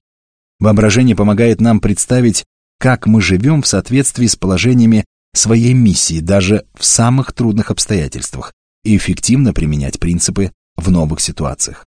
Воображение 0.61 1.17
помогает 1.17 1.61
нам 1.61 1.81
представить, 1.81 2.45
как 2.79 3.07
мы 3.07 3.23
живем 3.23 3.63
в 3.63 3.67
соответствии 3.67 4.27
с 4.27 4.37
положениями 4.37 5.05
своей 5.37 5.75
миссии 5.75 6.21
даже 6.21 6.65
в 6.75 6.85
самых 6.85 7.33
трудных 7.33 7.71
обстоятельствах 7.71 8.53
и 8.85 8.97
эффективно 8.97 9.53
применять 9.53 9.99
принципы 9.99 10.53
в 10.77 10.91
новых 10.91 11.21
ситуациях. 11.21 11.85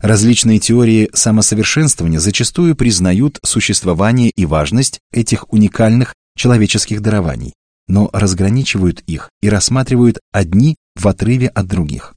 Различные 0.00 0.58
теории 0.58 1.10
самосовершенствования 1.14 2.18
зачастую 2.18 2.74
признают 2.74 3.38
существование 3.44 4.30
и 4.30 4.44
важность 4.44 4.98
этих 5.12 5.52
уникальных 5.52 6.14
человеческих 6.36 7.00
дарований, 7.00 7.54
но 7.86 8.10
разграничивают 8.12 9.00
их 9.06 9.30
и 9.42 9.48
рассматривают 9.48 10.18
одни 10.32 10.76
в 10.96 11.06
отрыве 11.06 11.48
от 11.48 11.66
других. 11.66 12.14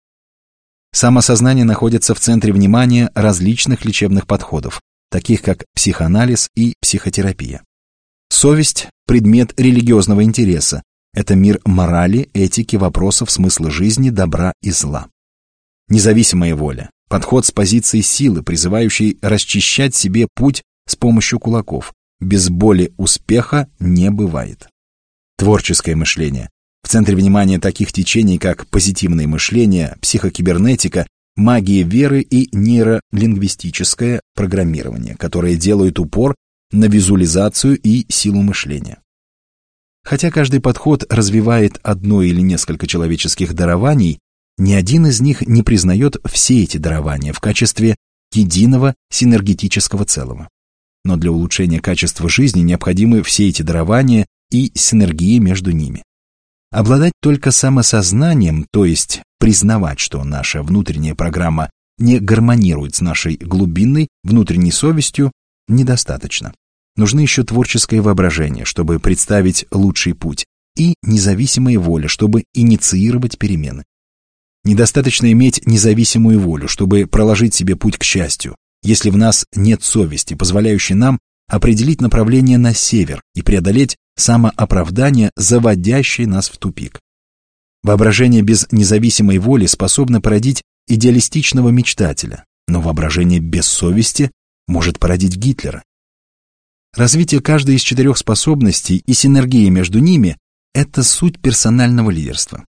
Самосознание 0.92 1.66
находится 1.66 2.16
в 2.16 2.20
центре 2.20 2.54
внимания 2.54 3.12
различных 3.14 3.86
лечебных 3.86 4.26
подходов, 4.26 4.82
таких 5.12 5.42
как 5.42 5.66
психоанализ 5.76 6.50
и 6.56 6.74
психотерапия. 6.82 7.62
Совесть– 8.30 8.88
предмет 9.08 9.54
религиозного 9.60 10.24
интереса. 10.24 10.84
Это 11.14 11.36
мир 11.36 11.60
морали, 11.66 12.30
этики, 12.34 12.76
вопросов 12.76 13.32
смысла 13.32 13.72
жизни, 13.72 14.10
добра 14.10 14.54
и 14.62 14.72
зла. 14.72 15.08
Независимая 15.88 16.56
воля– 16.56 16.90
подход 17.10 17.46
с 17.46 17.52
позиции 17.52 18.02
силы, 18.02 18.44
призывающий 18.44 19.18
расчищать 19.22 19.96
себе 19.96 20.28
путь 20.34 20.64
с 20.88 20.96
помощью 20.96 21.40
кулаков. 21.40 21.94
Без 22.20 22.50
боли 22.50 22.94
успеха 22.98 23.68
не 23.80 24.10
бывает. 24.10 24.68
Творческое 25.38 25.96
мышление. 25.96 26.50
В 26.84 26.90
центре 26.90 27.16
внимания 27.16 27.60
таких 27.60 27.92
течений, 27.92 28.38
как 28.38 28.68
позитивное 28.68 29.28
мышление, 29.28 29.96
психокибернетика, 30.02 31.08
магия 31.36 31.84
веры 31.84 32.22
и 32.22 32.50
нейролингвистическое 32.56 34.22
программирование, 34.36 35.16
которые 35.16 35.58
делают 35.58 36.00
упор 36.00 36.36
на 36.76 36.86
визуализацию 36.86 37.78
и 37.78 38.06
силу 38.12 38.42
мышления. 38.42 39.00
Хотя 40.04 40.30
каждый 40.30 40.60
подход 40.60 41.06
развивает 41.10 41.80
одно 41.82 42.22
или 42.22 42.42
несколько 42.42 42.86
человеческих 42.86 43.54
дарований, 43.54 44.20
ни 44.58 44.74
один 44.74 45.08
из 45.08 45.20
них 45.20 45.42
не 45.42 45.64
признает 45.64 46.18
все 46.26 46.64
эти 46.64 46.78
дарования 46.78 47.34
в 47.34 47.40
качестве 47.40 47.96
единого 48.32 48.94
синергетического 49.10 50.06
целого. 50.06 50.50
Но 51.04 51.18
для 51.18 51.32
улучшения 51.32 51.80
качества 51.80 52.30
жизни 52.30 52.62
необходимы 52.62 53.24
все 53.24 53.50
эти 53.50 53.62
дарования 53.62 54.26
и 54.52 54.72
синергии 54.76 55.40
между 55.40 55.72
ними. 55.72 56.04
Обладать 56.72 57.14
только 57.22 57.52
самосознанием, 57.52 58.68
то 58.72 58.86
есть 58.86 59.22
признавать, 59.40 60.00
что 60.00 60.24
наша 60.24 60.62
внутренняя 60.62 61.16
программа 61.16 61.70
не 61.98 62.20
гармонирует 62.20 62.96
с 62.96 63.02
нашей 63.02 63.38
глубинной 63.38 64.10
внутренней 64.24 64.72
совестью, 64.72 65.32
недостаточно. 65.68 66.54
Нужны 66.96 67.22
еще 67.22 67.44
творческое 67.44 68.02
воображение, 68.02 68.66
чтобы 68.66 69.00
представить 69.00 69.66
лучший 69.72 70.14
путь, 70.14 70.46
и 70.78 70.96
независимая 71.02 71.80
воля, 71.80 72.08
чтобы 72.08 72.44
инициировать 72.54 73.38
перемены. 73.38 73.84
Недостаточно 74.64 75.32
иметь 75.32 75.66
независимую 75.68 76.40
волю, 76.40 76.68
чтобы 76.68 77.06
проложить 77.06 77.54
себе 77.54 77.76
путь 77.76 77.98
к 77.98 78.04
счастью, 78.04 78.56
если 78.82 79.10
в 79.10 79.18
нас 79.18 79.46
нет 79.56 79.84
совести, 79.84 80.34
позволяющей 80.34 80.96
нам 80.96 81.20
определить 81.48 82.02
направление 82.02 82.58
на 82.58 82.74
север 82.74 83.22
и 83.36 83.42
преодолеть 83.42 83.98
самооправдание, 84.18 85.32
заводящее 85.36 86.28
нас 86.28 86.50
в 86.50 86.58
тупик. 86.58 87.00
Воображение 87.84 88.42
без 88.42 88.68
независимой 88.72 89.38
воли 89.38 89.68
способно 89.68 90.22
породить 90.22 90.64
идеалистичного 90.88 91.70
мечтателя, 91.70 92.46
но 92.68 92.82
воображение 92.82 93.40
без 93.40 93.66
совести 93.66 94.32
может 94.68 94.98
породить 94.98 95.36
Гитлера. 95.36 95.84
Развитие 96.96 97.42
каждой 97.42 97.76
из 97.76 97.82
четырех 97.82 98.18
способностей 98.18 99.04
и 99.06 99.14
синергия 99.14 99.70
между 99.70 100.00
ними– 100.00 100.38
это 100.74 101.04
суть 101.04 101.42
персонального 101.42 102.10
лидерства. 102.10 102.64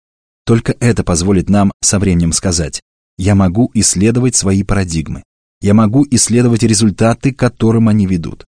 Только 0.46 0.74
это 0.80 1.04
позволит 1.04 1.50
нам 1.50 1.74
со 1.82 2.00
временем 2.00 2.32
сказать 2.32 2.80
«я 3.18 3.36
могу 3.36 3.70
исследовать 3.74 4.36
свои 4.36 4.64
парадигмы, 4.64 5.24
я 5.60 5.74
могу 5.74 6.08
исследовать 6.10 6.64
результаты, 6.64 7.34
к 7.34 7.40
которым 7.40 7.90
они 7.90 8.08
ведут. 8.08 8.46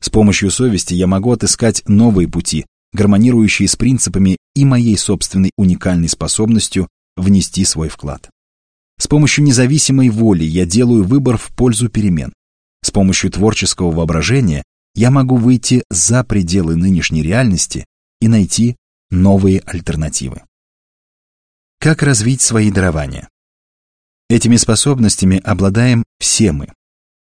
С 0.00 0.10
помощью 0.10 0.50
совести 0.50 0.94
я 0.94 1.06
могу 1.06 1.30
отыскать 1.30 1.84
новые 1.86 2.26
пути, 2.26 2.66
гармонирующие 2.92 3.68
с 3.68 3.76
принципами 3.76 4.38
и 4.56 4.64
моей 4.64 4.98
собственной 4.98 5.52
уникальной 5.56 6.08
способностью 6.08 6.88
внести 7.16 7.64
свой 7.64 7.88
вклад. 7.88 8.28
С 8.98 9.06
помощью 9.06 9.44
независимой 9.44 10.08
воли 10.08 10.42
я 10.42 10.66
делаю 10.66 11.04
выбор 11.04 11.36
в 11.36 11.54
пользу 11.54 11.88
перемен. 11.88 12.32
С 12.84 12.90
помощью 12.90 13.30
творческого 13.30 13.92
воображения 13.92 14.64
я 14.94 15.10
могу 15.10 15.36
выйти 15.36 15.84
за 15.90 16.24
пределы 16.24 16.76
нынешней 16.76 17.22
реальности 17.22 17.86
и 18.20 18.28
найти 18.28 18.76
новые 19.10 19.60
альтернативы. 19.60 20.42
Как 21.78 22.02
развить 22.02 22.40
свои 22.40 22.70
дарования? 22.70 23.28
Этими 24.28 24.56
способностями 24.56 25.38
обладаем 25.38 26.04
все 26.18 26.52
мы. 26.52 26.72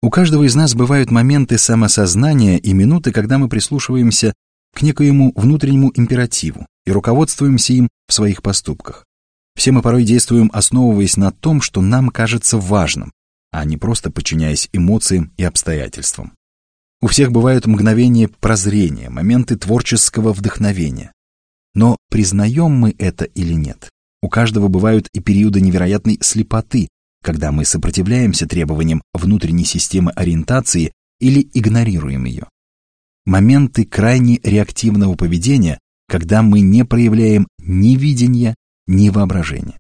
У 0.03 0.11
каждого 0.11 0.45
из 0.45 0.55
нас 0.55 0.75
бывают 0.75 1.11
моменты 1.11 1.59
самосознания 1.59 2.59
и 2.59 2.73
минуты, 2.73 3.13
когда 3.13 3.39
мы 3.39 3.49
прислушиваемся 3.49 4.33
к 4.75 4.83
некоему 4.83 5.33
внутреннему 5.35 5.91
императиву 5.95 6.67
и 6.87 6.93
руководствуемся 6.93 7.73
им 7.73 7.89
в 8.09 8.13
своих 8.13 8.43
поступках. 8.43 9.05
Все 9.57 9.73
мы 9.73 9.83
порой 9.83 10.05
действуем, 10.05 10.51
основываясь 10.55 11.17
на 11.17 11.33
том, 11.33 11.61
что 11.61 11.81
нам 11.81 12.09
кажется 12.09 12.57
важным, 12.57 13.13
а 13.51 13.65
не 13.65 13.77
просто 13.77 14.11
подчиняясь 14.11 14.69
эмоциям 14.73 15.33
и 15.37 15.45
обстоятельствам. 15.45 16.33
У 17.03 17.07
всех 17.07 17.33
бывают 17.33 17.67
мгновения 17.67 18.29
прозрения, 18.29 19.09
моменты 19.09 19.57
творческого 19.57 20.35
вдохновения. 20.35 21.13
Но 21.75 21.97
признаем 22.11 22.73
мы 22.73 22.95
это 22.99 23.25
или 23.25 23.55
нет? 23.55 23.89
У 24.23 24.29
каждого 24.29 24.69
бывают 24.69 25.09
и 25.15 25.21
периоды 25.21 25.63
невероятной 25.63 26.19
слепоты, 26.21 26.89
когда 27.23 27.53
мы 27.53 27.65
сопротивляемся 27.65 28.47
требованиям 28.47 29.03
внутренней 29.15 29.65
системы 29.65 30.13
ориентации 30.13 30.93
или 31.21 31.49
игнорируем 31.55 32.25
ее. 32.25 32.49
Моменты 33.25 33.87
крайне 33.87 34.39
реактивного 34.43 35.15
поведения, 35.15 35.79
когда 36.07 36.43
мы 36.43 36.61
не 36.61 36.85
проявляем 36.85 37.47
ни 37.59 37.97
видения, 37.97 38.55
ни 38.87 39.09
воображения. 39.09 39.79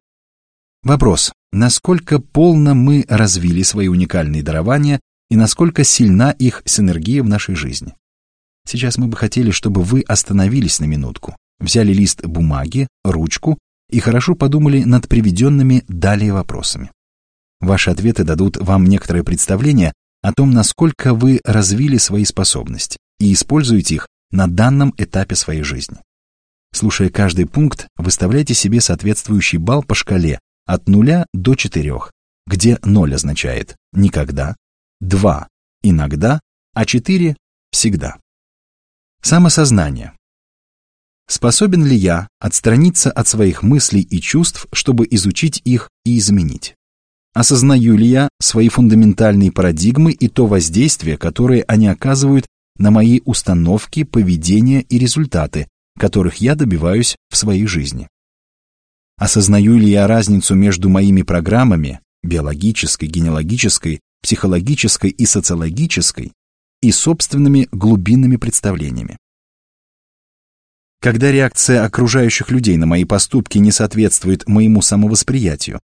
Вопрос, 0.83 1.33
насколько 1.53 2.19
полно 2.19 2.75
мы 2.75 3.05
развили 3.09 3.63
свои 3.63 3.89
уникальные 3.89 4.43
дарования 4.43 5.01
и 5.31 5.37
насколько 5.37 5.85
сильна 5.85 6.33
их 6.33 6.63
синергия 6.65 7.23
в 7.23 7.29
нашей 7.29 7.55
жизни. 7.55 7.95
Сейчас 8.67 8.99
мы 8.99 9.07
бы 9.07 9.17
хотели, 9.17 9.51
чтобы 9.51 9.83
вы 9.83 10.03
остановились 10.03 10.81
на 10.81 10.85
минутку 10.85 11.37
взяли 11.61 11.93
лист 11.93 12.25
бумаги, 12.25 12.89
ручку 13.05 13.59
и 13.91 14.01
хорошо 14.01 14.35
подумали 14.35 14.83
над 14.83 15.09
приведенными 15.09 15.85
далее 15.89 16.33
вопросами. 16.33 16.91
Ваши 17.61 17.91
ответы 17.91 18.25
дадут 18.25 18.57
вам 18.57 18.87
некоторое 18.87 19.23
представление 19.23 19.93
о 20.23 20.33
том, 20.33 20.51
насколько 20.51 21.15
вы 21.15 21.41
развили 21.45 21.99
свои 21.99 22.25
способности 22.25 22.99
и 23.19 23.33
используете 23.33 23.97
их 23.97 24.09
на 24.31 24.47
данном 24.47 24.95
этапе 24.97 25.35
своей 25.35 25.63
жизни. 25.63 25.99
Слушая 26.73 27.11
каждый 27.11 27.47
пункт, 27.47 27.89
выставляйте 27.97 28.55
себе 28.55 28.81
соответствующий 28.81 29.59
балл 29.59 29.83
по 29.83 29.95
шкале 29.95 30.39
от 30.67 30.89
0 30.89 31.27
до 31.35 31.55
4, 31.55 31.95
где 32.47 32.79
0 32.83 33.15
означает 33.15 33.77
«никогда», 33.93 34.57
2– 35.01 35.49
«иногда», 35.83 36.41
а 36.75 36.85
4– 36.85 37.35
«всегда». 37.73 38.19
Самосознание. 39.23 40.13
Способен 41.27 41.87
ли 41.87 41.97
я 41.97 42.29
отстраниться 42.39 43.11
от 43.11 43.27
своих 43.27 43.63
мыслей 43.63 44.03
и 44.03 44.21
чувств, 44.21 44.67
чтобы 44.73 45.07
изучить 45.11 45.63
их 45.65 45.89
и 46.05 46.19
изменить? 46.19 46.75
Осознаю 47.33 47.97
ли 47.97 48.07
я 48.07 48.29
свои 48.41 48.69
фундаментальные 48.69 49.53
парадигмы 49.53 50.13
и 50.13 50.29
то 50.29 50.47
воздействие, 50.47 51.17
которое 51.17 51.63
они 51.63 51.87
оказывают 51.87 52.47
на 52.77 52.91
мои 52.91 53.21
установки, 53.25 54.03
поведение 54.03 54.83
и 54.83 54.99
результаты, 54.99 55.69
которых 55.99 56.37
я 56.37 56.57
добиваюсь 56.57 57.17
в 57.31 57.37
своей 57.39 57.67
жизни? 57.67 58.09
Осознаю 59.17 59.79
ли 59.79 59.89
я 59.89 60.07
разницу 60.07 60.55
между 60.55 60.89
моими 60.89 61.23
программами, 61.23 62.01
биологической, 62.23 63.07
генеалогической, 63.07 64.01
психологической 64.23 65.11
и 65.11 65.27
социологической, 65.27 66.33
и 66.83 66.93
собственными 66.93 67.69
глубинными 67.73 68.37
представлениями? 68.37 69.17
Когда 71.01 71.33
реакция 71.33 71.85
окружающих 71.85 72.51
людей 72.51 72.77
на 72.77 72.87
мои 72.87 73.05
поступки 73.05 73.57
не 73.57 73.73
соответствует 73.73 74.47
моему 74.47 74.83
самовосприятию, 74.83 75.81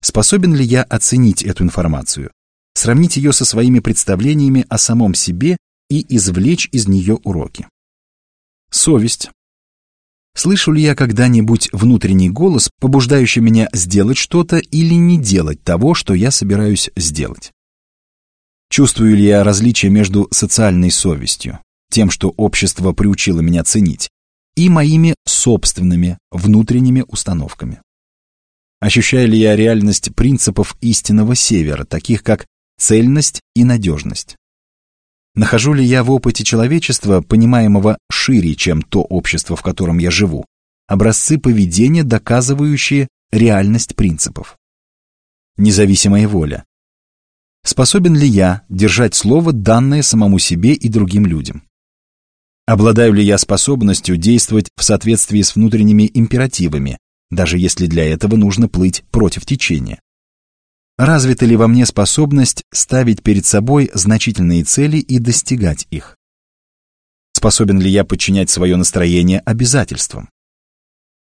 способен 0.00 0.54
ли 0.54 0.64
я 0.64 0.84
оценить 0.84 1.42
эту 1.42 1.64
информацию, 1.64 2.30
сравнить 2.74 3.16
ее 3.16 3.32
со 3.32 3.44
своими 3.44 3.80
представлениями 3.80 4.64
о 4.68 4.78
самом 4.78 5.14
себе 5.14 5.56
и 5.90 6.16
извлечь 6.16 6.68
из 6.70 6.86
нее 6.86 7.18
уроки? 7.24 7.66
Совесть. 8.70 9.30
Слышу 10.34 10.72
ли 10.72 10.80
я 10.80 10.94
когда-нибудь 10.94 11.68
внутренний 11.72 12.30
голос, 12.30 12.70
побуждающий 12.80 13.42
меня 13.42 13.68
сделать 13.72 14.16
что-то 14.16 14.58
или 14.58 14.94
не 14.94 15.18
делать 15.18 15.62
того, 15.62 15.94
что 15.94 16.14
я 16.14 16.30
собираюсь 16.30 16.90
сделать? 16.96 17.52
Чувствую 18.72 19.16
ли 19.16 19.24
я 19.26 19.44
различие 19.44 19.90
между 19.90 20.28
социальной 20.30 20.90
совестью, 20.90 21.58
тем, 21.90 22.08
что 22.08 22.30
общество 22.30 22.92
приучило 22.92 23.40
меня 23.40 23.64
ценить, 23.64 24.08
и 24.56 24.70
моими 24.70 25.14
собственными 25.26 26.16
внутренними 26.30 27.04
установками. 27.06 27.82
Ощущаю 28.80 29.28
ли 29.28 29.38
я 29.38 29.56
реальность 29.56 30.14
принципов 30.14 30.74
истинного 30.80 31.34
севера, 31.34 31.84
таких 31.84 32.22
как 32.22 32.46
цельность 32.78 33.42
и 33.54 33.64
надежность? 33.64 34.36
Нахожу 35.34 35.74
ли 35.74 35.84
я 35.84 36.02
в 36.02 36.10
опыте 36.10 36.42
человечества, 36.42 37.20
понимаемого 37.20 37.98
шире, 38.10 38.54
чем 38.54 38.80
то 38.80 39.02
общество, 39.02 39.54
в 39.54 39.60
котором 39.60 39.98
я 39.98 40.10
живу, 40.10 40.46
образцы 40.86 41.38
поведения, 41.38 42.04
доказывающие 42.04 43.08
реальность 43.32 43.96
принципов? 43.96 44.56
Независимая 45.58 46.26
воля. 46.26 46.64
Способен 47.64 48.16
ли 48.16 48.26
я 48.26 48.62
держать 48.68 49.14
слово, 49.14 49.52
данное 49.52 50.02
самому 50.02 50.38
себе 50.38 50.72
и 50.72 50.88
другим 50.88 51.26
людям? 51.26 51.62
Обладаю 52.66 53.12
ли 53.12 53.24
я 53.24 53.38
способностью 53.38 54.16
действовать 54.16 54.68
в 54.76 54.82
соответствии 54.82 55.42
с 55.42 55.54
внутренними 55.54 56.10
императивами, 56.12 56.98
даже 57.30 57.58
если 57.58 57.86
для 57.86 58.04
этого 58.04 58.36
нужно 58.36 58.68
плыть 58.68 59.04
против 59.10 59.46
течения? 59.46 60.00
Развита 60.98 61.46
ли 61.46 61.56
во 61.56 61.68
мне 61.68 61.86
способность 61.86 62.64
ставить 62.72 63.22
перед 63.22 63.46
собой 63.46 63.90
значительные 63.94 64.64
цели 64.64 64.98
и 64.98 65.18
достигать 65.18 65.86
их? 65.90 66.16
Способен 67.32 67.80
ли 67.80 67.90
я 67.90 68.04
подчинять 68.04 68.50
свое 68.50 68.76
настроение 68.76 69.40
обязательствам? 69.40 70.28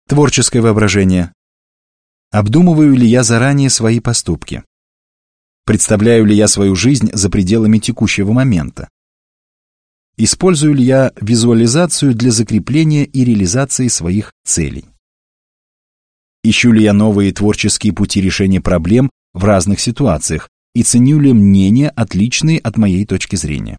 Творческое 0.09 0.61
воображение. 0.61 1.33
Обдумываю 2.31 2.95
ли 2.95 3.07
я 3.07 3.23
заранее 3.23 3.71
свои 3.71 4.01
поступки? 4.01 4.65
Представляю 5.71 6.27
ли 6.27 6.35
я 6.35 6.49
свою 6.49 6.75
жизнь 6.75 7.11
за 7.13 7.31
пределами 7.31 7.79
текущего 7.79 8.33
момента? 8.33 8.89
Использую 10.17 10.75
ли 10.75 10.83
я 10.83 11.13
визуализацию 11.21 12.13
для 12.13 12.33
закрепления 12.33 13.05
и 13.05 13.25
реализации 13.25 13.87
своих 13.87 14.33
целей? 14.45 14.87
Ищу 16.43 16.73
ли 16.73 16.83
я 16.83 16.93
новые 16.93 17.33
творческие 17.33 17.93
пути 17.93 18.21
решения 18.21 18.61
проблем 18.61 19.11
в 19.33 19.45
разных 19.45 19.79
ситуациях 19.79 20.49
и 20.75 20.83
ценю 20.83 21.21
ли 21.21 21.33
мнения, 21.33 21.91
отличные 21.91 22.59
от 22.59 22.77
моей 22.77 23.07
точки 23.07 23.37
зрения? 23.37 23.77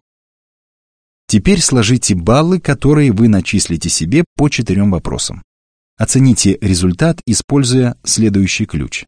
Теперь 1.26 1.60
сложите 1.60 2.14
баллы, 2.14 2.58
которые 2.58 3.12
вы 3.12 3.28
начислите 3.28 3.90
себе 3.90 4.24
по 4.34 4.48
четырем 4.48 4.92
вопросам. 4.92 5.42
Оцените 5.98 6.56
результат, 6.62 7.20
используя 7.26 7.96
следующий 8.02 8.64
ключ. 8.64 9.04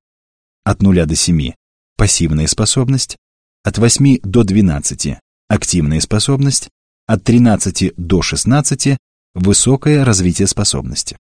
От 0.65 0.83
0 0.83 1.07
до 1.07 1.15
7– 1.15 1.53
пассивная 1.97 2.47
способность, 2.47 3.17
от 3.63 3.79
8 3.79 4.19
до 4.23 4.45
12– 4.45 5.19
активная 5.49 6.01
способность, 6.01 6.69
от 7.07 7.25
13 7.25 7.93
до 7.97 8.23
16 8.23 8.97
высокое 9.35 10.05
развитие 10.05 10.47
способности. 10.47 11.17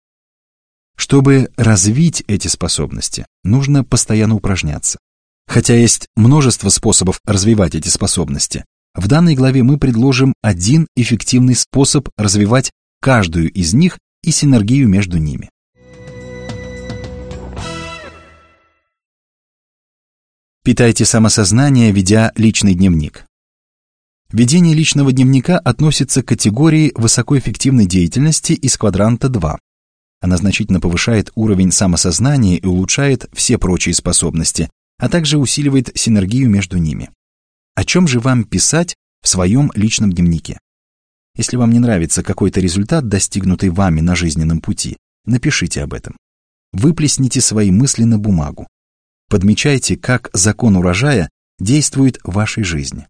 Чтобы 0.96 1.52
развить 1.58 2.24
эти 2.28 2.48
способности, 2.48 3.26
нужно 3.44 3.84
постоянно 3.84 4.36
упражняться. 4.36 5.00
Хотя 5.48 5.76
есть 5.76 6.08
множество 6.16 6.70
способов 6.70 7.20
развивать 7.26 7.76
эти 7.76 7.90
способности, 7.90 8.66
в 8.96 9.08
данной 9.08 9.36
главе 9.36 9.64
мы 9.64 9.78
предложим 9.78 10.34
один 10.42 10.88
эффективный 10.96 11.56
способ 11.56 12.10
развивать 12.18 12.72
каждую 13.02 13.52
из 13.52 13.74
них 13.74 13.98
и 14.24 14.32
синергию 14.32 14.88
между 14.88 15.18
ними. 15.18 15.50
Питайте 20.66 21.04
самосознание, 21.04 21.92
ведя 21.92 22.32
личный 22.38 22.74
дневник. 22.74 23.26
Ведение 24.32 24.74
личного 24.74 25.12
дневника 25.12 25.60
относится 25.60 26.24
к 26.24 26.30
категории 26.30 26.94
высокоэффективной 26.96 27.86
деятельности 27.86 28.54
из 28.54 28.78
квадранта 28.78 29.28
2. 29.28 29.60
Она 30.22 30.38
значительно 30.38 30.80
повышает 30.80 31.34
уровень 31.36 31.74
самосознания 31.74 32.56
и 32.56 32.66
улучшает 32.66 33.30
все 33.34 33.58
прочие 33.58 33.94
способности, 33.94 34.70
а 35.00 35.10
также 35.10 35.38
усиливает 35.38 35.90
синергию 35.96 36.50
между 36.50 36.78
ними. 36.78 37.10
О 37.76 37.84
чем 37.84 38.08
же 38.08 38.22
вам 38.22 38.46
писать 38.46 38.96
в 39.22 39.28
своем 39.28 39.70
личном 39.76 40.14
дневнике? 40.14 40.60
Если 41.36 41.58
вам 41.58 41.72
не 41.72 41.80
нравится 41.80 42.24
какой-то 42.24 42.62
результат, 42.62 43.10
достигнутый 43.10 43.68
вами 43.68 44.00
на 44.00 44.16
жизненном 44.16 44.62
пути, 44.62 44.96
напишите 45.26 45.84
об 45.84 45.94
этом. 45.94 46.16
Выплесните 46.72 47.42
свои 47.42 47.70
мысли 47.70 48.06
на 48.06 48.18
бумагу. 48.18 48.66
Подмечайте, 49.34 49.98
как 49.98 50.30
закон 50.34 50.76
урожая 50.76 51.28
действует 51.58 52.20
в 52.24 52.34
вашей 52.34 52.64
жизни. 52.64 53.08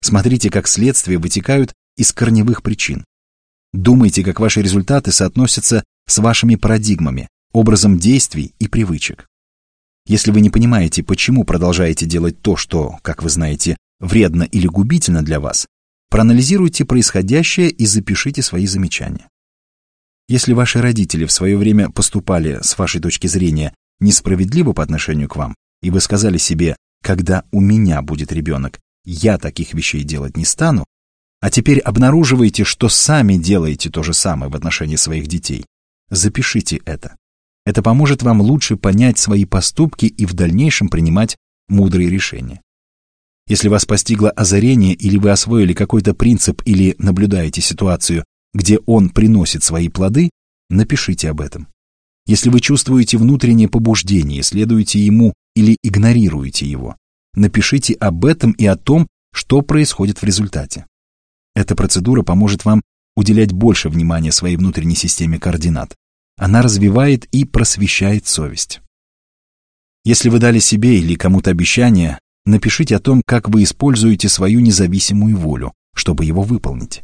Смотрите, 0.00 0.48
как 0.48 0.68
следствия 0.68 1.18
вытекают 1.18 1.72
из 1.96 2.12
корневых 2.12 2.62
причин. 2.62 3.04
Думайте, 3.72 4.22
как 4.22 4.38
ваши 4.38 4.62
результаты 4.62 5.10
соотносятся 5.10 5.82
с 6.06 6.18
вашими 6.18 6.54
парадигмами, 6.54 7.28
образом 7.52 7.98
действий 7.98 8.54
и 8.60 8.68
привычек. 8.68 9.26
Если 10.06 10.30
вы 10.30 10.42
не 10.42 10.50
понимаете, 10.50 11.02
почему 11.02 11.42
продолжаете 11.42 12.06
делать 12.06 12.40
то, 12.40 12.54
что, 12.54 13.00
как 13.02 13.24
вы 13.24 13.28
знаете, 13.28 13.76
вредно 13.98 14.44
или 14.44 14.68
губительно 14.68 15.24
для 15.24 15.40
вас, 15.40 15.66
проанализируйте 16.08 16.84
происходящее 16.84 17.68
и 17.68 17.84
запишите 17.84 18.42
свои 18.42 18.68
замечания. 18.68 19.28
Если 20.28 20.52
ваши 20.52 20.80
родители 20.80 21.24
в 21.24 21.32
свое 21.32 21.58
время 21.58 21.90
поступали, 21.90 22.60
с 22.62 22.78
вашей 22.78 23.00
точки 23.00 23.26
зрения, 23.26 23.74
несправедливо 23.98 24.72
по 24.72 24.84
отношению 24.84 25.28
к 25.28 25.34
вам, 25.34 25.56
и 25.84 25.90
вы 25.90 26.00
сказали 26.00 26.38
себе, 26.38 26.76
когда 27.02 27.44
у 27.52 27.60
меня 27.60 28.00
будет 28.00 28.32
ребенок, 28.32 28.80
я 29.04 29.36
таких 29.36 29.74
вещей 29.74 30.02
делать 30.02 30.34
не 30.34 30.46
стану, 30.46 30.86
а 31.40 31.50
теперь 31.50 31.78
обнаруживаете, 31.78 32.64
что 32.64 32.88
сами 32.88 33.36
делаете 33.36 33.90
то 33.90 34.02
же 34.02 34.14
самое 34.14 34.50
в 34.50 34.56
отношении 34.56 34.96
своих 34.96 35.26
детей. 35.26 35.66
Запишите 36.08 36.80
это. 36.86 37.16
Это 37.66 37.82
поможет 37.82 38.22
вам 38.22 38.40
лучше 38.40 38.76
понять 38.76 39.18
свои 39.18 39.44
поступки 39.44 40.06
и 40.06 40.24
в 40.24 40.32
дальнейшем 40.32 40.88
принимать 40.88 41.36
мудрые 41.68 42.08
решения. 42.08 42.62
Если 43.46 43.68
вас 43.68 43.84
постигло 43.84 44.30
озарение 44.30 44.94
или 44.94 45.18
вы 45.18 45.32
освоили 45.32 45.74
какой-то 45.74 46.14
принцип 46.14 46.62
или 46.64 46.94
наблюдаете 46.96 47.60
ситуацию, 47.60 48.24
где 48.54 48.78
он 48.86 49.10
приносит 49.10 49.62
свои 49.62 49.90
плоды, 49.90 50.30
напишите 50.70 51.28
об 51.28 51.42
этом. 51.42 51.68
Если 52.26 52.48
вы 52.48 52.60
чувствуете 52.60 53.18
внутреннее 53.18 53.68
побуждение, 53.68 54.42
следуете 54.42 54.98
ему 54.98 55.34
или 55.54 55.76
игнорируете 55.82 56.66
его, 56.66 56.96
напишите 57.34 57.94
об 57.94 58.24
этом 58.24 58.52
и 58.52 58.66
о 58.66 58.76
том, 58.76 59.06
что 59.32 59.62
происходит 59.62 60.22
в 60.22 60.24
результате. 60.24 60.86
Эта 61.54 61.74
процедура 61.74 62.22
поможет 62.22 62.64
вам 62.64 62.82
уделять 63.16 63.52
больше 63.52 63.88
внимания 63.88 64.32
своей 64.32 64.56
внутренней 64.56 64.96
системе 64.96 65.38
координат, 65.38 65.94
она 66.36 66.62
развивает 66.62 67.26
и 67.26 67.44
просвещает 67.44 68.26
совесть. 68.26 68.80
Если 70.04 70.28
вы 70.28 70.38
дали 70.38 70.58
себе 70.58 70.98
или 70.98 71.14
кому-то 71.14 71.50
обещание, 71.50 72.18
напишите 72.44 72.96
о 72.96 73.00
том, 73.00 73.22
как 73.24 73.48
вы 73.48 73.62
используете 73.62 74.28
свою 74.28 74.60
независимую 74.60 75.36
волю, 75.36 75.72
чтобы 75.94 76.24
его 76.24 76.42
выполнить. 76.42 77.02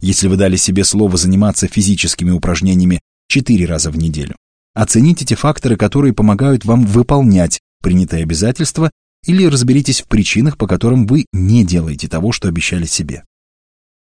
Если 0.00 0.28
вы 0.28 0.36
дали 0.36 0.56
себе 0.56 0.84
слово 0.84 1.16
заниматься 1.16 1.68
физическими 1.68 2.30
упражнениями 2.30 3.00
4 3.28 3.64
раза 3.66 3.90
в 3.90 3.96
неделю, 3.96 4.36
оцените 4.74 5.24
те 5.24 5.36
факторы, 5.36 5.76
которые 5.76 6.12
помогают 6.12 6.64
вам 6.64 6.84
выполнять 6.84 7.60
принятые 7.80 8.22
обязательства 8.22 8.90
или 9.26 9.44
разберитесь 9.44 10.00
в 10.00 10.06
причинах, 10.06 10.56
по 10.56 10.66
которым 10.66 11.06
вы 11.06 11.26
не 11.32 11.64
делаете 11.64 12.08
того, 12.08 12.32
что 12.32 12.48
обещали 12.48 12.86
себе. 12.86 13.24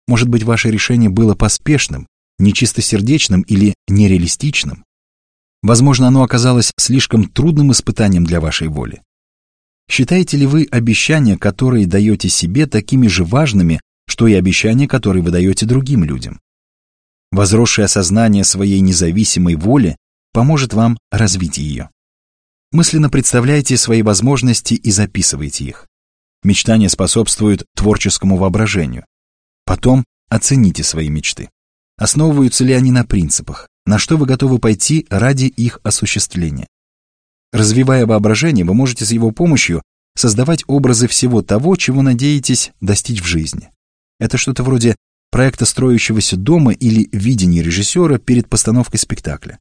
Может 0.07 0.27
быть, 0.29 0.43
ваше 0.43 0.69
решение 0.69 1.09
было 1.09 1.35
поспешным, 1.35 2.07
нечистосердечным 2.39 3.41
или 3.41 3.75
нереалистичным. 3.87 4.83
Возможно, 5.61 6.07
оно 6.07 6.23
оказалось 6.23 6.71
слишком 6.77 7.29
трудным 7.29 7.71
испытанием 7.71 8.25
для 8.25 8.41
вашей 8.41 8.67
воли. 8.67 9.01
Считаете 9.89 10.37
ли 10.37 10.45
вы 10.45 10.67
обещания, 10.69 11.37
которые 11.37 11.87
даете 11.87 12.29
себе, 12.29 12.67
такими 12.67 13.07
же 13.07 13.23
важными, 13.23 13.79
что 14.07 14.27
и 14.27 14.33
обещания, 14.33 14.87
которые 14.87 15.23
вы 15.23 15.31
даете 15.31 15.65
другим 15.65 16.03
людям? 16.03 16.39
Возросшее 17.31 17.85
осознание 17.85 18.43
своей 18.43 18.79
независимой 18.81 19.55
воли 19.55 19.95
поможет 20.33 20.73
вам 20.73 20.97
развить 21.11 21.57
ее. 21.57 21.89
Мысленно 22.73 23.07
представляйте 23.07 23.77
свои 23.77 24.01
возможности 24.01 24.73
и 24.73 24.89
записывайте 24.89 25.63
их. 25.63 25.87
Мечтание 26.43 26.89
способствует 26.89 27.65
творческому 27.75 28.35
воображению. 28.35 29.05
Потом 29.63 30.03
оцените 30.27 30.83
свои 30.83 31.07
мечты. 31.07 31.51
Основываются 31.97 32.63
ли 32.63 32.73
они 32.73 32.89
на 32.89 33.05
принципах? 33.05 33.69
На 33.85 33.99
что 33.99 34.17
вы 34.17 34.25
готовы 34.25 34.57
пойти 34.57 35.05
ради 35.11 35.45
их 35.45 35.81
осуществления? 35.83 36.65
Развивая 37.51 38.07
воображение, 38.07 38.65
вы 38.65 38.73
можете 38.73 39.05
с 39.05 39.11
его 39.11 39.29
помощью 39.29 39.83
создавать 40.15 40.63
образы 40.65 41.07
всего 41.07 41.43
того, 41.43 41.75
чего 41.75 42.01
надеетесь 42.01 42.71
достичь 42.81 43.21
в 43.21 43.25
жизни. 43.25 43.69
Это 44.19 44.39
что-то 44.39 44.63
вроде 44.63 44.95
проекта 45.29 45.65
строящегося 45.65 46.37
дома 46.37 46.71
или 46.71 47.07
видения 47.11 47.61
режиссера 47.61 48.17
перед 48.17 48.49
постановкой 48.49 48.99
спектакля 48.99 49.59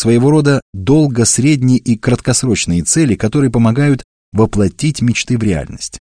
своего 0.00 0.30
рода 0.30 0.62
долго-, 0.72 1.24
средние 1.24 1.78
и 1.78 1.96
краткосрочные 1.96 2.82
цели, 2.82 3.14
которые 3.14 3.50
помогают 3.50 4.02
воплотить 4.32 5.02
мечты 5.02 5.38
в 5.38 5.42
реальность. 5.42 5.98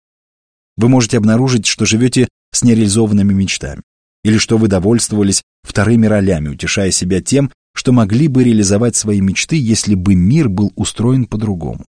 Вы 0.76 0.88
можете 0.88 1.18
обнаружить, 1.18 1.66
что 1.66 1.84
живете 1.84 2.28
с 2.53 2.62
нереализованными 2.62 3.32
мечтами, 3.32 3.82
или 4.24 4.38
что 4.38 4.57
вы 4.57 4.68
довольствовались 4.68 5.42
вторыми 5.62 6.07
ролями, 6.07 6.49
утешая 6.49 6.90
себя 6.90 7.20
тем, 7.20 7.51
что 7.74 7.92
могли 7.92 8.28
бы 8.28 8.44
реализовать 8.44 8.96
свои 8.96 9.20
мечты, 9.20 9.57
если 9.57 9.94
бы 9.94 10.14
мир 10.14 10.49
был 10.49 10.72
устроен 10.76 11.26
по-другому. 11.26 11.84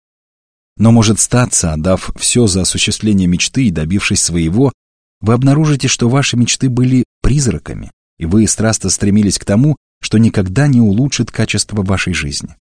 Но 0.76 0.92
может 0.92 1.20
статься, 1.20 1.72
отдав 1.72 2.10
все 2.18 2.46
за 2.46 2.62
осуществление 2.62 3.28
мечты 3.28 3.66
и 3.66 3.70
добившись 3.70 4.22
своего, 4.22 4.72
вы 5.20 5.34
обнаружите, 5.34 5.88
что 5.88 6.08
ваши 6.08 6.36
мечты 6.36 6.68
были 6.68 7.04
призраками, 7.22 7.90
и 8.18 8.26
вы 8.26 8.46
страстно 8.46 8.90
стремились 8.90 9.38
к 9.38 9.44
тому, 9.44 9.76
что 10.00 10.18
никогда 10.18 10.66
не 10.66 10.80
улучшит 10.80 11.30
качество 11.30 11.82
вашей 11.82 12.14
жизни. 12.14 12.56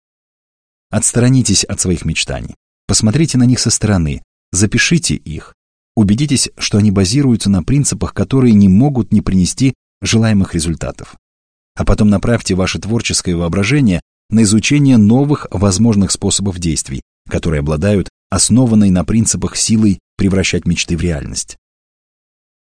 Отсторонитесь 0.90 1.64
от 1.64 1.80
своих 1.80 2.04
мечтаний, 2.04 2.54
посмотрите 2.86 3.38
на 3.38 3.44
них 3.44 3.58
со 3.58 3.70
стороны, 3.70 4.22
запишите 4.52 5.14
их, 5.14 5.54
убедитесь, 5.94 6.50
что 6.58 6.78
они 6.78 6.90
базируются 6.90 7.50
на 7.50 7.62
принципах, 7.62 8.14
которые 8.14 8.54
не 8.54 8.68
могут 8.68 9.12
не 9.12 9.20
принести 9.20 9.74
желаемых 10.00 10.54
результатов. 10.54 11.16
А 11.74 11.84
потом 11.84 12.08
направьте 12.08 12.54
ваше 12.54 12.78
творческое 12.78 13.34
воображение 13.34 14.00
на 14.30 14.42
изучение 14.42 14.96
новых 14.96 15.46
возможных 15.50 16.10
способов 16.10 16.58
действий, 16.58 17.02
которые 17.28 17.60
обладают 17.60 18.08
основанной 18.30 18.90
на 18.90 19.04
принципах 19.04 19.56
силой 19.56 20.00
превращать 20.16 20.66
мечты 20.66 20.96
в 20.96 21.00
реальность. 21.00 21.56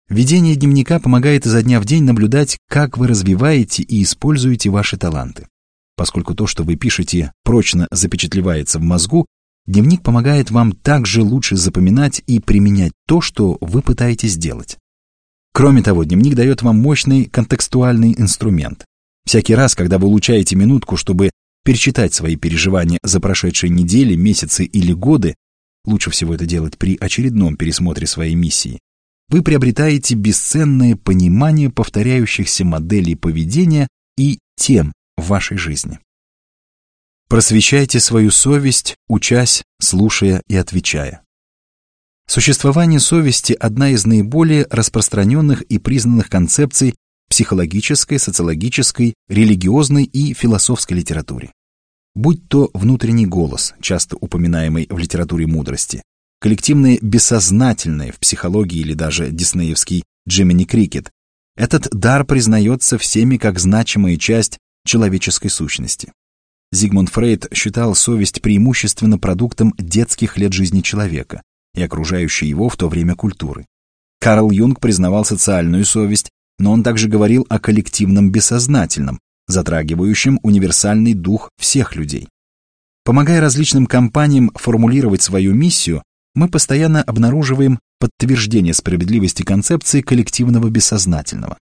Ведение 0.09 0.57
дневника 0.57 1.01
помогает 1.01 1.45
изо 1.45 1.63
дня 1.63 1.81
в 1.81 1.85
день 1.85 2.05
наблюдать, 2.05 2.57
как 2.67 2.97
вы 2.97 3.09
развиваете 3.09 3.83
и 3.83 4.03
используете 4.03 4.71
ваши 4.71 4.97
таланты. 4.97 5.47
Поскольку 5.97 6.35
то, 6.35 6.47
что 6.47 6.63
вы 6.63 6.77
пишете, 6.77 7.33
прочно 7.45 7.87
запечатлевается 7.91 8.79
в 8.79 8.83
мозгу, 8.83 9.27
дневник 9.67 10.03
помогает 10.03 10.51
вам 10.51 10.73
также 10.73 11.23
лучше 11.23 11.57
запоминать 11.57 12.23
и 12.27 12.41
применять 12.41 12.93
то, 13.07 13.21
что 13.21 13.59
вы 13.61 13.83
пытаетесь 13.83 14.33
сделать. 14.33 14.79
Кроме 15.53 15.83
того, 15.83 16.05
дневник 16.05 16.35
дает 16.35 16.63
вам 16.63 16.79
мощный 16.79 17.27
контекстуальный 17.27 18.15
инструмент. 18.17 18.87
Всякий 19.27 19.55
раз, 19.55 19.75
когда 19.75 19.99
вы 19.99 20.07
улучшаете 20.07 20.57
минутку, 20.57 20.97
чтобы 20.97 21.33
перечитать 21.65 22.15
свои 22.15 22.37
переживания 22.37 22.99
за 23.03 23.21
прошедшие 23.21 23.69
недели, 23.69 24.15
месяцы 24.15 24.65
или 24.65 24.95
годы, 24.95 25.35
лучше 25.85 26.09
всего 26.09 26.35
это 26.35 26.47
делать 26.47 26.79
при 26.79 26.97
очередном 26.99 27.57
пересмотре 27.57 28.07
своей 28.07 28.35
миссии, 28.35 28.79
вы 29.29 29.43
приобретаете 29.43 30.15
бесценное 30.15 30.97
понимание 30.97 31.71
повторяющихся 31.71 32.65
моделей 32.65 33.15
поведения 33.15 33.89
и 34.17 34.39
тем 34.57 34.93
в 35.17 35.29
вашей 35.29 35.59
жизни. 35.59 35.99
Просвещайте 37.29 38.01
свою 38.01 38.31
совесть, 38.31 38.97
учась, 39.07 39.63
слушая 39.81 40.43
и 40.49 40.57
отвечая. 40.57 41.23
Существование 42.27 43.01
совести– 43.01 43.53
одна 43.61 43.91
из 43.91 44.07
наиболее 44.07 44.67
распространенных 44.71 45.63
и 45.63 45.79
признанных 45.79 46.31
концепций 46.31 46.95
психологической, 47.29 48.19
социологической, 48.19 49.15
религиозной 49.29 50.05
и 50.05 50.33
философской 50.33 50.99
литературе. 50.99 51.53
Будь 52.15 52.49
то 52.49 52.71
внутренний 52.73 53.27
голос, 53.27 53.75
часто 53.81 54.17
упоминаемый 54.17 54.87
в 54.91 54.99
литературе 54.99 55.47
мудрости, 55.47 56.03
коллективное 56.41 56.99
бессознательное 57.01 58.13
в 58.13 58.19
психологии 58.19 58.79
или 58.81 58.95
даже 58.95 59.31
диснеевский 59.31 60.05
Джимини 60.29 60.65
Крикет. 60.65 61.11
Этот 61.57 61.89
дар 61.91 62.25
признается 62.25 62.99
всеми 62.99 63.37
как 63.37 63.59
значимая 63.59 64.17
часть 64.17 64.59
человеческой 64.85 65.49
сущности. 65.49 66.13
Зигмунд 66.71 67.09
Фрейд 67.09 67.47
считал 67.53 67.95
совесть 67.95 68.43
преимущественно 68.43 69.19
продуктом 69.19 69.75
детских 69.79 70.37
лет 70.37 70.53
жизни 70.53 70.83
человека 70.83 71.43
и 71.75 71.83
окружающей 71.83 72.47
его 72.47 72.69
в 72.69 72.77
то 72.77 72.89
время 72.89 73.17
культуры. 73.17 73.67
Карл 74.21 74.51
Юнг 74.51 74.81
признавал 74.81 75.25
социальную 75.25 75.85
совесть, 75.85 76.31
но 76.59 76.73
он 76.73 76.83
также 76.83 77.09
говорил 77.09 77.47
о 77.49 77.59
коллективном 77.59 78.31
бессознательном, 78.31 79.19
затрагивающем 79.47 80.39
универсальный 80.43 81.15
дух 81.15 81.51
всех 81.59 81.97
людей. 81.97 82.29
Помогая 83.05 83.41
различным 83.41 83.87
компаниям 83.87 84.51
формулировать 84.55 85.23
свою 85.23 85.55
миссию, 85.55 86.03
мы 86.35 86.49
постоянно 86.49 87.03
обнаруживаем 87.03 87.79
подтверждение 87.99 88.75
справедливости 88.75 89.43
концепции 89.43 90.01
коллективного 90.01 90.69
бессознательного. 90.69 91.59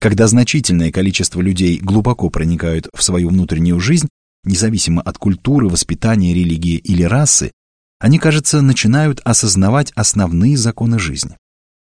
Когда 0.00 0.26
значительное 0.26 0.92
количество 0.92 1.40
людей 1.40 1.78
глубоко 1.78 2.30
проникают 2.30 2.88
в 2.94 3.02
свою 3.02 3.30
внутреннюю 3.30 3.80
жизнь, 3.80 4.08
независимо 4.44 5.02
от 5.02 5.18
культуры, 5.18 5.68
воспитания, 5.68 6.34
религии 6.34 6.76
или 6.76 7.02
расы, 7.02 7.52
они, 7.98 8.18
кажется, 8.18 8.60
начинают 8.60 9.20
осознавать 9.24 9.92
основные 9.94 10.56
законы 10.56 10.98
жизни. 10.98 11.36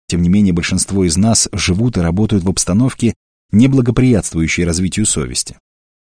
Тем 0.09 0.23
не 0.23 0.29
менее, 0.29 0.53
большинство 0.53 1.05
из 1.05 1.17
нас 1.17 1.49
живут 1.53 1.97
и 1.97 2.01
работают 2.01 2.45
в 2.45 2.49
обстановке, 2.49 3.15
неблагоприятствующей 3.51 4.65
развитию 4.65 5.07
совести. 5.07 5.59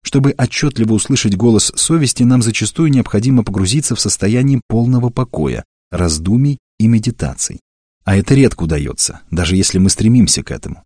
Чтобы 0.02 0.34
отчетливо 0.38 0.94
услышать 0.94 1.36
голос 1.36 1.72
совести, 1.74 2.22
нам 2.22 2.40
зачастую 2.40 2.90
необходимо 2.90 3.44
погрузиться 3.44 3.94
в 3.94 4.00
состояние 4.00 4.62
полного 4.66 5.10
покоя, 5.10 5.64
раздумий 5.90 6.58
и 6.78 6.86
медитаций. 6.86 7.60
А 8.04 8.16
это 8.16 8.34
редко 8.34 8.64
удается, 8.64 9.20
даже 9.30 9.56
если 9.56 9.78
мы 9.78 9.90
стремимся 9.90 10.42
к 10.42 10.50
этому. 10.50 10.82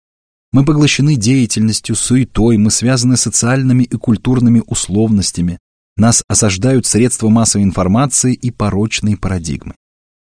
Мы 0.53 0.65
поглощены 0.65 1.17
деятельностью, 1.17 1.97
суетой, 1.97 2.59
мы 2.59 2.71
связаны 2.71 3.17
социальными 3.17 3.85
и 3.85 3.97
культурными 3.97 4.63
условностями, 4.67 5.59
нас 5.97 6.23
осаждают 6.29 6.87
средства 6.87 7.29
массовой 7.29 7.65
информации 7.65 8.35
и 8.35 8.51
порочные 8.51 9.17
парадигмы. 9.17 9.75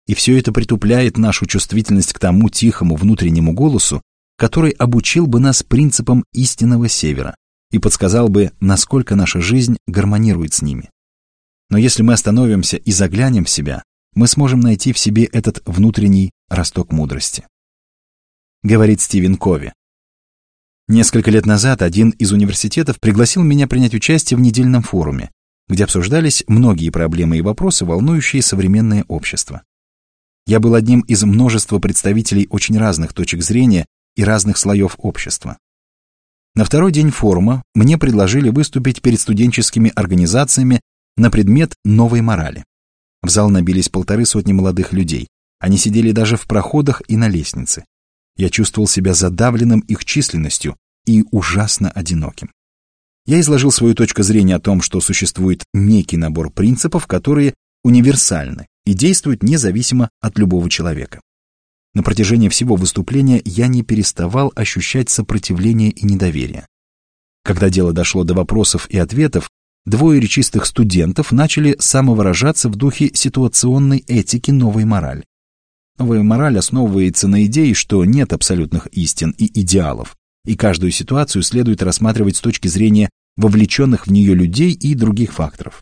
И 0.08 0.14
все 0.14 0.38
это 0.38 0.52
притупляет 0.52 1.18
нашу 1.18 1.46
чувствительность 1.46 2.14
к 2.14 2.20
тому 2.20 2.50
тихому 2.50 2.96
внутреннему 2.96 3.54
голосу, 3.54 4.02
который 4.38 4.72
обучил 4.72 5.28
бы 5.28 5.40
нас 5.40 5.64
принципам 5.64 6.26
истинного 6.34 6.90
севера 6.90 7.36
и 7.72 7.80
подсказал 7.80 8.28
бы, 8.28 8.52
насколько 8.60 9.16
наша 9.16 9.40
жизнь 9.42 9.78
гармонирует 9.88 10.54
с 10.54 10.62
ними. 10.62 10.90
Но 11.70 11.78
если 11.78 12.04
мы 12.04 12.14
остановимся 12.14 12.78
и 12.78 12.92
заглянем 12.92 13.46
в 13.46 13.50
себя, 13.50 13.84
мы 14.16 14.28
сможем 14.28 14.60
найти 14.60 14.94
в 14.94 14.98
себе 14.98 15.26
этот 15.26 15.62
внутренний 15.66 16.32
росток 16.50 16.92
мудрости. 16.92 17.48
Говорит 18.62 19.02
Стивен 19.02 19.38
Кови. 19.38 19.74
Несколько 20.88 21.32
лет 21.32 21.46
назад 21.46 21.82
один 21.82 22.10
из 22.12 22.32
университетов 22.32 23.00
пригласил 23.00 23.42
меня 23.44 23.68
принять 23.68 23.94
участие 23.94 24.38
в 24.38 24.42
недельном 24.42 24.84
форуме, 24.84 25.32
где 25.68 25.86
обсуждались 25.86 26.44
многие 26.48 26.90
проблемы 26.90 27.38
и 27.38 27.42
вопросы, 27.42 27.86
волнующие 27.86 28.42
современное 28.42 29.06
общество. 29.08 29.64
Я 30.46 30.60
был 30.60 30.76
одним 30.76 31.02
из 31.02 31.24
множества 31.24 31.80
представителей 31.80 32.48
очень 32.50 32.78
разных 32.78 33.14
точек 33.14 33.42
зрения 33.42 33.86
и 34.16 34.24
разных 34.24 34.58
слоев 34.58 34.96
общества. 34.98 35.58
На 36.56 36.66
второй 36.66 36.92
день 36.92 37.10
форума 37.10 37.64
мне 37.74 37.98
предложили 37.98 38.50
выступить 38.50 39.02
перед 39.02 39.20
студенческими 39.20 39.92
организациями 39.96 40.82
на 41.16 41.32
предмет 41.32 41.74
новой 41.84 42.22
морали. 42.22 42.66
В 43.24 43.30
зал 43.30 43.50
набились 43.50 43.90
полторы 43.90 44.26
сотни 44.26 44.52
молодых 44.52 44.92
людей. 44.94 45.28
Они 45.60 45.78
сидели 45.78 46.12
даже 46.12 46.36
в 46.36 46.46
проходах 46.46 47.02
и 47.08 47.16
на 47.16 47.30
лестнице. 47.30 47.86
Я 48.36 48.50
чувствовал 48.50 48.88
себя 48.88 49.14
задавленным 49.14 49.80
их 49.80 50.04
численностью 50.04 50.76
и 51.06 51.24
ужасно 51.32 51.90
одиноким. 51.90 52.52
Я 53.26 53.40
изложил 53.40 53.72
свою 53.72 53.96
точку 53.96 54.24
зрения 54.24 54.56
о 54.56 54.60
том, 54.60 54.82
что 54.82 55.00
существует 55.00 55.64
некий 55.74 56.18
набор 56.18 56.52
принципов, 56.52 57.08
которые 57.08 57.54
универсальны 57.84 58.68
и 58.86 58.94
действуют 58.94 59.42
независимо 59.42 60.10
от 60.20 60.38
любого 60.38 60.70
человека. 60.70 61.22
На 61.94 62.04
протяжении 62.04 62.50
всего 62.50 62.76
выступления 62.76 63.42
я 63.46 63.68
не 63.68 63.84
переставал 63.84 64.52
ощущать 64.56 65.10
сопротивление 65.10 65.92
и 65.92 66.06
недоверие. 66.06 66.68
Когда 67.44 67.70
дело 67.70 67.94
дошло 67.94 68.26
до 68.26 68.34
вопросов 68.34 68.90
и 68.90 68.98
ответов, 68.98 69.50
двое 69.86 70.20
речистых 70.20 70.66
студентов 70.66 71.32
начали 71.32 71.76
самовыражаться 71.80 72.70
в 72.70 72.76
духе 72.76 73.12
ситуационной 73.14 74.04
этики 74.08 74.52
новой 74.52 74.86
морали. 74.86 75.24
Новая 75.98 76.24
мораль 76.24 76.58
основывается 76.58 77.28
на 77.28 77.46
идее, 77.46 77.74
что 77.74 78.04
нет 78.04 78.34
абсолютных 78.34 78.88
истин 78.88 79.36
и 79.38 79.62
идеалов, 79.62 80.16
и 80.46 80.56
каждую 80.56 80.92
ситуацию 80.92 81.44
следует 81.44 81.84
рассматривать 81.84 82.38
с 82.38 82.42
точки 82.42 82.68
зрения 82.68 83.10
вовлеченных 83.38 84.08
в 84.08 84.12
нее 84.12 84.34
людей 84.34 84.72
и 84.72 84.96
других 84.96 85.34
факторов. 85.34 85.82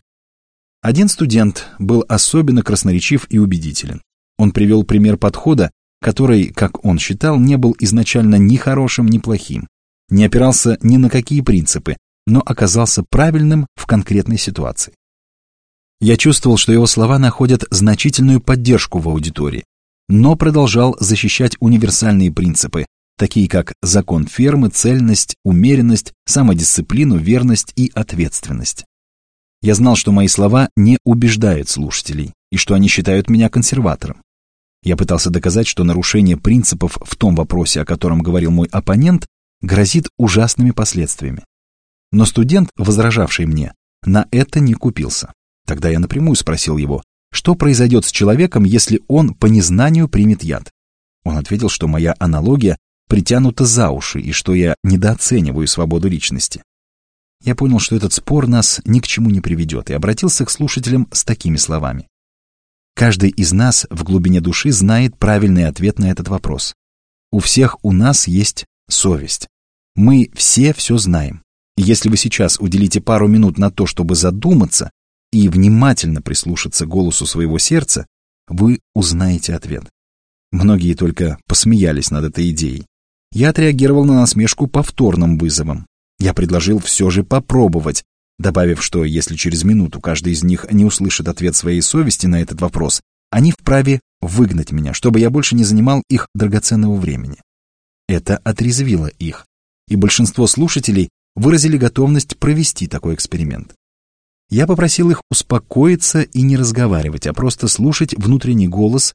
Один 0.82 1.08
студент 1.08 1.68
был 1.78 2.04
особенно 2.08 2.62
красноречив 2.62 3.26
и 3.30 3.38
убедителен. 3.38 4.02
Он 4.38 4.50
привел 4.50 4.84
пример 4.84 5.16
подхода, 5.16 5.70
который, 6.00 6.48
как 6.48 6.84
он 6.84 6.98
считал, 6.98 7.38
не 7.38 7.56
был 7.56 7.76
изначально 7.78 8.36
ни 8.36 8.56
хорошим, 8.56 9.06
ни 9.06 9.18
плохим, 9.18 9.68
не 10.08 10.24
опирался 10.24 10.78
ни 10.82 10.96
на 10.96 11.08
какие 11.08 11.40
принципы, 11.40 11.96
но 12.26 12.40
оказался 12.44 13.04
правильным 13.08 13.66
в 13.74 13.86
конкретной 13.86 14.38
ситуации. 14.38 14.94
Я 16.00 16.16
чувствовал, 16.16 16.56
что 16.56 16.72
его 16.72 16.86
слова 16.86 17.18
находят 17.18 17.64
значительную 17.70 18.40
поддержку 18.40 18.98
в 18.98 19.08
аудитории, 19.08 19.64
но 20.08 20.36
продолжал 20.36 20.96
защищать 20.98 21.56
универсальные 21.60 22.32
принципы, 22.32 22.86
такие 23.16 23.48
как 23.48 23.74
закон 23.82 24.26
фермы, 24.26 24.68
цельность, 24.68 25.36
умеренность, 25.44 26.12
самодисциплину, 26.26 27.16
верность 27.16 27.72
и 27.76 27.90
ответственность. 27.94 28.84
Я 29.62 29.76
знал, 29.76 29.94
что 29.94 30.10
мои 30.10 30.26
слова 30.26 30.68
не 30.76 30.98
убеждают 31.04 31.68
слушателей 31.68 32.32
и 32.50 32.56
что 32.56 32.74
они 32.74 32.88
считают 32.88 33.30
меня 33.30 33.48
консерватором. 33.48 34.22
Я 34.82 34.96
пытался 34.96 35.30
доказать, 35.30 35.68
что 35.68 35.84
нарушение 35.84 36.36
принципов 36.36 36.98
в 37.00 37.14
том 37.14 37.36
вопросе, 37.36 37.80
о 37.80 37.84
котором 37.84 38.20
говорил 38.20 38.50
мой 38.50 38.66
оппонент, 38.72 39.26
грозит 39.60 40.08
ужасными 40.18 40.72
последствиями. 40.72 41.44
Но 42.12 42.26
студент, 42.26 42.70
возражавший 42.76 43.46
мне, 43.46 43.74
на 44.04 44.28
это 44.30 44.60
не 44.60 44.74
купился. 44.74 45.32
Тогда 45.66 45.88
я 45.88 45.98
напрямую 45.98 46.36
спросил 46.36 46.76
его, 46.76 47.02
что 47.32 47.54
произойдет 47.54 48.04
с 48.04 48.12
человеком, 48.12 48.64
если 48.64 49.02
он 49.08 49.34
по 49.34 49.46
незнанию 49.46 50.08
примет 50.08 50.44
яд. 50.44 50.70
Он 51.24 51.38
ответил, 51.38 51.68
что 51.68 51.88
моя 51.88 52.14
аналогия 52.18 52.76
притянута 53.08 53.64
за 53.64 53.90
уши 53.90 54.20
и 54.20 54.32
что 54.32 54.54
я 54.54 54.74
недооцениваю 54.84 55.66
свободу 55.66 56.08
личности. 56.08 56.62
Я 57.42 57.54
понял, 57.54 57.78
что 57.78 57.96
этот 57.96 58.12
спор 58.12 58.46
нас 58.46 58.80
ни 58.84 59.00
к 59.00 59.06
чему 59.06 59.30
не 59.30 59.40
приведет, 59.40 59.90
и 59.90 59.94
обратился 59.94 60.44
к 60.44 60.50
слушателям 60.50 61.08
с 61.10 61.24
такими 61.24 61.56
словами. 61.56 62.06
Каждый 62.94 63.30
из 63.30 63.52
нас 63.52 63.86
в 63.90 64.04
глубине 64.04 64.40
души 64.40 64.70
знает 64.70 65.16
правильный 65.18 65.66
ответ 65.66 65.98
на 65.98 66.10
этот 66.10 66.28
вопрос. 66.28 66.74
У 67.30 67.38
всех 67.40 67.78
у 67.82 67.92
нас 67.92 68.28
есть 68.28 68.66
совесть. 68.88 69.48
Мы 69.96 70.30
все 70.34 70.72
все 70.72 70.98
знаем. 70.98 71.41
Если 71.76 72.08
вы 72.08 72.16
сейчас 72.16 72.58
уделите 72.60 73.00
пару 73.00 73.28
минут 73.28 73.58
на 73.58 73.70
то, 73.70 73.86
чтобы 73.86 74.14
задуматься 74.14 74.90
и 75.32 75.48
внимательно 75.48 76.20
прислушаться 76.20 76.86
голосу 76.86 77.24
своего 77.26 77.58
сердца, 77.58 78.06
вы 78.46 78.80
узнаете 78.94 79.54
ответ. 79.54 79.84
Многие 80.50 80.94
только 80.94 81.38
посмеялись 81.46 82.10
над 82.10 82.26
этой 82.26 82.50
идеей. 82.50 82.86
Я 83.32 83.50
отреагировал 83.50 84.04
на 84.04 84.14
насмешку 84.14 84.66
повторным 84.66 85.38
вызовом. 85.38 85.86
Я 86.18 86.34
предложил 86.34 86.78
все 86.78 87.08
же 87.08 87.24
попробовать, 87.24 88.04
добавив, 88.38 88.84
что 88.84 89.04
если 89.04 89.36
через 89.36 89.64
минуту 89.64 90.00
каждый 90.00 90.34
из 90.34 90.42
них 90.42 90.66
не 90.70 90.84
услышит 90.84 91.28
ответ 91.28 91.56
своей 91.56 91.80
совести 91.80 92.26
на 92.26 92.42
этот 92.42 92.60
вопрос, 92.60 93.00
они 93.30 93.52
вправе 93.52 94.00
выгнать 94.20 94.72
меня, 94.72 94.92
чтобы 94.92 95.20
я 95.20 95.30
больше 95.30 95.54
не 95.54 95.64
занимал 95.64 96.02
их 96.10 96.28
драгоценного 96.34 96.96
времени. 96.96 97.38
Это 98.06 98.36
отрезвило 98.36 99.06
их, 99.06 99.46
и 99.88 99.96
большинство 99.96 100.46
слушателей 100.46 101.08
выразили 101.34 101.76
готовность 101.76 102.38
провести 102.38 102.86
такой 102.86 103.14
эксперимент. 103.14 103.74
Я 104.50 104.66
попросил 104.66 105.10
их 105.10 105.22
успокоиться 105.30 106.22
и 106.22 106.42
не 106.42 106.56
разговаривать, 106.56 107.26
а 107.26 107.32
просто 107.32 107.68
слушать 107.68 108.14
внутренний 108.14 108.68
голос, 108.68 109.14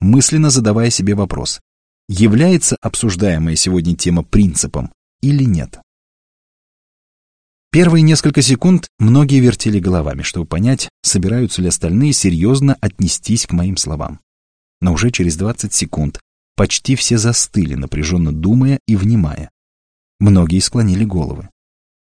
мысленно 0.00 0.48
задавая 0.48 0.90
себе 0.90 1.14
вопрос, 1.14 1.60
является 2.08 2.76
обсуждаемая 2.80 3.56
сегодня 3.56 3.96
тема 3.96 4.22
принципом 4.22 4.92
или 5.22 5.44
нет. 5.44 5.80
Первые 7.72 8.02
несколько 8.02 8.42
секунд 8.42 8.88
многие 8.98 9.40
вертели 9.40 9.80
головами, 9.80 10.22
чтобы 10.22 10.46
понять, 10.46 10.88
собираются 11.02 11.60
ли 11.60 11.68
остальные 11.68 12.12
серьезно 12.12 12.76
отнестись 12.80 13.46
к 13.46 13.52
моим 13.52 13.76
словам. 13.76 14.20
Но 14.80 14.92
уже 14.92 15.10
через 15.10 15.36
20 15.36 15.74
секунд 15.74 16.20
почти 16.54 16.94
все 16.94 17.18
застыли, 17.18 17.74
напряженно 17.74 18.32
думая 18.32 18.78
и 18.86 18.96
внимая. 18.96 19.50
Многие 20.20 20.60
склонили 20.60 21.04
головы. 21.04 21.50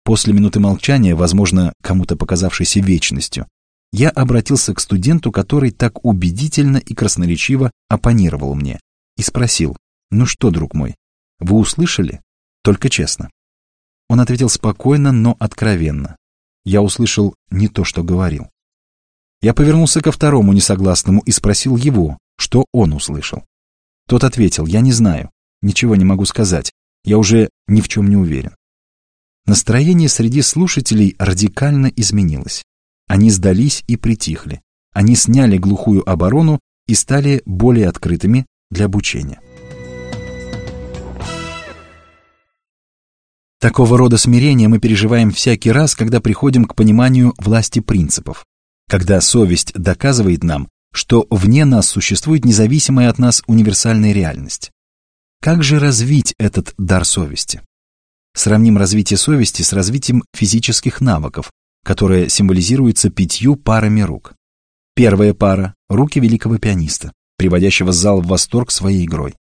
После 0.07 0.31
минуты 0.31 0.61
молчания, 0.61 1.15
возможно, 1.15 1.73
кому-то 1.83 2.15
показавшейся 2.15 2.79
вечностью, 2.79 3.45
я 3.91 4.09
обратился 4.09 4.73
к 4.73 4.79
студенту, 4.79 5.33
который 5.33 5.71
так 5.71 6.05
убедительно 6.05 6.77
и 6.77 6.93
красноречиво 6.93 7.71
оппонировал 7.89 8.55
мне, 8.55 8.79
и 9.17 9.21
спросил, 9.21 9.75
«Ну 10.09 10.25
что, 10.25 10.49
друг 10.49 10.73
мой, 10.73 10.95
вы 11.39 11.57
услышали? 11.57 12.21
Только 12.63 12.89
честно». 12.89 13.29
Он 14.07 14.21
ответил 14.21 14.47
спокойно, 14.47 15.11
но 15.11 15.35
откровенно. 15.41 16.15
Я 16.63 16.81
услышал 16.81 17.35
не 17.51 17.67
то, 17.67 17.83
что 17.83 18.01
говорил. 18.01 18.47
Я 19.41 19.53
повернулся 19.53 19.99
ко 19.99 20.13
второму 20.13 20.53
несогласному 20.53 21.19
и 21.19 21.31
спросил 21.31 21.75
его, 21.75 22.17
что 22.37 22.65
он 22.71 22.93
услышал. 22.93 23.43
Тот 24.07 24.23
ответил, 24.23 24.67
я 24.67 24.79
не 24.79 24.93
знаю, 24.93 25.31
ничего 25.61 25.97
не 25.97 26.05
могу 26.05 26.23
сказать, 26.23 26.71
я 27.03 27.17
уже 27.17 27.49
ни 27.67 27.81
в 27.81 27.89
чем 27.89 28.09
не 28.09 28.15
уверен. 28.15 28.53
Настроение 29.47 30.09
среди 30.09 30.41
слушателей 30.41 31.15
радикально 31.17 31.87
изменилось. 31.95 32.63
Они 33.07 33.31
сдались 33.31 33.81
и 33.87 33.95
притихли. 33.95 34.61
Они 34.93 35.15
сняли 35.15 35.57
глухую 35.57 36.07
оборону 36.07 36.59
и 36.85 36.93
стали 36.93 37.43
более 37.45 37.87
открытыми 37.87 38.45
для 38.69 38.85
обучения. 38.85 39.39
Такого 43.61 43.97
рода 43.97 44.17
смирение 44.17 44.67
мы 44.67 44.79
переживаем 44.79 45.31
всякий 45.31 45.71
раз, 45.71 45.95
когда 45.95 46.19
приходим 46.19 46.65
к 46.65 46.75
пониманию 46.75 47.33
власти 47.37 47.79
принципов, 47.79 48.43
когда 48.89 49.21
совесть 49.21 49.71
доказывает 49.73 50.43
нам, 50.43 50.67
что 50.91 51.25
вне 51.29 51.63
нас 51.63 51.87
существует 51.87 52.43
независимая 52.43 53.09
от 53.09 53.17
нас 53.17 53.41
универсальная 53.47 54.11
реальность. 54.11 54.71
Как 55.41 55.63
же 55.63 55.79
развить 55.79 56.33
этот 56.37 56.73
дар 56.77 57.05
совести? 57.05 57.61
Сравним 58.37 58.77
развитие 58.77 59.17
совести 59.17 59.63
с 59.63 59.73
развитием 59.73 60.23
физических 60.31 61.01
навыков, 61.01 61.49
которое 61.83 62.29
символизируется 62.29 63.09
пятью 63.09 63.55
парами 63.55 64.01
рук. 64.01 64.35
Первая 64.93 65.33
пара– 65.33 65.73
руки 65.89 66.19
великого 66.19 66.59
пианиста, 66.59 67.11
приводящего 67.39 67.91
зал 67.91 68.21
в 68.21 68.27
восторг 68.27 68.69
своей 68.69 69.05
игрой. 69.05 69.33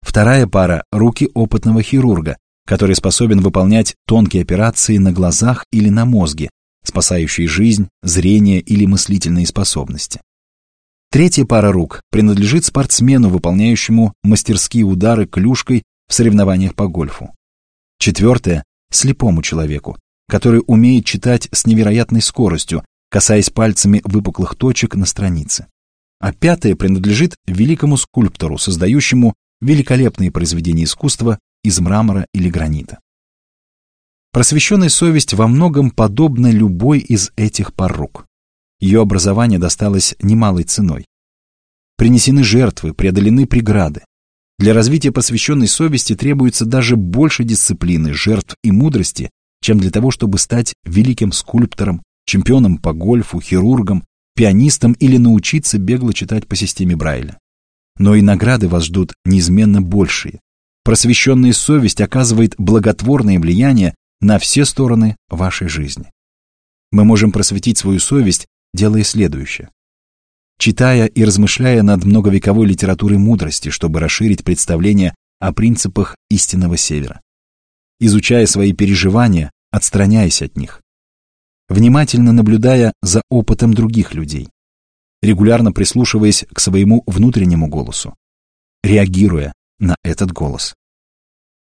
Вторая 0.00 0.46
пара– 0.46 0.82
руки 0.92 1.30
опытного 1.34 1.82
хирурга, 1.82 2.38
который 2.66 2.96
способен 2.96 3.42
выполнять 3.42 3.96
тонкие 4.06 4.40
операции 4.44 4.96
на 4.96 5.12
глазах 5.12 5.66
или 5.70 5.90
на 5.90 6.06
мозге, 6.06 6.48
спасающие 6.84 7.46
жизнь, 7.46 7.90
зрение 8.02 8.60
или 8.60 8.86
мыслительные 8.86 9.46
способности. 9.46 10.22
Третья 11.10 11.44
пара 11.44 11.70
рук 11.70 12.00
принадлежит 12.10 12.64
спортсмену, 12.64 13.28
выполняющему 13.28 14.14
мастерские 14.22 14.84
удары 14.84 15.26
клюшкой 15.26 15.82
в 16.08 16.14
соревнованиях 16.14 16.74
по 16.74 16.88
гольфу. 16.88 17.34
Четвертая– 18.02 18.64
слепому 18.90 19.42
человеку, 19.42 19.96
который 20.28 20.60
умеет 20.66 21.04
читать 21.04 21.48
с 21.52 21.66
невероятной 21.66 22.20
скоростью, 22.20 22.84
касаясь 23.08 23.48
пальцами 23.48 24.00
выпуклых 24.02 24.56
точек 24.56 24.96
на 24.96 25.06
странице. 25.06 25.68
А 26.18 26.32
пятая 26.32 26.74
принадлежит 26.74 27.36
великому 27.46 27.96
скульптору, 27.96 28.58
создающему 28.58 29.34
великолепные 29.60 30.32
произведения 30.32 30.82
искусства 30.82 31.38
из 31.62 31.78
мрамора 31.78 32.26
или 32.34 32.50
гранита. 32.50 32.98
Просвещенная 34.32 34.88
совесть 34.88 35.34
во 35.34 35.46
многом 35.46 35.92
подобна 35.92 36.50
любой 36.50 36.98
из 36.98 37.30
этих 37.36 37.72
порук. 37.72 38.26
Ее 38.80 39.00
образование 39.00 39.60
досталось 39.60 40.16
немалой 40.20 40.64
ценой. 40.64 41.04
Принесены 41.96 42.42
жертвы, 42.42 42.94
преодолены 42.94 43.46
преграды. 43.46 44.02
Для 44.62 44.74
развития 44.74 45.10
посвященной 45.10 45.66
совести 45.66 46.14
требуется 46.14 46.64
даже 46.64 46.94
больше 46.94 47.42
дисциплины, 47.42 48.14
жертв 48.14 48.54
и 48.62 48.70
мудрости, 48.70 49.28
чем 49.60 49.80
для 49.80 49.90
того, 49.90 50.12
чтобы 50.12 50.38
стать 50.38 50.74
великим 50.84 51.32
скульптором, 51.32 52.04
чемпионом 52.26 52.78
по 52.78 52.92
гольфу, 52.92 53.40
хирургом, 53.40 54.04
пианистом 54.36 54.92
или 54.92 55.16
научиться 55.16 55.78
бегло 55.78 56.14
читать 56.14 56.46
по 56.46 56.54
системе 56.54 56.94
Брайля. 56.94 57.40
Но 57.98 58.14
и 58.14 58.22
награды 58.22 58.68
вас 58.68 58.84
ждут 58.84 59.14
неизменно 59.24 59.82
большие. 59.82 60.38
Просвещенная 60.84 61.52
совесть 61.52 62.00
оказывает 62.00 62.54
благотворное 62.56 63.40
влияние 63.40 63.96
на 64.20 64.38
все 64.38 64.64
стороны 64.64 65.16
вашей 65.28 65.66
жизни. 65.66 66.08
Мы 66.92 67.04
можем 67.04 67.32
просветить 67.32 67.78
свою 67.78 67.98
совесть, 67.98 68.46
делая 68.72 69.02
следующее. 69.02 69.70
Читая 70.64 71.06
и 71.06 71.24
размышляя 71.24 71.82
над 71.82 72.04
многовековой 72.04 72.68
литературой 72.68 73.18
мудрости, 73.18 73.70
чтобы 73.70 73.98
расширить 73.98 74.44
представление 74.44 75.12
о 75.40 75.52
принципах 75.52 76.14
истинного 76.30 76.76
севера. 76.76 77.20
Изучая 77.98 78.46
свои 78.46 78.72
переживания, 78.72 79.50
отстраняясь 79.72 80.40
от 80.40 80.56
них. 80.56 80.80
Внимательно 81.68 82.30
наблюдая 82.30 82.92
за 83.02 83.22
опытом 83.28 83.74
других 83.74 84.14
людей. 84.14 84.50
Регулярно 85.20 85.72
прислушиваясь 85.72 86.44
к 86.54 86.60
своему 86.60 87.02
внутреннему 87.08 87.66
голосу. 87.66 88.14
Реагируя 88.84 89.54
на 89.80 89.96
этот 90.04 90.30
голос. 90.30 90.76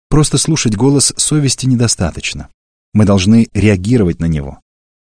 Просто 0.09 0.39
слушать 0.39 0.75
голос 0.75 1.13
совести 1.17 1.67
недостаточно. 1.67 2.49
Мы 2.95 3.05
должны 3.05 3.47
реагировать 3.55 4.19
на 4.19 4.27
него. 4.27 4.59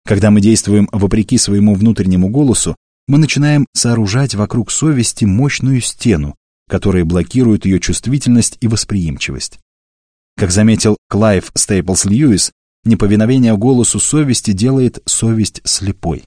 Когда 0.05 0.31
мы 0.31 0.41
действуем 0.41 0.89
вопреки 0.93 1.37
своему 1.37 1.75
внутреннему 1.75 2.29
голосу, 2.29 2.77
мы 3.09 3.19
начинаем 3.19 3.67
сооружать 3.73 4.35
вокруг 4.35 4.71
совести 4.71 5.25
мощную 5.25 5.81
стену, 5.81 6.35
которая 6.69 7.05
блокирует 7.05 7.65
ее 7.65 7.79
чувствительность 7.79 8.59
и 8.61 8.69
восприимчивость. 8.69 9.61
Как 10.37 10.51
заметил 10.51 10.97
Клайв 11.09 11.51
Стейплс 11.55 12.05
Льюис, 12.05 12.53
неповиновение 12.85 13.57
голосу 13.57 14.01
совести 14.01 14.53
делает 14.53 15.03
совесть 15.07 15.61
слепой. 15.65 16.25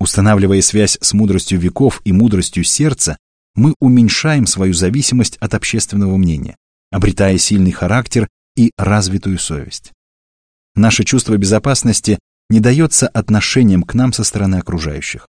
Устанавливая 0.00 0.62
связь 0.62 0.96
с 1.00 1.12
мудростью 1.12 1.58
веков 1.58 2.00
и 2.04 2.12
мудростью 2.12 2.62
сердца, 2.62 3.18
мы 3.54 3.74
уменьшаем 3.80 4.46
свою 4.46 4.72
зависимость 4.72 5.36
от 5.38 5.54
общественного 5.54 6.16
мнения, 6.16 6.56
обретая 6.92 7.36
сильный 7.38 7.72
характер 7.72 8.28
и 8.56 8.70
развитую 8.76 9.38
совесть. 9.38 9.92
Наше 10.76 11.02
чувство 11.02 11.36
безопасности 11.36 12.20
не 12.48 12.60
дается 12.60 13.08
отношением 13.08 13.82
к 13.82 13.94
нам 13.94 14.12
со 14.12 14.22
стороны 14.22 14.56
окружающих. 14.56 15.26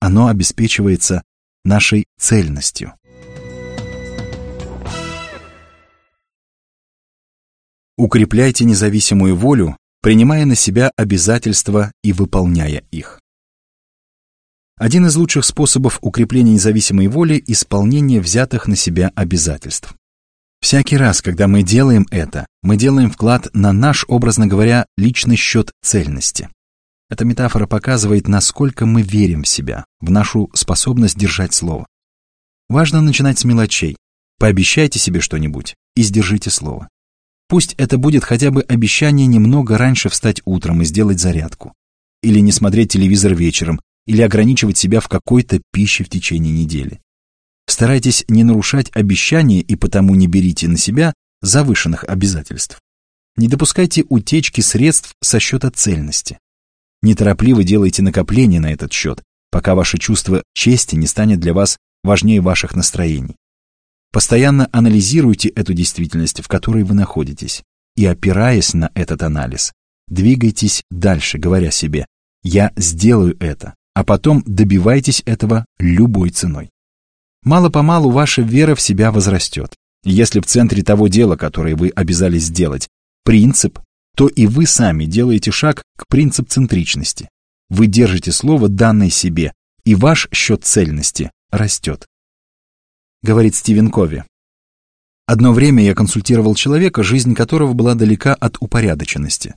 Оно 0.00 0.28
обеспечивается 0.28 1.22
нашей 1.64 2.06
цельностью. 2.18 2.94
Укрепляйте 7.96 8.64
независимую 8.64 9.34
волю, 9.34 9.76
принимая 10.02 10.46
на 10.46 10.54
себя 10.54 10.92
обязательства 10.96 11.92
и 12.04 12.12
выполняя 12.12 12.84
их. 12.92 13.20
Один 14.76 15.06
из 15.06 15.16
лучших 15.16 15.44
способов 15.44 15.98
укрепления 16.00 16.52
независимой 16.52 17.08
воли– 17.08 17.42
исполнение 17.48 18.20
взятых 18.20 18.68
на 18.68 18.76
себя 18.76 19.10
обязательств. 19.16 19.96
Всякий 20.60 20.96
раз, 20.96 21.22
когда 21.22 21.48
мы 21.48 21.64
делаем 21.64 22.06
это, 22.12 22.46
мы 22.62 22.76
делаем 22.76 23.10
вклад 23.10 23.48
на 23.54 23.72
наш, 23.72 24.04
образно 24.06 24.46
говоря, 24.46 24.86
личный 24.96 25.36
счет 25.36 25.72
цельности. 25.82 26.48
Эта 27.10 27.24
метафора 27.24 27.66
показывает, 27.66 28.28
насколько 28.28 28.84
мы 28.84 29.02
верим 29.02 29.42
в 29.42 29.48
себя, 29.48 29.84
в 30.00 30.10
нашу 30.10 30.50
способность 30.54 31.18
держать 31.18 31.54
слово. 31.54 31.86
Важно 32.68 33.00
начинать 33.00 33.38
с 33.38 33.44
мелочей. 33.44 33.96
Пообещайте 34.38 34.98
себе 34.98 35.20
что-нибудь 35.20 35.74
и 35.96 36.02
сдержите 36.02 36.50
слово. 36.50 36.88
Пусть 37.48 37.74
это 37.78 37.96
будет 37.96 38.24
хотя 38.24 38.50
бы 38.50 38.60
обещание 38.62 39.26
немного 39.26 39.78
раньше 39.78 40.10
встать 40.10 40.42
утром 40.44 40.82
и 40.82 40.84
сделать 40.84 41.18
зарядку. 41.18 41.72
Или 42.22 42.40
не 42.40 42.52
смотреть 42.52 42.92
телевизор 42.92 43.34
вечером, 43.34 43.80
или 44.06 44.20
ограничивать 44.20 44.76
себя 44.76 45.00
в 45.00 45.08
какой-то 45.08 45.62
пище 45.72 46.04
в 46.04 46.10
течение 46.10 46.52
недели. 46.52 47.00
Старайтесь 47.66 48.24
не 48.28 48.44
нарушать 48.44 48.90
обещания 48.94 49.60
и 49.60 49.76
потому 49.76 50.14
не 50.14 50.26
берите 50.26 50.68
на 50.68 50.76
себя 50.76 51.14
завышенных 51.40 52.04
обязательств. 52.04 52.78
Не 53.36 53.48
допускайте 53.48 54.04
утечки 54.08 54.60
средств 54.60 55.14
со 55.22 55.40
счета 55.40 55.70
цельности. 55.70 56.38
Неторопливо 57.02 57.62
делайте 57.64 58.02
накопления 58.02 58.60
на 58.60 58.72
этот 58.72 58.92
счет, 58.92 59.22
пока 59.50 59.74
ваше 59.74 59.98
чувство 59.98 60.42
чести 60.54 60.96
не 60.96 61.06
станет 61.06 61.40
для 61.40 61.54
вас 61.54 61.78
важнее 62.02 62.40
ваших 62.40 62.74
настроений. 62.74 63.36
Постоянно 64.12 64.68
анализируйте 64.72 65.48
эту 65.50 65.74
действительность, 65.74 66.40
в 66.40 66.48
которой 66.48 66.82
вы 66.82 66.94
находитесь, 66.94 67.62
и 67.96 68.06
опираясь 68.06 68.74
на 68.74 68.90
этот 68.94 69.22
анализ, 69.22 69.72
двигайтесь 70.08 70.82
дальше, 70.90 71.38
говоря 71.38 71.70
себе 71.70 72.06
«я 72.42 72.72
сделаю 72.76 73.36
это», 73.40 73.74
а 73.94 74.04
потом 74.04 74.42
добивайтесь 74.46 75.22
этого 75.26 75.66
любой 75.78 76.30
ценой. 76.30 76.70
Мало-помалу 77.42 78.10
ваша 78.10 78.42
вера 78.42 78.74
в 78.74 78.80
себя 78.80 79.12
возрастет. 79.12 79.74
Если 80.04 80.40
в 80.40 80.46
центре 80.46 80.82
того 80.82 81.08
дела, 81.08 81.36
которое 81.36 81.76
вы 81.76 81.88
обязались 81.88 82.44
сделать, 82.44 82.88
принцип, 83.24 83.78
то 84.18 84.26
и 84.26 84.48
вы 84.48 84.66
сами 84.66 85.04
делаете 85.04 85.52
шаг 85.52 85.84
к 85.96 86.08
принцип-центричности. 86.08 87.28
Вы 87.70 87.86
держите 87.86 88.32
слово, 88.32 88.68
данное 88.68 89.10
себе, 89.10 89.52
и 89.84 89.94
ваш 89.94 90.26
счет 90.32 90.64
цельности 90.64 91.30
растет. 91.52 92.04
Говорит 93.22 93.54
Стивен 93.54 93.92
Кови. 93.92 94.24
Одно 95.24 95.52
время 95.52 95.84
я 95.84 95.94
консультировал 95.94 96.56
человека, 96.56 97.04
жизнь 97.04 97.36
которого 97.36 97.74
была 97.74 97.94
далека 97.94 98.34
от 98.34 98.56
упорядоченности. 98.58 99.54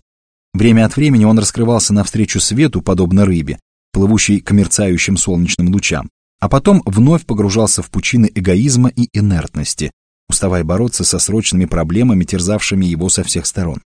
Время 0.53 0.85
от 0.85 0.95
времени 0.95 1.25
он 1.25 1.39
раскрывался 1.39 1.91
навстречу 1.91 2.39
свету, 2.39 2.83
подобно 2.83 3.25
рыбе, 3.25 3.59
плывущий 3.91 4.41
к 4.41 4.51
мерцающим 4.51 5.17
солнечным 5.17 5.73
лучам, 5.73 6.07
а 6.39 6.47
потом 6.49 6.83
вновь 6.85 7.25
погружался 7.25 7.81
в 7.81 7.89
пучины 7.89 8.29
эгоизма 8.35 8.89
и 8.89 9.09
инертности, 9.11 9.89
уставая 10.29 10.63
бороться 10.63 11.03
со 11.03 11.17
срочными 11.17 11.65
проблемами, 11.65 12.25
терзавшими 12.25 12.85
его 12.85 13.09
со 13.09 13.23
всех 13.23 13.47
сторон. 13.47 13.81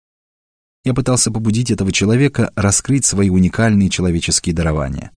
Я 0.83 0.93
пытался 0.93 1.31
побудить 1.31 1.71
этого 1.71 1.91
человека 1.91 2.51
раскрыть 2.55 3.05
свои 3.05 3.29
уникальные 3.29 3.89
человеческие 3.89 4.53
дарования. 4.53 5.11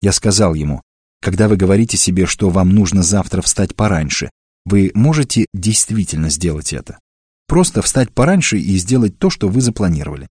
Я 0.00 0.12
сказал 0.12 0.54
ему, 0.54 0.82
когда 1.20 1.48
вы 1.48 1.56
говорите 1.56 1.96
себе, 1.96 2.26
что 2.26 2.50
вам 2.50 2.70
нужно 2.70 3.02
завтра 3.02 3.42
встать 3.42 3.74
пораньше, 3.74 4.30
вы 4.64 4.92
можете 4.94 5.46
действительно 5.52 6.30
сделать 6.30 6.72
это. 6.72 6.98
Просто 7.46 7.82
встать 7.82 8.12
пораньше 8.12 8.58
и 8.58 8.76
сделать 8.76 9.18
то, 9.18 9.30
что 9.30 9.48
вы 9.48 9.60
запланировали. 9.60 10.28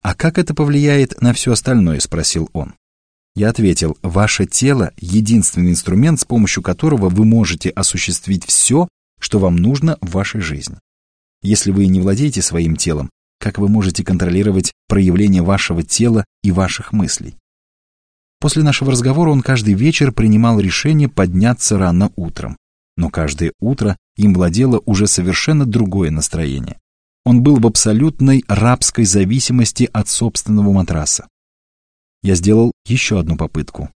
«А 0.00 0.14
как 0.14 0.38
это 0.38 0.54
повлияет 0.54 1.20
на 1.20 1.32
все 1.32 1.52
остальное?»– 1.52 1.98
спросил 2.00 2.48
он. 2.52 2.74
Я 3.34 3.50
ответил, 3.50 3.96
ваше 4.02 4.46
тело– 4.46 4.92
единственный 4.96 5.70
инструмент, 5.70 6.20
с 6.20 6.24
помощью 6.24 6.60
которого 6.62 7.08
вы 7.08 7.24
можете 7.24 7.70
осуществить 7.70 8.44
все, 8.44 8.88
что 9.20 9.38
вам 9.38 9.54
нужно 9.54 9.96
в 10.00 10.10
вашей 10.10 10.40
жизни. 10.40 10.78
Если 11.42 11.70
вы 11.70 11.86
не 11.86 12.00
владеете 12.00 12.42
своим 12.42 12.74
телом, 12.74 13.10
как 13.38 13.58
вы 13.58 13.68
можете 13.68 14.04
контролировать 14.04 14.72
проявление 14.88 15.42
вашего 15.42 15.82
тела 15.82 16.24
и 16.42 16.50
ваших 16.50 16.92
мыслей? 16.92 17.36
После 18.40 18.62
нашего 18.62 18.92
разговора 18.92 19.30
он 19.30 19.42
каждый 19.42 19.74
вечер 19.74 20.12
принимал 20.12 20.60
решение 20.60 21.08
подняться 21.08 21.78
рано 21.78 22.12
утром, 22.16 22.56
но 22.96 23.10
каждое 23.10 23.52
утро 23.60 23.96
им 24.16 24.34
владело 24.34 24.80
уже 24.86 25.06
совершенно 25.06 25.66
другое 25.66 26.10
настроение. 26.10 26.78
Он 27.24 27.42
был 27.42 27.56
в 27.56 27.66
абсолютной 27.66 28.44
рабской 28.48 29.04
зависимости 29.04 29.88
от 29.92 30.08
собственного 30.08 30.72
матраса. 30.72 31.28
Я 32.22 32.34
сделал 32.34 32.72
еще 32.86 33.18
одну 33.20 33.36
попытку. 33.36 33.90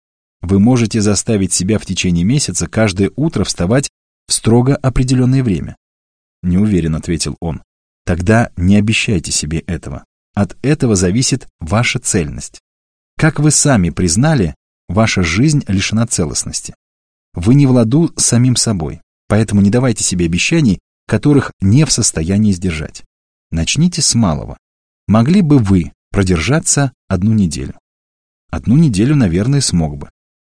Вы 0.42 0.58
можете 0.58 1.00
заставить 1.00 1.52
себя 1.52 1.78
в 1.78 1.86
течение 1.86 2.24
месяца 2.24 2.66
каждое 2.66 3.10
утро 3.16 3.44
вставать 3.44 3.90
в 4.26 4.32
строго 4.32 4.74
определенное 4.74 5.42
время. 5.42 5.76
Не 6.42 6.56
уверен, 6.56 6.94
ответил 6.94 7.36
он. 7.40 7.62
Тогда 8.10 8.50
не 8.56 8.74
обещайте 8.74 9.30
себе 9.30 9.60
этого. 9.60 10.04
От 10.34 10.56
этого 10.62 10.96
зависит 10.96 11.46
ваша 11.60 12.00
цельность. 12.00 12.58
Как 13.16 13.38
вы 13.38 13.52
сами 13.52 13.90
признали, 13.90 14.56
ваша 14.88 15.22
жизнь 15.22 15.62
лишена 15.68 16.08
целостности. 16.08 16.74
Вы 17.34 17.54
не 17.54 17.66
в 17.66 17.70
ладу 17.70 18.12
с 18.16 18.24
самим 18.24 18.56
собой, 18.56 19.00
поэтому 19.28 19.60
не 19.60 19.70
давайте 19.70 20.02
себе 20.02 20.24
обещаний, 20.24 20.80
которых 21.06 21.52
не 21.60 21.84
в 21.84 21.92
состоянии 21.92 22.50
сдержать. 22.50 23.04
Начните 23.52 24.02
с 24.02 24.16
малого. 24.16 24.58
Могли 25.06 25.40
бы 25.40 25.58
вы 25.58 25.92
продержаться 26.10 26.92
одну 27.06 27.32
неделю? 27.32 27.78
Одну 28.50 28.76
неделю, 28.76 29.14
наверное, 29.14 29.60
смог 29.60 29.98
бы. 29.98 30.10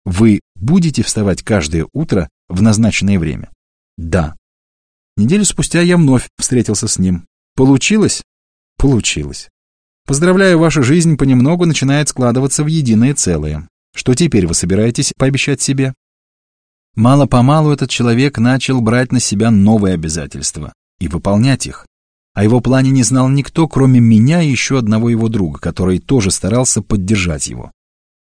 Вы 0.06 0.40
будете 0.56 1.04
вставать 1.04 1.44
каждое 1.44 1.86
утро 1.92 2.30
в 2.48 2.62
назначенное 2.62 3.20
время? 3.20 3.52
Да. 3.98 4.38
Неделю 5.18 5.44
спустя 5.44 5.82
я 5.82 5.98
вновь 5.98 6.30
встретился 6.40 6.88
с 6.88 6.98
ним. 6.98 7.26
Получилось? 7.56 8.22
Получилось. 8.78 9.50
Поздравляю, 10.06 10.60
ваша 10.60 10.84
жизнь 10.84 11.18
понемногу 11.18 11.66
начинает 11.66 12.10
складываться 12.10 12.64
в 12.64 12.68
единое 12.68 13.14
целое. 13.14 13.68
Что 13.96 14.14
теперь 14.14 14.48
вы 14.48 14.54
собираетесь 14.54 15.14
пообещать 15.18 15.62
себе? 15.62 15.94
Мало-помалу 16.96 17.72
этот 17.72 17.90
человек 17.90 18.38
начал 18.38 18.82
брать 18.82 19.12
на 19.12 19.20
себя 19.20 19.52
новые 19.52 19.94
обязательства 19.94 20.74
и 21.00 21.08
выполнять 21.08 21.66
их. 21.66 21.86
О 22.34 22.44
его 22.44 22.62
плане 22.62 22.92
не 22.92 23.04
знал 23.04 23.30
никто, 23.30 23.68
кроме 23.68 24.00
меня 24.00 24.42
и 24.42 24.50
еще 24.50 24.78
одного 24.78 25.10
его 25.10 25.28
друга, 25.28 25.60
который 25.60 26.00
тоже 26.00 26.32
старался 26.32 26.82
поддержать 26.82 27.48
его. 27.48 27.72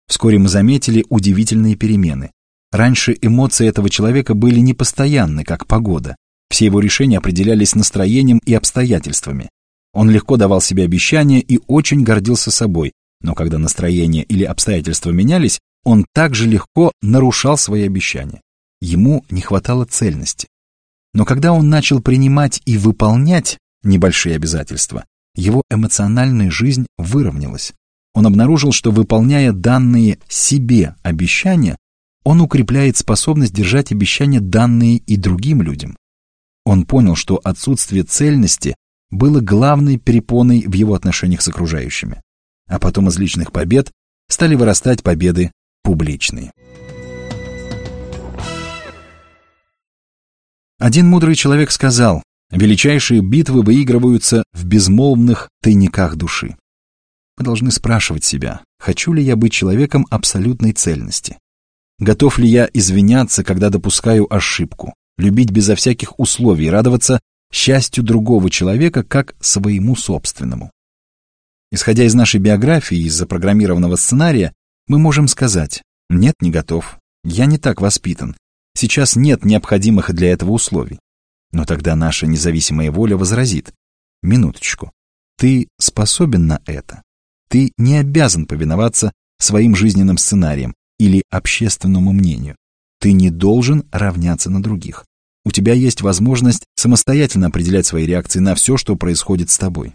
Вскоре 0.07 0.39
мы 0.39 0.49
заметили 0.49 1.05
удивительные 1.09 1.75
перемены. 1.75 2.31
Раньше 2.71 3.17
эмоции 3.21 3.67
этого 3.67 3.89
человека 3.89 4.33
были 4.33 4.59
непостоянны, 4.59 5.43
как 5.43 5.67
погода. 5.67 6.15
Все 6.53 6.65
его 6.65 6.79
решения 6.79 7.17
определялись 7.17 7.73
настроением 7.73 8.39
и 8.45 8.53
обстоятельствами. 8.53 9.49
Он 9.91 10.11
легко 10.11 10.37
давал 10.37 10.61
себе 10.61 10.83
обещания 10.83 11.39
и 11.39 11.59
очень 11.65 12.03
гордился 12.03 12.51
собой, 12.51 12.91
но 13.21 13.33
когда 13.33 13.57
настроение 13.57 14.23
или 14.23 14.43
обстоятельства 14.43 15.09
менялись, 15.09 15.59
он 15.83 16.05
также 16.13 16.47
легко 16.47 16.91
нарушал 17.01 17.57
свои 17.57 17.87
обещания. 17.87 18.39
Ему 18.81 19.25
не 19.31 19.41
хватало 19.41 19.85
цельности. 19.85 20.47
Но 21.15 21.25
когда 21.25 21.53
он 21.53 21.69
начал 21.69 22.03
принимать 22.03 22.61
и 22.65 22.77
выполнять 22.77 23.57
небольшие 23.81 24.35
обязательства, 24.35 25.05
его 25.33 25.63
эмоциональная 25.71 26.51
жизнь 26.51 26.85
выровнялась. 26.99 27.73
Он 28.13 28.27
обнаружил, 28.27 28.71
что 28.71 28.91
выполняя 28.91 29.53
данные 29.53 30.19
себе 30.27 30.93
обещания, 31.01 31.77
он 32.23 32.41
укрепляет 32.41 32.95
способность 32.95 33.55
держать 33.55 33.91
обещания, 33.91 34.39
данные 34.39 34.97
и 34.97 35.17
другим 35.17 35.63
людям. 35.63 35.95
Он 36.65 36.85
понял, 36.85 37.15
что 37.15 37.39
отсутствие 37.43 38.03
цельности 38.03 38.75
было 39.11 39.41
главной 39.41 39.97
перепоной 39.97 40.63
в 40.65 40.73
его 40.73 40.93
отношениях 40.93 41.41
с 41.41 41.47
окружающими. 41.47 42.21
А 42.67 42.79
потом 42.79 43.09
из 43.09 43.17
личных 43.17 43.51
побед 43.51 43.91
стали 44.29 44.55
вырастать 44.55 45.03
победы 45.03 45.51
публичные. 45.83 46.51
Один 50.79 51.07
мудрый 51.07 51.35
человек 51.35 51.71
сказал, 51.71 52.23
величайшие 52.49 53.21
битвы 53.21 53.61
выигрываются 53.61 54.43
в 54.51 54.65
безмолвных 54.65 55.49
тайниках 55.61 56.15
души. 56.15 56.57
Мы 57.37 57.45
должны 57.45 57.71
спрашивать 57.71 58.23
себя, 58.23 58.61
хочу 58.79 59.13
ли 59.13 59.23
я 59.23 59.35
быть 59.35 59.53
человеком 59.53 60.05
абсолютной 60.09 60.73
цельности? 60.73 61.37
Готов 61.99 62.37
ли 62.37 62.47
я 62.47 62.69
извиняться, 62.73 63.43
когда 63.43 63.69
допускаю 63.69 64.31
ошибку, 64.33 64.93
любить 65.17 65.51
безо 65.51 65.75
всяких 65.75 66.19
условий, 66.19 66.69
радоваться 66.69 67.19
счастью 67.51 68.03
другого 68.03 68.49
человека 68.49 69.03
как 69.03 69.35
своему 69.39 69.95
собственному? 69.95 70.71
Исходя 71.71 72.03
из 72.03 72.13
нашей 72.13 72.39
биографии, 72.39 72.97
из 72.97 73.13
запрограммированного 73.15 73.95
сценария, 73.95 74.53
мы 74.87 74.99
можем 74.99 75.27
сказать 75.27 75.81
«нет, 76.09 76.35
не 76.41 76.51
готов, 76.51 76.97
я 77.23 77.45
не 77.45 77.57
так 77.57 77.81
воспитан, 77.81 78.35
сейчас 78.75 79.15
нет 79.15 79.45
необходимых 79.45 80.13
для 80.13 80.31
этого 80.31 80.51
условий». 80.51 80.99
Но 81.51 81.65
тогда 81.65 81.95
наша 81.95 82.27
независимая 82.27 82.91
воля 82.91 83.17
возразит 83.17 83.73
«минуточку, 84.21 84.91
ты 85.37 85.67
способен 85.79 86.47
на 86.47 86.61
это?» 86.65 87.01
Ты 87.53 87.71
не 87.77 87.97
обязан 87.97 88.47
повиноваться 88.47 89.13
своим 89.37 89.75
жизненным 89.75 90.17
сценариям 90.17 90.73
или 90.97 91.21
общественному 91.29 92.11
мнению. 92.11 92.55
Ты 93.03 93.11
не 93.11 93.29
должен 93.29 93.83
равняться 93.91 94.49
на 94.49 94.63
других. 94.63 95.03
У 95.43 95.51
тебя 95.51 95.73
есть 95.73 96.01
возможность 96.01 96.63
самостоятельно 96.77 97.47
определять 97.47 97.85
свои 97.85 98.05
реакции 98.05 98.39
на 98.39 98.55
все, 98.55 98.77
что 98.77 98.95
происходит 98.95 99.49
с 99.49 99.57
тобой. 99.57 99.93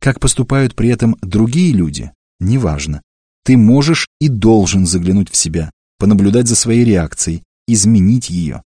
Как 0.00 0.20
поступают 0.20 0.76
при 0.76 0.88
этом 0.90 1.16
другие 1.20 1.72
люди, 1.72 2.12
неважно. 2.38 3.02
Ты 3.44 3.56
можешь 3.56 4.06
и 4.20 4.28
должен 4.28 4.86
заглянуть 4.86 5.28
в 5.28 5.34
себя, 5.34 5.72
понаблюдать 5.98 6.46
за 6.46 6.54
своей 6.54 6.84
реакцией, 6.84 7.42
изменить 7.66 8.30
ее. 8.30 8.62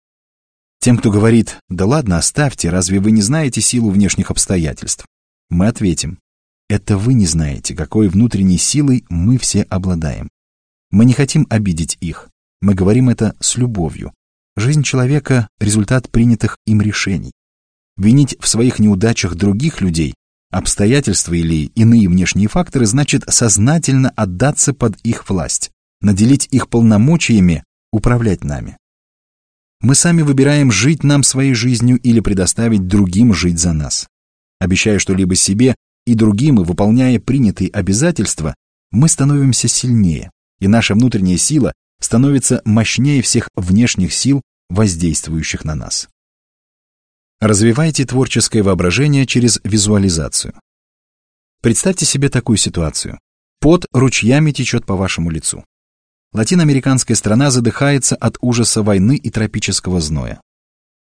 Тем, 0.79 0.97
кто 0.97 1.11
говорит 1.11 1.59
«да 1.69 1.85
ладно, 1.85 2.17
оставьте, 2.17 2.71
разве 2.71 2.99
вы 2.99 3.11
не 3.11 3.21
знаете 3.21 3.61
силу 3.61 3.91
внешних 3.91 4.31
обстоятельств?» 4.31 5.05
Мы 5.51 5.67
ответим 5.67 6.17
это 6.69 6.97
вы 6.97 7.13
не 7.13 7.27
знаете, 7.27 7.75
какой 7.75 8.07
внутренней 8.07 8.57
силой 8.57 9.05
мы 9.09 9.37
все 9.37 9.61
обладаем. 9.61 10.29
Мы 10.89 11.05
не 11.05 11.13
хотим 11.13 11.45
обидеть 11.51 11.99
их. 12.01 12.29
Мы 12.61 12.73
говорим 12.73 13.09
это 13.09 13.35
с 13.39 13.55
любовью. 13.57 14.13
Жизнь 14.57 14.83
человека— 14.83 15.47
результат 15.59 16.09
принятых 16.09 16.57
им 16.65 16.81
решений. 16.81 17.31
Винить 17.95 18.35
в 18.39 18.47
своих 18.47 18.79
неудачах 18.79 19.35
других 19.35 19.79
людей, 19.79 20.13
обстоятельства 20.51 21.33
или 21.33 21.67
иные 21.75 22.09
внешние 22.09 22.49
факторы 22.49 22.85
значит 22.85 23.23
сознательно 23.29 24.09
отдаться 24.09 24.73
под 24.73 24.97
их 25.01 25.29
власть, 25.29 25.71
наделить 26.01 26.47
их 26.51 26.67
полномочиями 26.69 27.63
управлять 27.91 28.43
нами. 28.43 28.77
Мы 29.81 29.95
сами 29.95 30.21
выбираем 30.21 30.71
жить 30.71 31.03
нам 31.03 31.23
своей 31.23 31.53
жизнью 31.53 31.97
или 31.97 32.19
предоставить 32.19 32.87
другим 32.87 33.33
жить 33.33 33.59
за 33.59 33.71
нас. 33.71 34.07
Обещая 34.59 34.99
что-либо 34.99 35.35
себе, 35.35 35.75
и 36.05 36.15
другим, 36.15 36.59
и 36.59 36.65
выполняя 36.65 37.19
принятые 37.19 37.69
обязательства, 37.69 38.55
мы 38.91 39.07
становимся 39.07 39.67
сильнее, 39.67 40.31
и 40.59 40.67
наша 40.67 40.95
внутренняя 40.95 41.37
сила 41.37 41.71
становится 42.01 42.61
мощнее 42.65 43.21
всех 43.21 43.49
внешних 43.55 44.13
сил, 44.13 44.41
воздействующих 44.69 45.65
на 45.65 45.75
нас. 45.75 46.07
Развивайте 47.39 48.05
творческое 48.05 48.63
воображение 48.63 49.25
через 49.25 49.59
визуализацию. 49.63 50.53
Представьте 51.61 52.05
себе 52.05 52.29
такую 52.29 52.57
ситуацию. 52.57 53.19
Пот 53.59 53.85
ручьями 53.91 54.51
течет 54.51 54.85
по 54.85 54.95
вашему 54.95 55.29
лицу. 55.29 55.63
Латиноамериканская 56.31 57.15
страна 57.15 57.49
задыхается 57.49 58.15
от 58.15 58.37
ужаса 58.41 58.83
войны 58.83 59.15
и 59.15 59.29
тропического 59.29 59.99
зноя. 59.99 60.41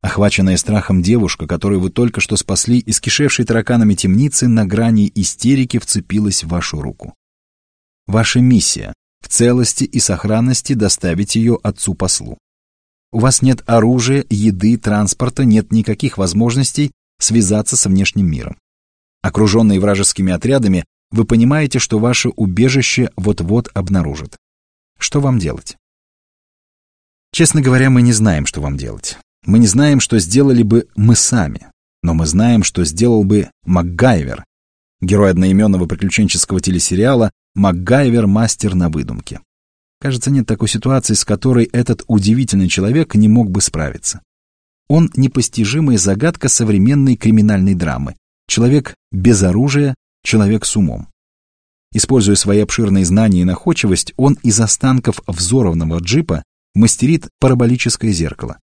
Охваченная 0.01 0.57
страхом 0.57 1.03
девушка, 1.03 1.47
которую 1.47 1.81
вы 1.81 1.91
только 1.91 2.21
что 2.21 2.37
спасли 2.37 2.79
из 2.79 3.01
кишевшей 3.01 3.45
тараканами 3.45 3.95
темницы, 3.95 4.47
на 4.47 4.65
грани 4.65 5.11
истерики 5.15 5.79
вцепилась 5.79 6.45
в 6.45 6.49
вашу 6.49 6.81
руку. 6.81 7.15
Ваша 8.07 8.41
миссия— 8.41 8.93
в 9.27 9.29
целости 9.29 9.83
и 9.83 9.99
сохранности 9.99 10.75
доставить 10.75 11.35
ее 11.35 11.59
отцу-послу. 11.61 12.39
У 13.11 13.19
вас 13.19 13.43
нет 13.43 13.65
оружия, 13.67 14.25
еды, 14.31 14.79
транспорта, 14.79 15.45
нет 15.45 15.73
никаких 15.73 16.17
возможностей 16.17 16.93
связаться 17.19 17.77
со 17.77 17.89
внешним 17.89 18.31
миром. 18.31 18.57
Окруженные 19.23 19.81
вражескими 19.81 20.33
отрядами, 20.33 20.85
вы 21.11 21.25
понимаете, 21.25 21.81
что 21.81 21.99
ваше 21.99 22.29
убежище 22.29 23.11
вот-вот 23.17 23.69
обнаружат. 23.75 24.37
Что 24.97 25.21
вам 25.21 25.41
делать? 25.41 25.77
Честно 27.33 27.61
говоря, 27.61 27.91
мы 27.91 28.03
не 28.03 28.13
знаем, 28.13 28.47
что 28.47 28.61
вам 28.61 28.77
делать. 28.77 29.19
Мы 29.45 29.59
не 29.59 29.67
знаем, 29.67 29.99
что 29.99 30.21
сделали 30.21 30.63
бы 30.63 30.87
мы 30.95 31.17
сами, 31.17 31.67
но 32.05 32.15
мы 32.15 32.27
знаем, 32.27 32.63
что 32.63 32.85
сделал 32.85 33.25
бы 33.25 33.51
МакГайвер, 33.65 34.45
герой 35.01 35.33
одноименного 35.33 35.87
приключенческого 35.87 36.61
телесериала 36.61 37.33
«МакГайвер. 37.57 38.29
Мастер 38.29 38.75
на 38.75 38.89
выдумке». 38.89 39.41
Кажется, 40.01 40.31
нет 40.31 40.47
такой 40.47 40.69
ситуации, 40.69 41.15
с 41.15 41.25
которой 41.25 41.65
этот 41.65 42.05
удивительный 42.07 42.69
человек 42.69 43.15
не 43.15 43.29
мог 43.29 43.51
бы 43.51 43.61
справиться. 43.61 44.21
Он 44.89 45.11
непостижимая 45.17 45.99
загадка 45.99 46.49
современной 46.49 47.17
криминальной 47.17 47.75
драмы. 47.75 48.15
Человек 48.47 48.95
без 49.11 49.43
оружия, 49.43 49.95
человек 50.23 50.65
с 50.65 50.77
умом. 50.77 51.09
Используя 51.93 52.37
свои 52.37 52.61
обширные 52.61 53.05
знания 53.05 53.41
и 53.41 53.45
находчивость, 53.45 54.13
он 54.17 54.35
из 54.43 54.61
останков 54.61 55.21
взорванного 55.27 55.99
джипа 55.99 56.45
мастерит 56.75 57.29
параболическое 57.41 58.13
зеркало. 58.13 58.59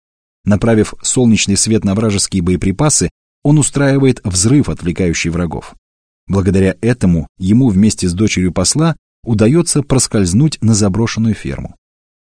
Направив 0.45 0.95
солнечный 1.03 1.57
свет 1.57 1.85
на 1.85 1.95
вражеские 1.95 2.43
боеприпасы, 2.43 3.11
он 3.43 3.59
устраивает 3.59 4.21
взрыв, 4.25 4.69
отвлекающий 4.69 5.31
врагов. 5.31 5.75
Благодаря 6.27 6.77
этому 6.81 7.29
ему 7.39 7.69
вместе 7.69 8.09
с 8.09 8.15
дочерью 8.15 8.53
посла 8.53 8.97
удается 9.25 9.83
проскользнуть 9.83 10.59
на 10.63 10.75
заброшенную 10.75 11.35
ферму. 11.35 11.77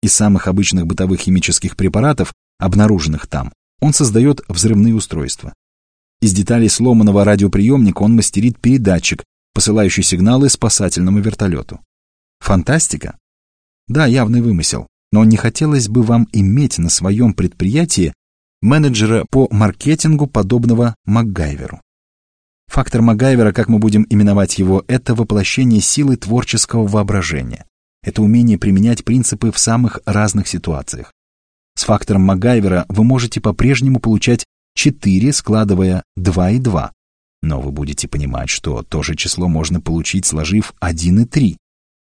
Из 0.03 0.13
самых 0.13 0.49
обычных 0.49 0.87
бытовых 0.87 1.21
химических 1.21 1.77
препаратов, 1.77 2.33
обнаруженных 2.59 3.27
там, 3.27 3.53
он 3.81 3.93
создает 3.93 4.43
взрывные 4.49 4.95
устройства. 4.95 5.53
Из 6.21 6.33
деталей 6.33 6.69
сломанного 6.69 7.25
радиоприемника 7.25 8.03
он 8.03 8.15
мастерит 8.15 8.59
передатчик, 8.59 9.25
посылающий 9.55 10.03
сигналы 10.03 10.49
спасательному 10.49 11.21
вертолету. 11.21 11.81
Фантастика? 12.41 13.19
Да, 13.89 14.07
явный 14.07 14.41
вымысел 14.41 14.87
но 15.13 15.25
не 15.25 15.37
хотелось 15.37 15.89
бы 15.89 16.03
вам 16.03 16.29
иметь 16.33 16.79
на 16.79 16.89
своем 16.89 17.35
предприятии 17.35 18.15
менеджера 18.61 19.27
по 19.31 19.49
маркетингу, 19.51 20.27
подобного 20.27 20.95
МакГайверу. 21.05 21.81
Фактор 22.71 23.03
МакГайвера, 23.03 23.53
как 23.53 23.69
мы 23.69 23.81
будем 23.81 24.07
именовать 24.09 24.61
его, 24.61 24.85
это 24.87 25.17
воплощение 25.17 25.81
силы 25.81 26.17
творческого 26.17 26.87
воображения. 26.87 27.67
Это 28.05 28.23
умение 28.23 28.59
применять 28.59 29.05
принципы 29.05 29.51
в 29.51 29.59
самых 29.59 29.99
разных 30.07 30.47
ситуациях. 30.47 31.13
С 31.77 31.83
фактором 31.83 32.23
МакГайвера 32.23 32.87
вы 32.89 33.03
можете 33.03 33.41
по-прежнему 33.41 33.99
получать 33.99 34.45
4, 34.77 35.33
складывая 35.33 36.05
2 36.17 36.51
и 36.53 36.59
2. 36.61 36.93
Но 37.43 37.61
вы 37.61 37.73
будете 37.73 38.07
понимать, 38.07 38.51
что 38.51 38.85
то 38.85 39.03
же 39.03 39.17
число 39.17 39.49
можно 39.49 39.81
получить, 39.81 40.25
сложив 40.25 40.73
1 40.79 41.23
и 41.23 41.25
3. 41.25 41.57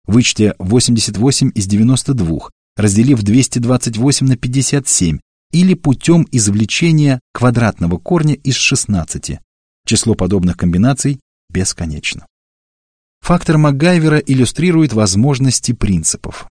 Вычтя 0.07 0.57
88 0.59 1.53
из 1.55 1.69
92, 1.69 2.49
разделив 2.77 3.23
228 3.23 4.27
на 4.27 4.37
57, 4.37 5.21
или 5.53 5.75
путем 5.75 6.27
извлечения 6.33 7.21
квадратного 7.33 7.99
корня 7.99 8.35
из 8.35 8.57
16. 8.57 9.39
Число 9.89 10.15
подобных 10.15 10.59
комбинаций 10.59 11.19
бесконечно. 11.49 12.27
Фактор 13.23 13.57
Макгайвера 13.57 14.19
иллюстрирует 14.19 14.93
возможности 14.93 15.73
принципов. 15.73 16.47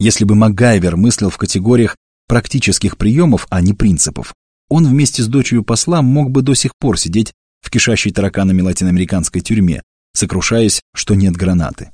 Если 0.00 0.24
бы 0.24 0.34
Макгайвер 0.34 0.96
мыслил 0.96 1.28
в 1.28 1.36
категориях 1.36 1.94
практических 2.26 2.96
приемов, 2.96 3.46
а 3.50 3.60
не 3.60 3.74
принципов, 3.74 4.32
он 4.70 4.86
вместе 4.86 5.22
с 5.22 5.26
дочерью 5.26 5.62
посла 5.62 6.00
мог 6.00 6.30
бы 6.30 6.40
до 6.40 6.54
сих 6.54 6.72
пор 6.78 6.98
сидеть 6.98 7.34
в 7.60 7.68
кишащей 7.68 8.12
тараканами 8.12 8.62
латиноамериканской 8.62 9.42
тюрьме, 9.42 9.82
сокрушаясь, 10.14 10.80
что 10.94 11.16
нет 11.16 11.34
гранаты. 11.36 11.90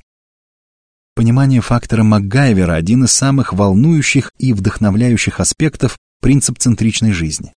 Понимание 1.16 1.62
фактора 1.62 2.04
МакГайвера– 2.04 2.74
один 2.74 3.02
из 3.02 3.10
самых 3.10 3.52
волнующих 3.52 4.30
и 4.38 4.52
вдохновляющих 4.52 5.40
аспектов 5.40 5.98
принцип-центричной 6.20 7.10
жизни. 7.10 7.52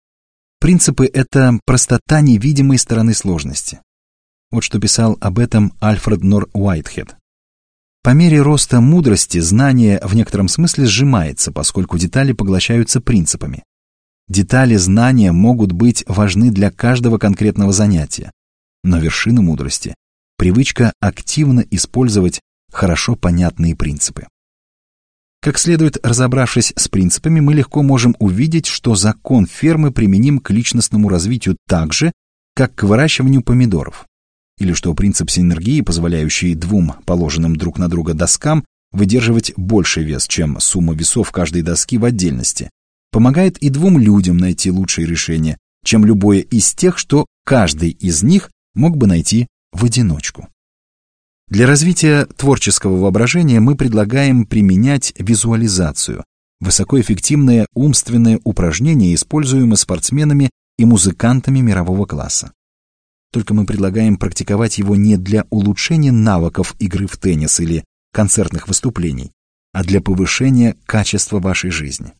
Принципы– 0.67 1.09
это 1.15 1.61
простота 1.65 2.21
невидимой 2.21 2.79
стороны 2.79 3.15
сложности. 3.15 3.79
Вот 4.51 4.65
что 4.65 4.81
писал 4.81 5.17
об 5.21 5.39
этом 5.39 5.73
Альфред 5.79 6.25
Нор 6.25 6.49
Уайтхед. 6.55 7.15
По 8.03 8.11
мере 8.11 8.43
роста 8.43 8.81
мудрости 8.81 9.39
знание 9.39 10.01
в 10.03 10.17
некотором 10.17 10.49
смысле 10.49 10.87
сжимается, 10.87 11.53
поскольку 11.53 11.99
детали 11.99 12.33
поглощаются 12.33 13.01
принципами. 13.01 13.63
Детали 14.27 14.75
знания 14.75 15.31
могут 15.31 15.71
быть 15.71 16.03
важны 16.09 16.51
для 16.51 16.73
каждого 16.73 17.19
конкретного 17.19 17.71
занятия, 17.73 18.33
но 18.83 18.99
вершина 18.99 19.43
мудрости– 19.43 19.95
привычка 20.37 20.93
активно 20.99 21.61
использовать 21.71 22.41
хорошо 22.73 23.15
понятные 23.15 23.77
принципы. 23.77 24.27
Как 25.47 25.61
следует, 25.61 26.05
разобравшись 26.05 26.73
с 26.75 26.89
принципами, 26.89 27.39
мы 27.39 27.55
легко 27.55 27.85
можем 27.85 28.17
увидеть, 28.19 28.67
что 28.67 28.97
закон 28.97 29.47
фермы 29.47 29.93
применим 29.93 30.41
к 30.41 30.51
личностному 30.51 31.09
развитию 31.09 31.57
так 31.69 31.93
же, 31.93 32.11
как 32.57 32.75
к 32.75 32.83
выращиванию 32.83 33.43
помидоров. 33.43 34.07
Или 34.59 34.73
что 34.73 34.93
принцип 34.93 35.31
синергии, 35.31 35.83
позволяющий 35.83 36.57
двум 36.57 36.95
положенным 37.05 37.55
друг 37.55 37.79
на 37.79 37.89
друга 37.89 38.13
доскам 38.13 38.65
выдерживать 38.91 39.53
больший 39.57 40.03
вес, 40.03 40.27
чем 40.27 40.59
сумма 40.59 40.95
весов 40.95 41.31
каждой 41.31 41.63
доски 41.63 41.97
в 41.97 42.05
отдельности, 42.05 42.69
помогает 43.13 43.57
и 43.59 43.69
двум 43.69 44.01
людям 44.01 44.39
найти 44.39 44.73
лучшее 44.73 45.07
решение, 45.07 45.59
чем 45.85 46.05
любое 46.05 46.41
из 46.41 46.75
тех, 46.75 46.99
что 46.99 47.25
каждый 47.45 47.91
из 47.91 48.25
них 48.25 48.51
мог 48.75 48.97
бы 48.97 49.07
найти 49.07 49.47
в 49.71 49.85
одиночку. 49.85 50.49
Для 51.49 51.67
развития 51.67 52.25
творческого 52.25 52.97
воображения 52.97 53.61
мы 53.61 53.77
предлагаем 53.77 54.47
применять 54.47 55.15
визуализацию, 55.17 56.25
высокоэффективное 56.61 57.67
умственное 57.73 58.41
упражнение, 58.43 59.15
используемое 59.15 59.77
спортсменами 59.77 60.51
и 60.77 60.85
музыкантами 60.85 61.61
мирового 61.61 62.05
класса. 62.05 62.53
Только 63.33 63.55
мы 63.55 63.65
предлагаем 63.65 64.17
практиковать 64.17 64.79
его 64.79 64.97
не 64.97 65.17
для 65.17 65.47
улучшения 65.51 66.11
навыков 66.11 66.75
игры 66.81 67.07
в 67.07 67.17
теннис 67.17 67.61
или 67.61 67.85
концертных 68.13 68.67
выступлений, 68.67 69.31
а 69.73 69.85
для 69.85 70.01
повышения 70.01 70.77
качества 70.85 71.39
вашей 71.39 71.71
жизни. 71.71 72.15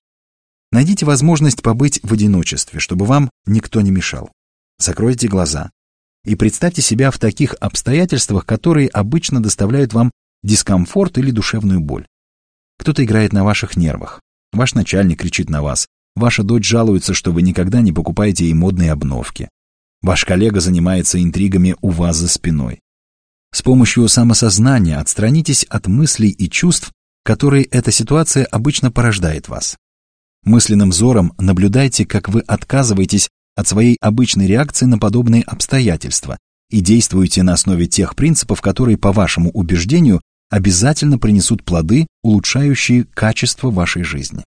Найдите 0.71 1.05
возможность 1.05 1.63
побыть 1.63 1.99
в 2.03 2.13
одиночестве, 2.13 2.79
чтобы 2.79 3.07
вам 3.07 3.31
никто 3.47 3.81
не 3.81 3.91
мешал. 3.91 4.31
Закройте 4.79 5.27
глаза, 5.27 5.71
и 6.27 6.35
представьте 6.35 6.83
себя 6.83 7.11
в 7.11 7.19
таких 7.19 7.55
обстоятельствах, 7.61 8.45
которые 8.45 8.89
обычно 8.89 9.41
доставляют 9.41 9.95
вам 9.95 10.11
дискомфорт 10.43 11.19
или 11.19 11.31
душевную 11.31 11.81
боль. 11.81 12.07
Кто-то 12.79 13.05
играет 13.05 13.33
на 13.33 13.45
ваших 13.45 13.77
нервах, 13.77 14.21
ваш 14.53 14.75
начальник 14.75 15.21
кричит 15.21 15.49
на 15.49 15.63
вас, 15.63 15.87
ваша 16.17 16.43
дочь 16.43 16.67
жалуется, 16.67 17.15
что 17.15 17.33
вы 17.33 17.43
никогда 17.43 17.81
не 17.81 17.93
покупаете 17.93 18.45
ей 18.45 18.55
модные 18.55 18.91
обновки, 18.91 19.49
ваш 20.03 20.25
коллега 20.25 20.61
занимается 20.61 21.23
интригами 21.23 21.77
у 21.81 21.91
вас 21.91 22.17
за 22.17 22.29
спиной. 22.29 22.81
С 23.53 23.63
помощью 23.63 24.09
самосознания 24.09 24.99
отстранитесь 24.99 25.65
от 25.65 25.87
мыслей 25.87 26.31
и 26.31 26.51
чувств, 26.51 26.91
которые 27.25 27.65
эта 27.65 27.93
ситуация 27.93 28.45
обычно 28.47 28.91
порождает 28.91 29.49
вас. 29.49 29.77
Мысленным 30.43 30.91
взором 30.91 31.33
наблюдайте, 31.39 32.05
как 32.05 32.29
вы 32.29 32.41
отказываетесь 32.41 33.29
от 33.57 33.67
своей 33.67 33.97
обычной 34.01 34.47
реакции 34.47 34.87
на 34.87 34.99
подобные 34.99 35.43
обстоятельства 35.43 36.39
и 36.71 36.81
действуйте 36.81 37.43
на 37.43 37.55
основе 37.55 37.87
тех 37.87 38.15
принципов, 38.15 38.61
которые, 38.61 38.99
по 38.99 39.13
вашему 39.13 39.51
убеждению, 39.51 40.21
обязательно 40.51 41.19
принесут 41.19 41.65
плоды, 41.65 42.07
улучшающие 42.23 43.05
качество 43.05 43.71
вашей 43.71 44.05
жизни. 44.05 44.45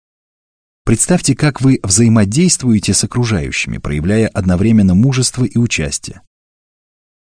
Представьте, 0.85 1.35
как 1.35 1.61
вы 1.61 1.79
взаимодействуете 1.83 2.93
с 2.93 3.03
окружающими, 3.03 3.77
проявляя 3.77 4.27
одновременно 4.27 4.95
мужество 4.95 5.43
и 5.43 5.57
участие. 5.57 6.21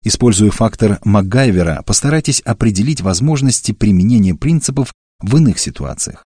Используя 0.04 0.50
фактор 0.50 1.00
МакГайвера, 1.04 1.82
постарайтесь 1.84 2.40
определить 2.40 3.00
возможности 3.00 3.72
применения 3.72 4.34
принципов 4.34 4.92
в 5.20 5.36
иных 5.36 5.58
ситуациях. 5.58 6.24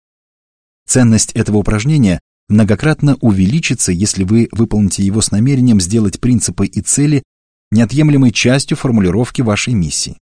Ценность 0.87 1.32
этого 1.32 1.59
упражнения 1.59 2.20
многократно 2.51 3.16
увеличится, 3.20 3.93
если 3.93 4.24
вы 4.24 4.48
выполните 4.52 5.02
его 5.02 5.20
с 5.20 5.31
намерением 5.31 5.81
сделать 5.81 6.20
принципы 6.20 6.66
и 6.66 6.81
цели 6.82 7.22
неотъемлемой 7.70 8.32
частью 8.32 8.77
формулировки 8.77 9.40
вашей 9.40 9.74
миссии. 9.74 10.18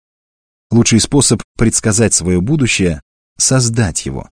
Лучший 0.70 1.00
способ 1.00 1.42
предсказать 1.58 2.14
свое 2.14 2.42
будущее– 2.42 3.02
создать 3.38 4.06
его. 4.06 4.30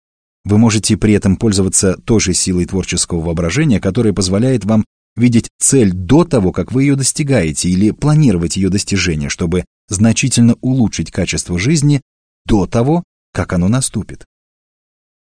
Вы 0.45 0.59
можете 0.59 0.97
при 0.97 1.13
этом 1.13 1.37
пользоваться 1.37 1.97
той 1.99 2.21
же 2.21 2.35
силой 2.35 2.65
творческого 2.65 3.21
воображения, 3.21 3.81
которая 3.81 4.13
позволяет 4.13 4.65
вам 4.65 4.85
видеть 5.15 5.51
цель 5.61 5.93
до 5.93 6.25
того, 6.25 6.53
как 6.53 6.73
вы 6.73 6.85
ее 6.85 6.97
достигаете, 6.97 7.69
или 7.69 7.91
планировать 7.91 8.57
ее 8.57 8.71
достижение, 8.71 9.29
чтобы 9.29 9.67
значительно 9.89 10.57
улучшить 10.63 11.11
качество 11.11 11.59
жизни 11.59 12.01
до 12.47 12.67
того, 12.67 13.05
как 13.33 13.53
оно 13.53 13.69
наступит. 13.69 14.25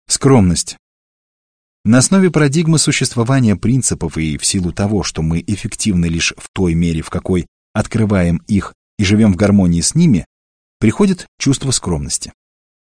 Скромность 0.08 0.76
на 1.86 1.98
основе 1.98 2.32
парадигмы 2.32 2.78
существования 2.78 3.54
принципов 3.54 4.18
и 4.18 4.36
в 4.38 4.44
силу 4.44 4.72
того, 4.72 5.04
что 5.04 5.22
мы 5.22 5.42
эффективны 5.46 6.06
лишь 6.06 6.34
в 6.36 6.48
той 6.52 6.74
мере, 6.74 7.00
в 7.00 7.10
какой 7.10 7.46
открываем 7.72 8.42
их 8.48 8.74
и 8.98 9.04
живем 9.04 9.32
в 9.32 9.36
гармонии 9.36 9.80
с 9.80 9.94
ними, 9.94 10.26
приходит 10.80 11.28
чувство 11.38 11.70
скромности. 11.70 12.32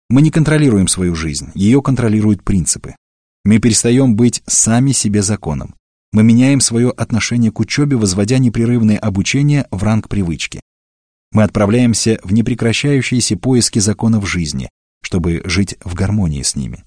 Мы 0.09 0.23
не 0.23 0.31
контролируем 0.31 0.89
свою 0.89 1.14
жизнь, 1.14 1.51
ее 1.55 1.82
контролируют 1.82 2.43
принципы. 2.43 2.97
Мы 3.44 3.59
перестаем 3.59 4.16
быть 4.16 4.43
сами 4.47 4.93
себе 4.93 5.20
законом. 5.20 5.74
Мы 6.12 6.23
меняем 6.23 6.60
свое 6.60 6.89
отношение 6.89 7.52
к 7.52 7.60
учебе, 7.60 7.97
возводя 7.97 8.39
непрерывное 8.39 8.97
обучение 8.97 9.66
в 9.70 9.82
ранг 9.82 10.09
привычки. 10.09 10.60
Мы 11.32 11.43
отправляемся 11.43 12.18
в 12.24 12.32
непрекращающиеся 12.32 13.36
поиски 13.36 13.78
законов 13.78 14.27
жизни, 14.27 14.70
чтобы 15.02 15.43
жить 15.44 15.77
в 15.85 15.93
гармонии 15.93 16.43
с 16.43 16.56
ними. 16.56 16.86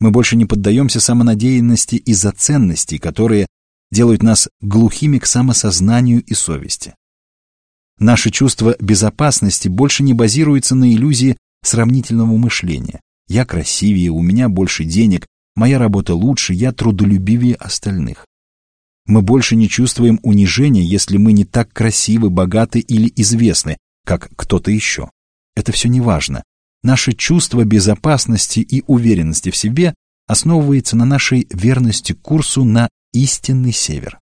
Мы 0.00 0.10
больше 0.10 0.36
не 0.36 0.44
поддаемся 0.44 1.00
самонадеянности 1.00 1.96
из-за 1.96 2.32
ценностей, 2.32 2.98
которые 2.98 3.46
делают 3.90 4.22
нас 4.22 4.48
глухими 4.60 5.18
к 5.18 5.26
самосознанию 5.26 6.22
и 6.22 6.34
совести. 6.34 6.94
Наше 7.98 8.30
чувство 8.30 8.76
безопасности 8.80 9.68
больше 9.68 10.02
не 10.02 10.14
базируется 10.14 10.74
на 10.74 10.92
иллюзии 10.92 11.36
сравнительного 11.62 12.36
мышления. 12.36 13.00
Я 13.28 13.46
красивее, 13.46 14.10
у 14.10 14.20
меня 14.20 14.48
больше 14.48 14.84
денег, 14.84 15.26
моя 15.54 15.78
работа 15.78 16.14
лучше, 16.14 16.52
я 16.54 16.72
трудолюбивее 16.72 17.54
остальных. 17.54 18.26
Мы 19.06 19.22
больше 19.22 19.54
не 19.54 19.68
чувствуем 19.68 20.18
унижения, 20.22 20.82
если 20.82 21.18
мы 21.18 21.32
не 21.32 21.44
так 21.44 21.72
красивы, 21.72 22.30
богаты 22.30 22.80
или 22.80 23.12
известны, 23.16 23.76
как 24.04 24.30
кто-то 24.34 24.70
еще. 24.70 25.10
Это 25.54 25.72
все 25.72 25.88
не 25.88 26.00
важно. 26.00 26.42
Наше 26.84 27.14
чувство 27.14 27.64
безопасности 27.64 28.60
и 28.60 28.84
уверенности 28.86 29.50
в 29.50 29.56
себе 29.56 29.94
основывается 30.26 30.96
на 30.96 31.06
нашей 31.06 31.48
верности 31.50 32.12
курсу 32.12 32.62
на 32.62 32.90
истинный 33.14 33.72
север. 33.72 34.20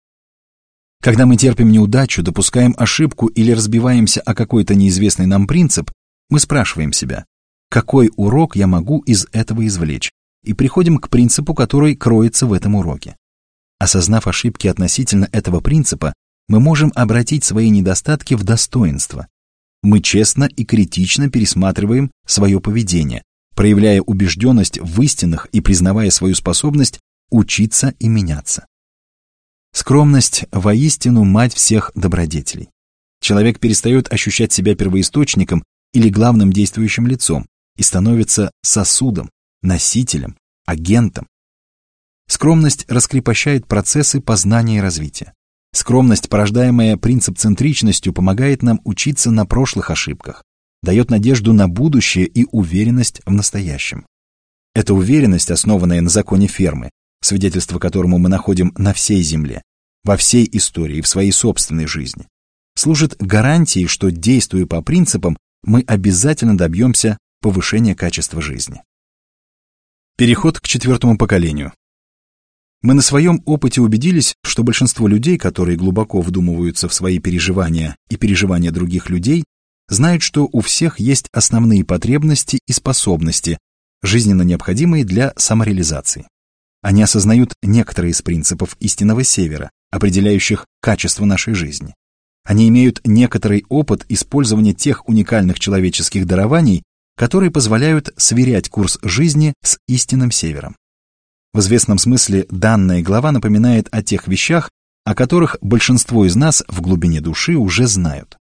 Когда 1.03 1.27
мы 1.27 1.37
терпим 1.37 1.73
неудачу, 1.73 2.23
допускаем 2.23 2.77
ошибку 2.79 3.27
или 3.27 3.51
разбиваемся 3.51 4.21
о 4.21 4.37
какой-то 4.37 4.77
неизвестный 4.77 5.27
нам 5.27 5.49
принцип, 5.49 5.91
мы 6.31 6.39
спрашиваем 6.39 6.93
себя, 6.93 7.25
какой 7.69 8.13
урок 8.15 8.55
я 8.55 8.69
могу 8.69 9.01
из 9.01 9.27
этого 9.33 9.67
извлечь, 9.67 10.13
и 10.45 10.55
приходим 10.55 10.99
к 10.99 11.09
принципу, 11.09 11.55
который 11.55 11.97
кроется 11.97 12.47
в 12.47 12.53
этом 12.53 12.77
уроке. 12.77 13.17
Осознав 13.81 14.29
ошибки 14.29 14.69
относительно 14.69 15.29
этого 15.33 15.61
принципа, 15.61 16.13
мы 16.47 16.61
можем 16.61 16.93
обратить 16.95 17.43
свои 17.43 17.71
недостатки 17.71 18.35
в 18.35 18.45
достоинство, 18.45 19.27
мы 19.83 20.01
честно 20.01 20.45
и 20.45 20.65
критично 20.65 21.29
пересматриваем 21.29 22.11
свое 22.27 22.61
поведение, 22.61 23.23
проявляя 23.55 24.01
убежденность 24.01 24.79
в 24.81 25.03
истинах 25.03 25.47
и 25.53 25.61
признавая 25.61 26.11
свою 26.11 26.35
способность 26.35 27.01
учиться 27.31 27.95
и 27.99 28.09
меняться. 28.09 28.67
Скромность 29.73 30.45
воистину 30.53 31.25
мать 31.25 31.55
всех 31.55 31.91
добродетелей. 31.95 32.69
Человек 33.21 33.59
перестает 33.59 34.13
ощущать 34.13 34.53
себя 34.53 34.75
первоисточником 34.75 35.65
или 35.93 36.09
главным 36.09 36.53
действующим 36.53 37.07
лицом 37.07 37.47
и 37.77 37.83
становится 37.83 38.51
сосудом, 38.63 39.31
носителем, 39.63 40.37
агентом. 40.67 41.27
Скромность 42.29 42.85
раскрепощает 42.89 43.67
процессы 43.67 44.21
познания 44.21 44.79
и 44.79 44.81
развития. 44.81 45.33
Скромность, 45.75 46.29
порождаемая 46.29 46.97
принцип-центричностью, 46.97 48.13
помогает 48.13 48.63
нам 48.63 48.81
учиться 48.85 49.31
на 49.31 49.47
прошлых 49.47 49.91
ошибках, 49.91 50.45
дает 50.83 51.11
надежду 51.11 51.53
на 51.53 51.69
будущее 51.69 52.27
и 52.27 52.47
уверенность 52.51 53.23
в 53.25 53.31
настоящем. 53.33 54.07
Эта 54.75 54.95
уверенность, 54.95 55.51
основанная 55.51 56.01
на 56.01 56.11
законе 56.11 56.47
фермы, 56.47 56.91
свидетельство 57.23 57.79
которому 57.79 58.19
мы 58.19 58.29
находим 58.29 58.73
на 58.77 58.93
всей 58.93 59.23
земле, 59.23 59.63
во 60.05 60.17
всей 60.17 60.49
истории 60.53 61.01
в 61.01 61.09
своей 61.09 61.33
собственной 61.33 61.87
жизни, 61.87 62.27
служит 62.75 63.17
гарантией, 63.19 63.87
что, 63.87 64.11
действуя 64.11 64.67
по 64.67 64.83
принципам, 64.83 65.37
мы 65.63 65.85
обязательно 65.87 66.57
добьемся 66.57 67.19
повышения 67.41 67.95
качества 67.95 68.43
жизни. 68.43 68.83
Переход 70.17 70.61
к 70.61 70.67
четвертому 70.67 71.17
поколению. 71.17 71.73
Мы 72.83 72.95
на 72.95 73.03
своем 73.03 73.41
опыте 73.47 73.81
убедились, 73.81 74.35
что 74.43 74.65
большинство 74.65 75.07
людей, 75.07 75.39
которые 75.39 75.77
глубоко 75.77 76.21
вдумываются 76.21 76.89
в 76.89 76.95
свои 76.95 77.21
переживания 77.21 77.97
и 78.11 78.17
переживания 78.17 78.73
других 78.73 79.09
людей, 79.09 79.45
знают, 79.89 80.23
что 80.23 80.49
у 80.51 80.61
всех 80.61 80.99
есть 80.99 81.29
основные 81.33 81.85
потребности 81.85 82.59
и 82.67 82.73
способности, 82.73 83.59
жизненно 84.03 84.43
необходимые 84.43 85.05
для 85.05 85.33
самореализации. 85.37 86.27
Они 86.83 87.03
осознают 87.05 87.55
некоторые 87.63 88.11
из 88.11 88.21
принципов 88.21 88.77
истинного 88.81 89.23
севера, 89.23 89.71
определяющих 89.93 90.67
качество 90.81 91.25
нашей 91.25 91.55
жизни. 91.55 91.95
Они 92.45 92.69
имеют 92.69 93.01
некоторый 93.05 93.65
опыт 93.69 94.05
использования 94.09 94.75
тех 94.75 95.09
уникальных 95.09 95.61
человеческих 95.61 96.27
дарований, 96.27 96.83
которые 97.17 97.53
позволяют 97.53 98.13
сверять 98.17 98.69
курс 98.69 98.99
жизни 99.03 99.55
с 99.63 99.79
истинным 99.87 100.33
севером. 100.33 100.75
В 101.55 101.61
известном 101.61 101.99
смысле 101.99 102.47
данная 102.49 103.03
глава 103.03 103.31
напоминает 103.31 103.87
о 103.91 104.03
тех 104.03 104.27
вещах, 104.27 104.71
о 105.05 105.15
которых 105.15 105.57
большинство 105.61 106.25
из 106.25 106.35
нас 106.35 106.65
в 106.67 106.81
глубине 106.81 107.21
души 107.21 107.57
уже 107.57 107.87
знают. 107.87 108.39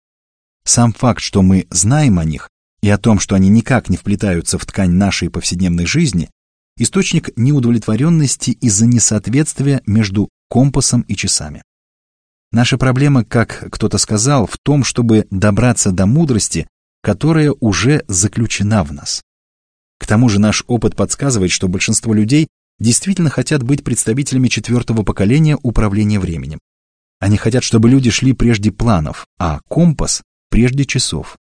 Сам 0.65 0.93
факт, 0.93 1.23
что 1.23 1.41
мы 1.41 1.67
знаем 1.71 2.19
о 2.19 2.25
них, 2.25 2.51
и 2.83 2.91
о 2.91 2.99
том, 2.99 3.19
что 3.19 3.35
они 3.35 3.49
никак 3.49 3.89
не 3.89 3.97
вплетаются 3.97 4.59
в 4.59 4.67
ткань 4.67 4.91
нашей 4.91 5.31
повседневной 5.31 5.87
жизни, 5.87 6.29
источник 6.77 7.31
неудовлетворенности 7.37 8.51
из-за 8.51 8.85
несоответствия 8.85 9.81
между 9.87 10.29
компасом 10.51 11.01
и 11.03 11.17
часами. 11.17 11.63
Наша 12.53 12.77
проблема, 12.77 13.25
как 13.25 13.69
кто-то 13.71 13.97
сказал, 13.97 14.47
в 14.47 14.59
том, 14.63 14.85
чтобы 14.85 15.27
добраться 15.31 15.93
до 15.93 16.05
мудрости, 16.05 16.69
которая 17.03 17.53
уже 17.61 18.05
заключена 18.07 18.85
в 18.85 18.93
нас. 18.93 19.23
К 19.99 20.07
тому 20.07 20.29
же 20.29 20.39
наш 20.39 20.63
опыт 20.67 20.95
подсказывает, 20.95 21.51
что 21.51 21.69
большинство 21.69 22.13
людей 22.13 22.49
действительно 22.79 23.31
хотят 23.31 23.63
быть 23.63 23.85
представителями 23.85 24.49
четвертого 24.49 25.03
поколения 25.03 25.59
управления 25.63 26.21
временем. 26.21 26.59
Они 27.21 27.37
хотят, 27.37 27.65
чтобы 27.65 27.89
люди 27.89 28.11
шли 28.11 28.33
прежде 28.33 28.71
планов, 28.71 29.27
а 29.39 29.61
компас– 29.69 30.23
прежде 30.51 30.85
часов. 30.85 31.37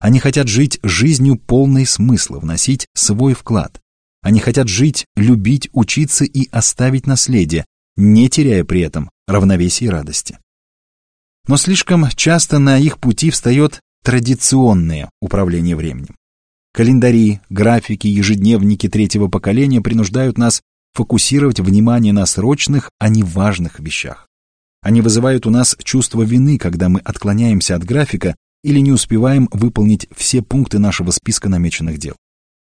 Они 0.00 0.20
хотят 0.20 0.48
жить 0.48 0.78
жизнью 0.82 1.36
полной 1.36 1.84
смысла, 1.84 2.38
вносить 2.38 2.86
свой 2.94 3.34
вклад. 3.34 3.80
Они 4.22 4.40
хотят 4.40 4.68
жить, 4.68 5.06
любить, 5.16 5.68
учиться 5.72 6.24
и 6.24 6.48
оставить 6.50 7.06
наследие, 7.06 7.64
не 7.96 8.28
теряя 8.28 8.64
при 8.64 8.80
этом 8.80 9.10
равновесия 9.26 9.86
и 9.86 9.90
радости. 9.90 10.38
Но 11.46 11.56
слишком 11.56 12.08
часто 12.10 12.58
на 12.58 12.78
их 12.78 12.98
пути 12.98 13.30
встает 13.30 13.80
традиционное 14.04 15.10
управление 15.20 15.76
временем. 15.76 16.14
Календари, 16.72 17.40
графики, 17.50 18.06
ежедневники 18.06 18.88
третьего 18.88 19.28
поколения 19.28 19.80
принуждают 19.80 20.38
нас 20.38 20.62
фокусировать 20.98 21.60
внимание 21.60 22.12
на 22.12 22.26
срочных, 22.26 22.90
а 22.98 23.08
не 23.08 23.22
важных 23.22 23.78
вещах. 23.78 24.26
Они 24.82 25.00
вызывают 25.00 25.46
у 25.46 25.50
нас 25.50 25.76
чувство 25.84 26.22
вины, 26.22 26.58
когда 26.58 26.88
мы 26.88 26.98
отклоняемся 26.98 27.76
от 27.76 27.84
графика 27.84 28.34
или 28.64 28.80
не 28.80 28.90
успеваем 28.90 29.48
выполнить 29.52 30.08
все 30.16 30.42
пункты 30.42 30.80
нашего 30.80 31.12
списка 31.12 31.48
намеченных 31.48 31.98
дел. 31.98 32.16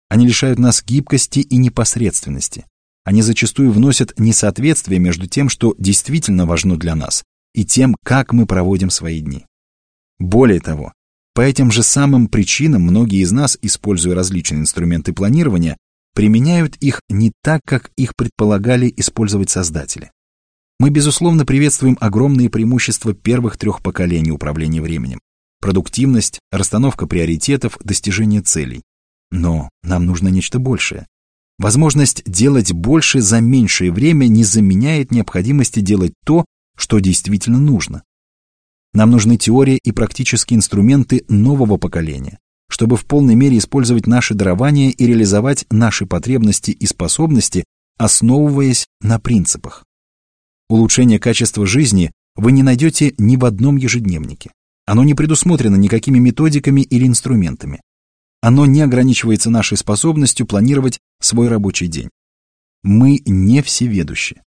Они 0.10 0.28
лишают 0.28 0.60
нас 0.60 0.84
гибкости 0.84 1.40
и 1.40 1.56
непосредственности. 1.56 2.66
Они 3.06 3.22
зачастую 3.22 3.72
вносят 3.72 4.12
несоответствие 4.20 5.00
между 5.00 5.28
тем, 5.28 5.48
что 5.48 5.74
действительно 5.78 6.46
важно 6.46 6.78
для 6.78 6.94
нас, 6.94 7.24
и 7.54 7.64
тем, 7.64 7.96
как 8.04 8.34
мы 8.34 8.46
проводим 8.46 8.90
свои 8.90 9.22
дни. 9.22 9.46
Более 10.20 10.60
того, 10.60 10.92
по 11.34 11.40
этим 11.40 11.72
же 11.72 11.84
самым 11.84 12.28
причинам 12.28 12.82
многие 12.82 13.22
из 13.22 13.32
нас, 13.32 13.58
используя 13.62 14.14
различные 14.14 14.60
инструменты 14.60 15.14
планирования, 15.14 15.78
применяют 16.16 16.78
их 16.78 17.02
не 17.10 17.32
так, 17.44 17.62
как 17.66 17.92
их 17.98 18.16
предполагали 18.16 18.92
использовать 18.98 19.52
создатели. 19.52 20.12
Мы, 20.80 20.90
безусловно, 20.90 21.46
приветствуем 21.46 21.98
огромные 22.02 22.50
преимущества 22.50 23.14
первых 23.14 23.58
трех 23.58 23.84
поколений 23.84 24.32
управления 24.32 24.82
временем. 24.82 25.20
Продуктивность, 25.62 26.40
расстановка 26.52 27.06
приоритетов, 27.06 27.78
достижение 27.84 28.42
целей. 28.42 28.82
Но 29.30 29.70
нам 29.84 30.06
нужно 30.06 30.30
нечто 30.30 30.58
большее. 30.58 31.06
Возможность 31.58 32.24
делать 32.26 32.74
больше 32.74 33.22
за 33.22 33.40
меньшее 33.40 33.92
время 33.92 34.28
не 34.28 34.44
заменяет 34.44 35.12
необходимости 35.12 35.80
делать 35.80 36.14
то, 36.26 36.46
что 36.78 37.00
действительно 37.00 37.60
нужно. 37.60 38.04
Нам 38.94 39.12
нужны 39.12 39.38
теория 39.38 39.78
и 39.78 39.92
практические 39.92 40.58
инструменты 40.58 41.26
нового 41.28 41.78
поколения, 41.78 42.40
чтобы 42.70 42.98
в 42.98 43.06
полной 43.06 43.36
мере 43.36 43.58
использовать 43.58 44.08
наши 44.08 44.34
дарования 44.34 44.90
и 44.90 45.06
реализовать 45.06 45.66
наши 45.70 46.06
потребности 46.06 46.72
и 46.72 46.86
способности, 46.86 47.64
основываясь 47.98 48.86
на 49.02 49.20
принципах. 49.20 49.84
Улучшение 50.70 51.20
качества 51.20 51.66
жизни 51.66 52.12
вы 52.36 52.52
не 52.52 52.64
найдете 52.64 53.14
ни 53.18 53.38
в 53.38 53.46
одном 53.46 53.78
ежедневнике. 53.78 54.52
Оно 54.86 55.04
не 55.04 55.14
предусмотрено 55.14 55.76
никакими 55.76 56.20
методиками 56.20 56.82
или 56.82 57.08
инструментами. 57.08 57.82
Оно 58.42 58.66
не 58.66 58.82
ограничивается 58.82 59.50
нашей 59.50 59.78
способностью 59.78 60.46
планировать 60.46 61.00
свой 61.20 61.48
рабочий 61.48 61.88
день. 61.88 62.10
Мы 62.84 63.22
не 63.26 63.64
всеведущи. 63.64 64.42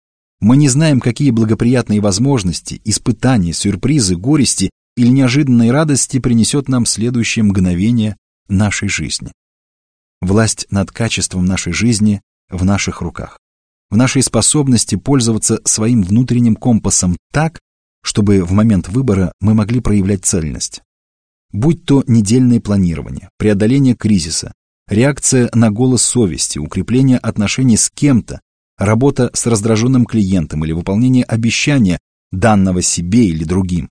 Мы 0.41 0.57
не 0.57 0.67
знаем, 0.67 0.99
какие 0.99 1.31
благоприятные 1.31 2.01
возможности, 2.01 2.81
испытания, 2.83 3.53
сюрпризы, 3.53 4.17
горести 4.17 4.69
или 4.95 5.07
неожиданной 5.07 5.71
радости 5.71 6.19
принесет 6.19 6.69
нам 6.69 6.85
следующее 6.85 7.43
мгновение 7.43 8.17
нашей 8.47 8.87
жизни. 8.87 9.31
Власть 10.21 10.67
над 10.69 10.91
качеством 10.91 11.45
нашей 11.45 11.73
жизни 11.73 12.21
в 12.49 12.63
наших 12.63 13.01
руках, 13.01 13.39
в 13.89 13.97
нашей 13.97 14.23
способности 14.23 14.95
пользоваться 14.95 15.59
своим 15.65 16.01
внутренним 16.01 16.55
компасом 16.55 17.17
так, 17.31 17.59
чтобы 18.01 18.43
в 18.43 18.51
момент 18.51 18.87
выбора 18.87 19.31
мы 19.41 19.53
могли 19.53 19.79
проявлять 19.79 20.25
цельность. 20.25 20.81
Будь 21.51 21.85
то 21.85 22.03
недельное 22.07 22.59
планирование, 22.59 23.29
преодоление 23.37 23.95
кризиса, 23.95 24.53
реакция 24.87 25.49
на 25.53 25.71
голос 25.71 26.01
совести, 26.03 26.59
укрепление 26.59 27.17
отношений 27.17 27.77
с 27.77 27.89
кем-то, 27.89 28.41
работа 28.77 29.31
с 29.33 29.45
раздраженным 29.45 30.05
клиентом 30.05 30.65
или 30.65 30.71
выполнение 30.71 31.23
обещания, 31.23 31.99
данного 32.31 32.81
себе 32.81 33.27
или 33.27 33.43
другим. 33.43 33.89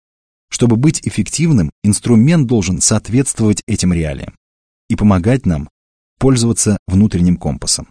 Чтобы 0.55 0.76
быть 0.76 1.01
эффективным, 1.05 1.72
инструмент 1.82 2.47
должен 2.47 2.81
соответствовать 2.81 3.64
этим 3.66 3.93
реалиям 3.93 4.36
и 4.89 4.94
помогать 4.94 5.47
нам 5.47 5.68
пользоваться 6.20 6.78
внутренним 6.86 7.39
компасом. 7.39 7.89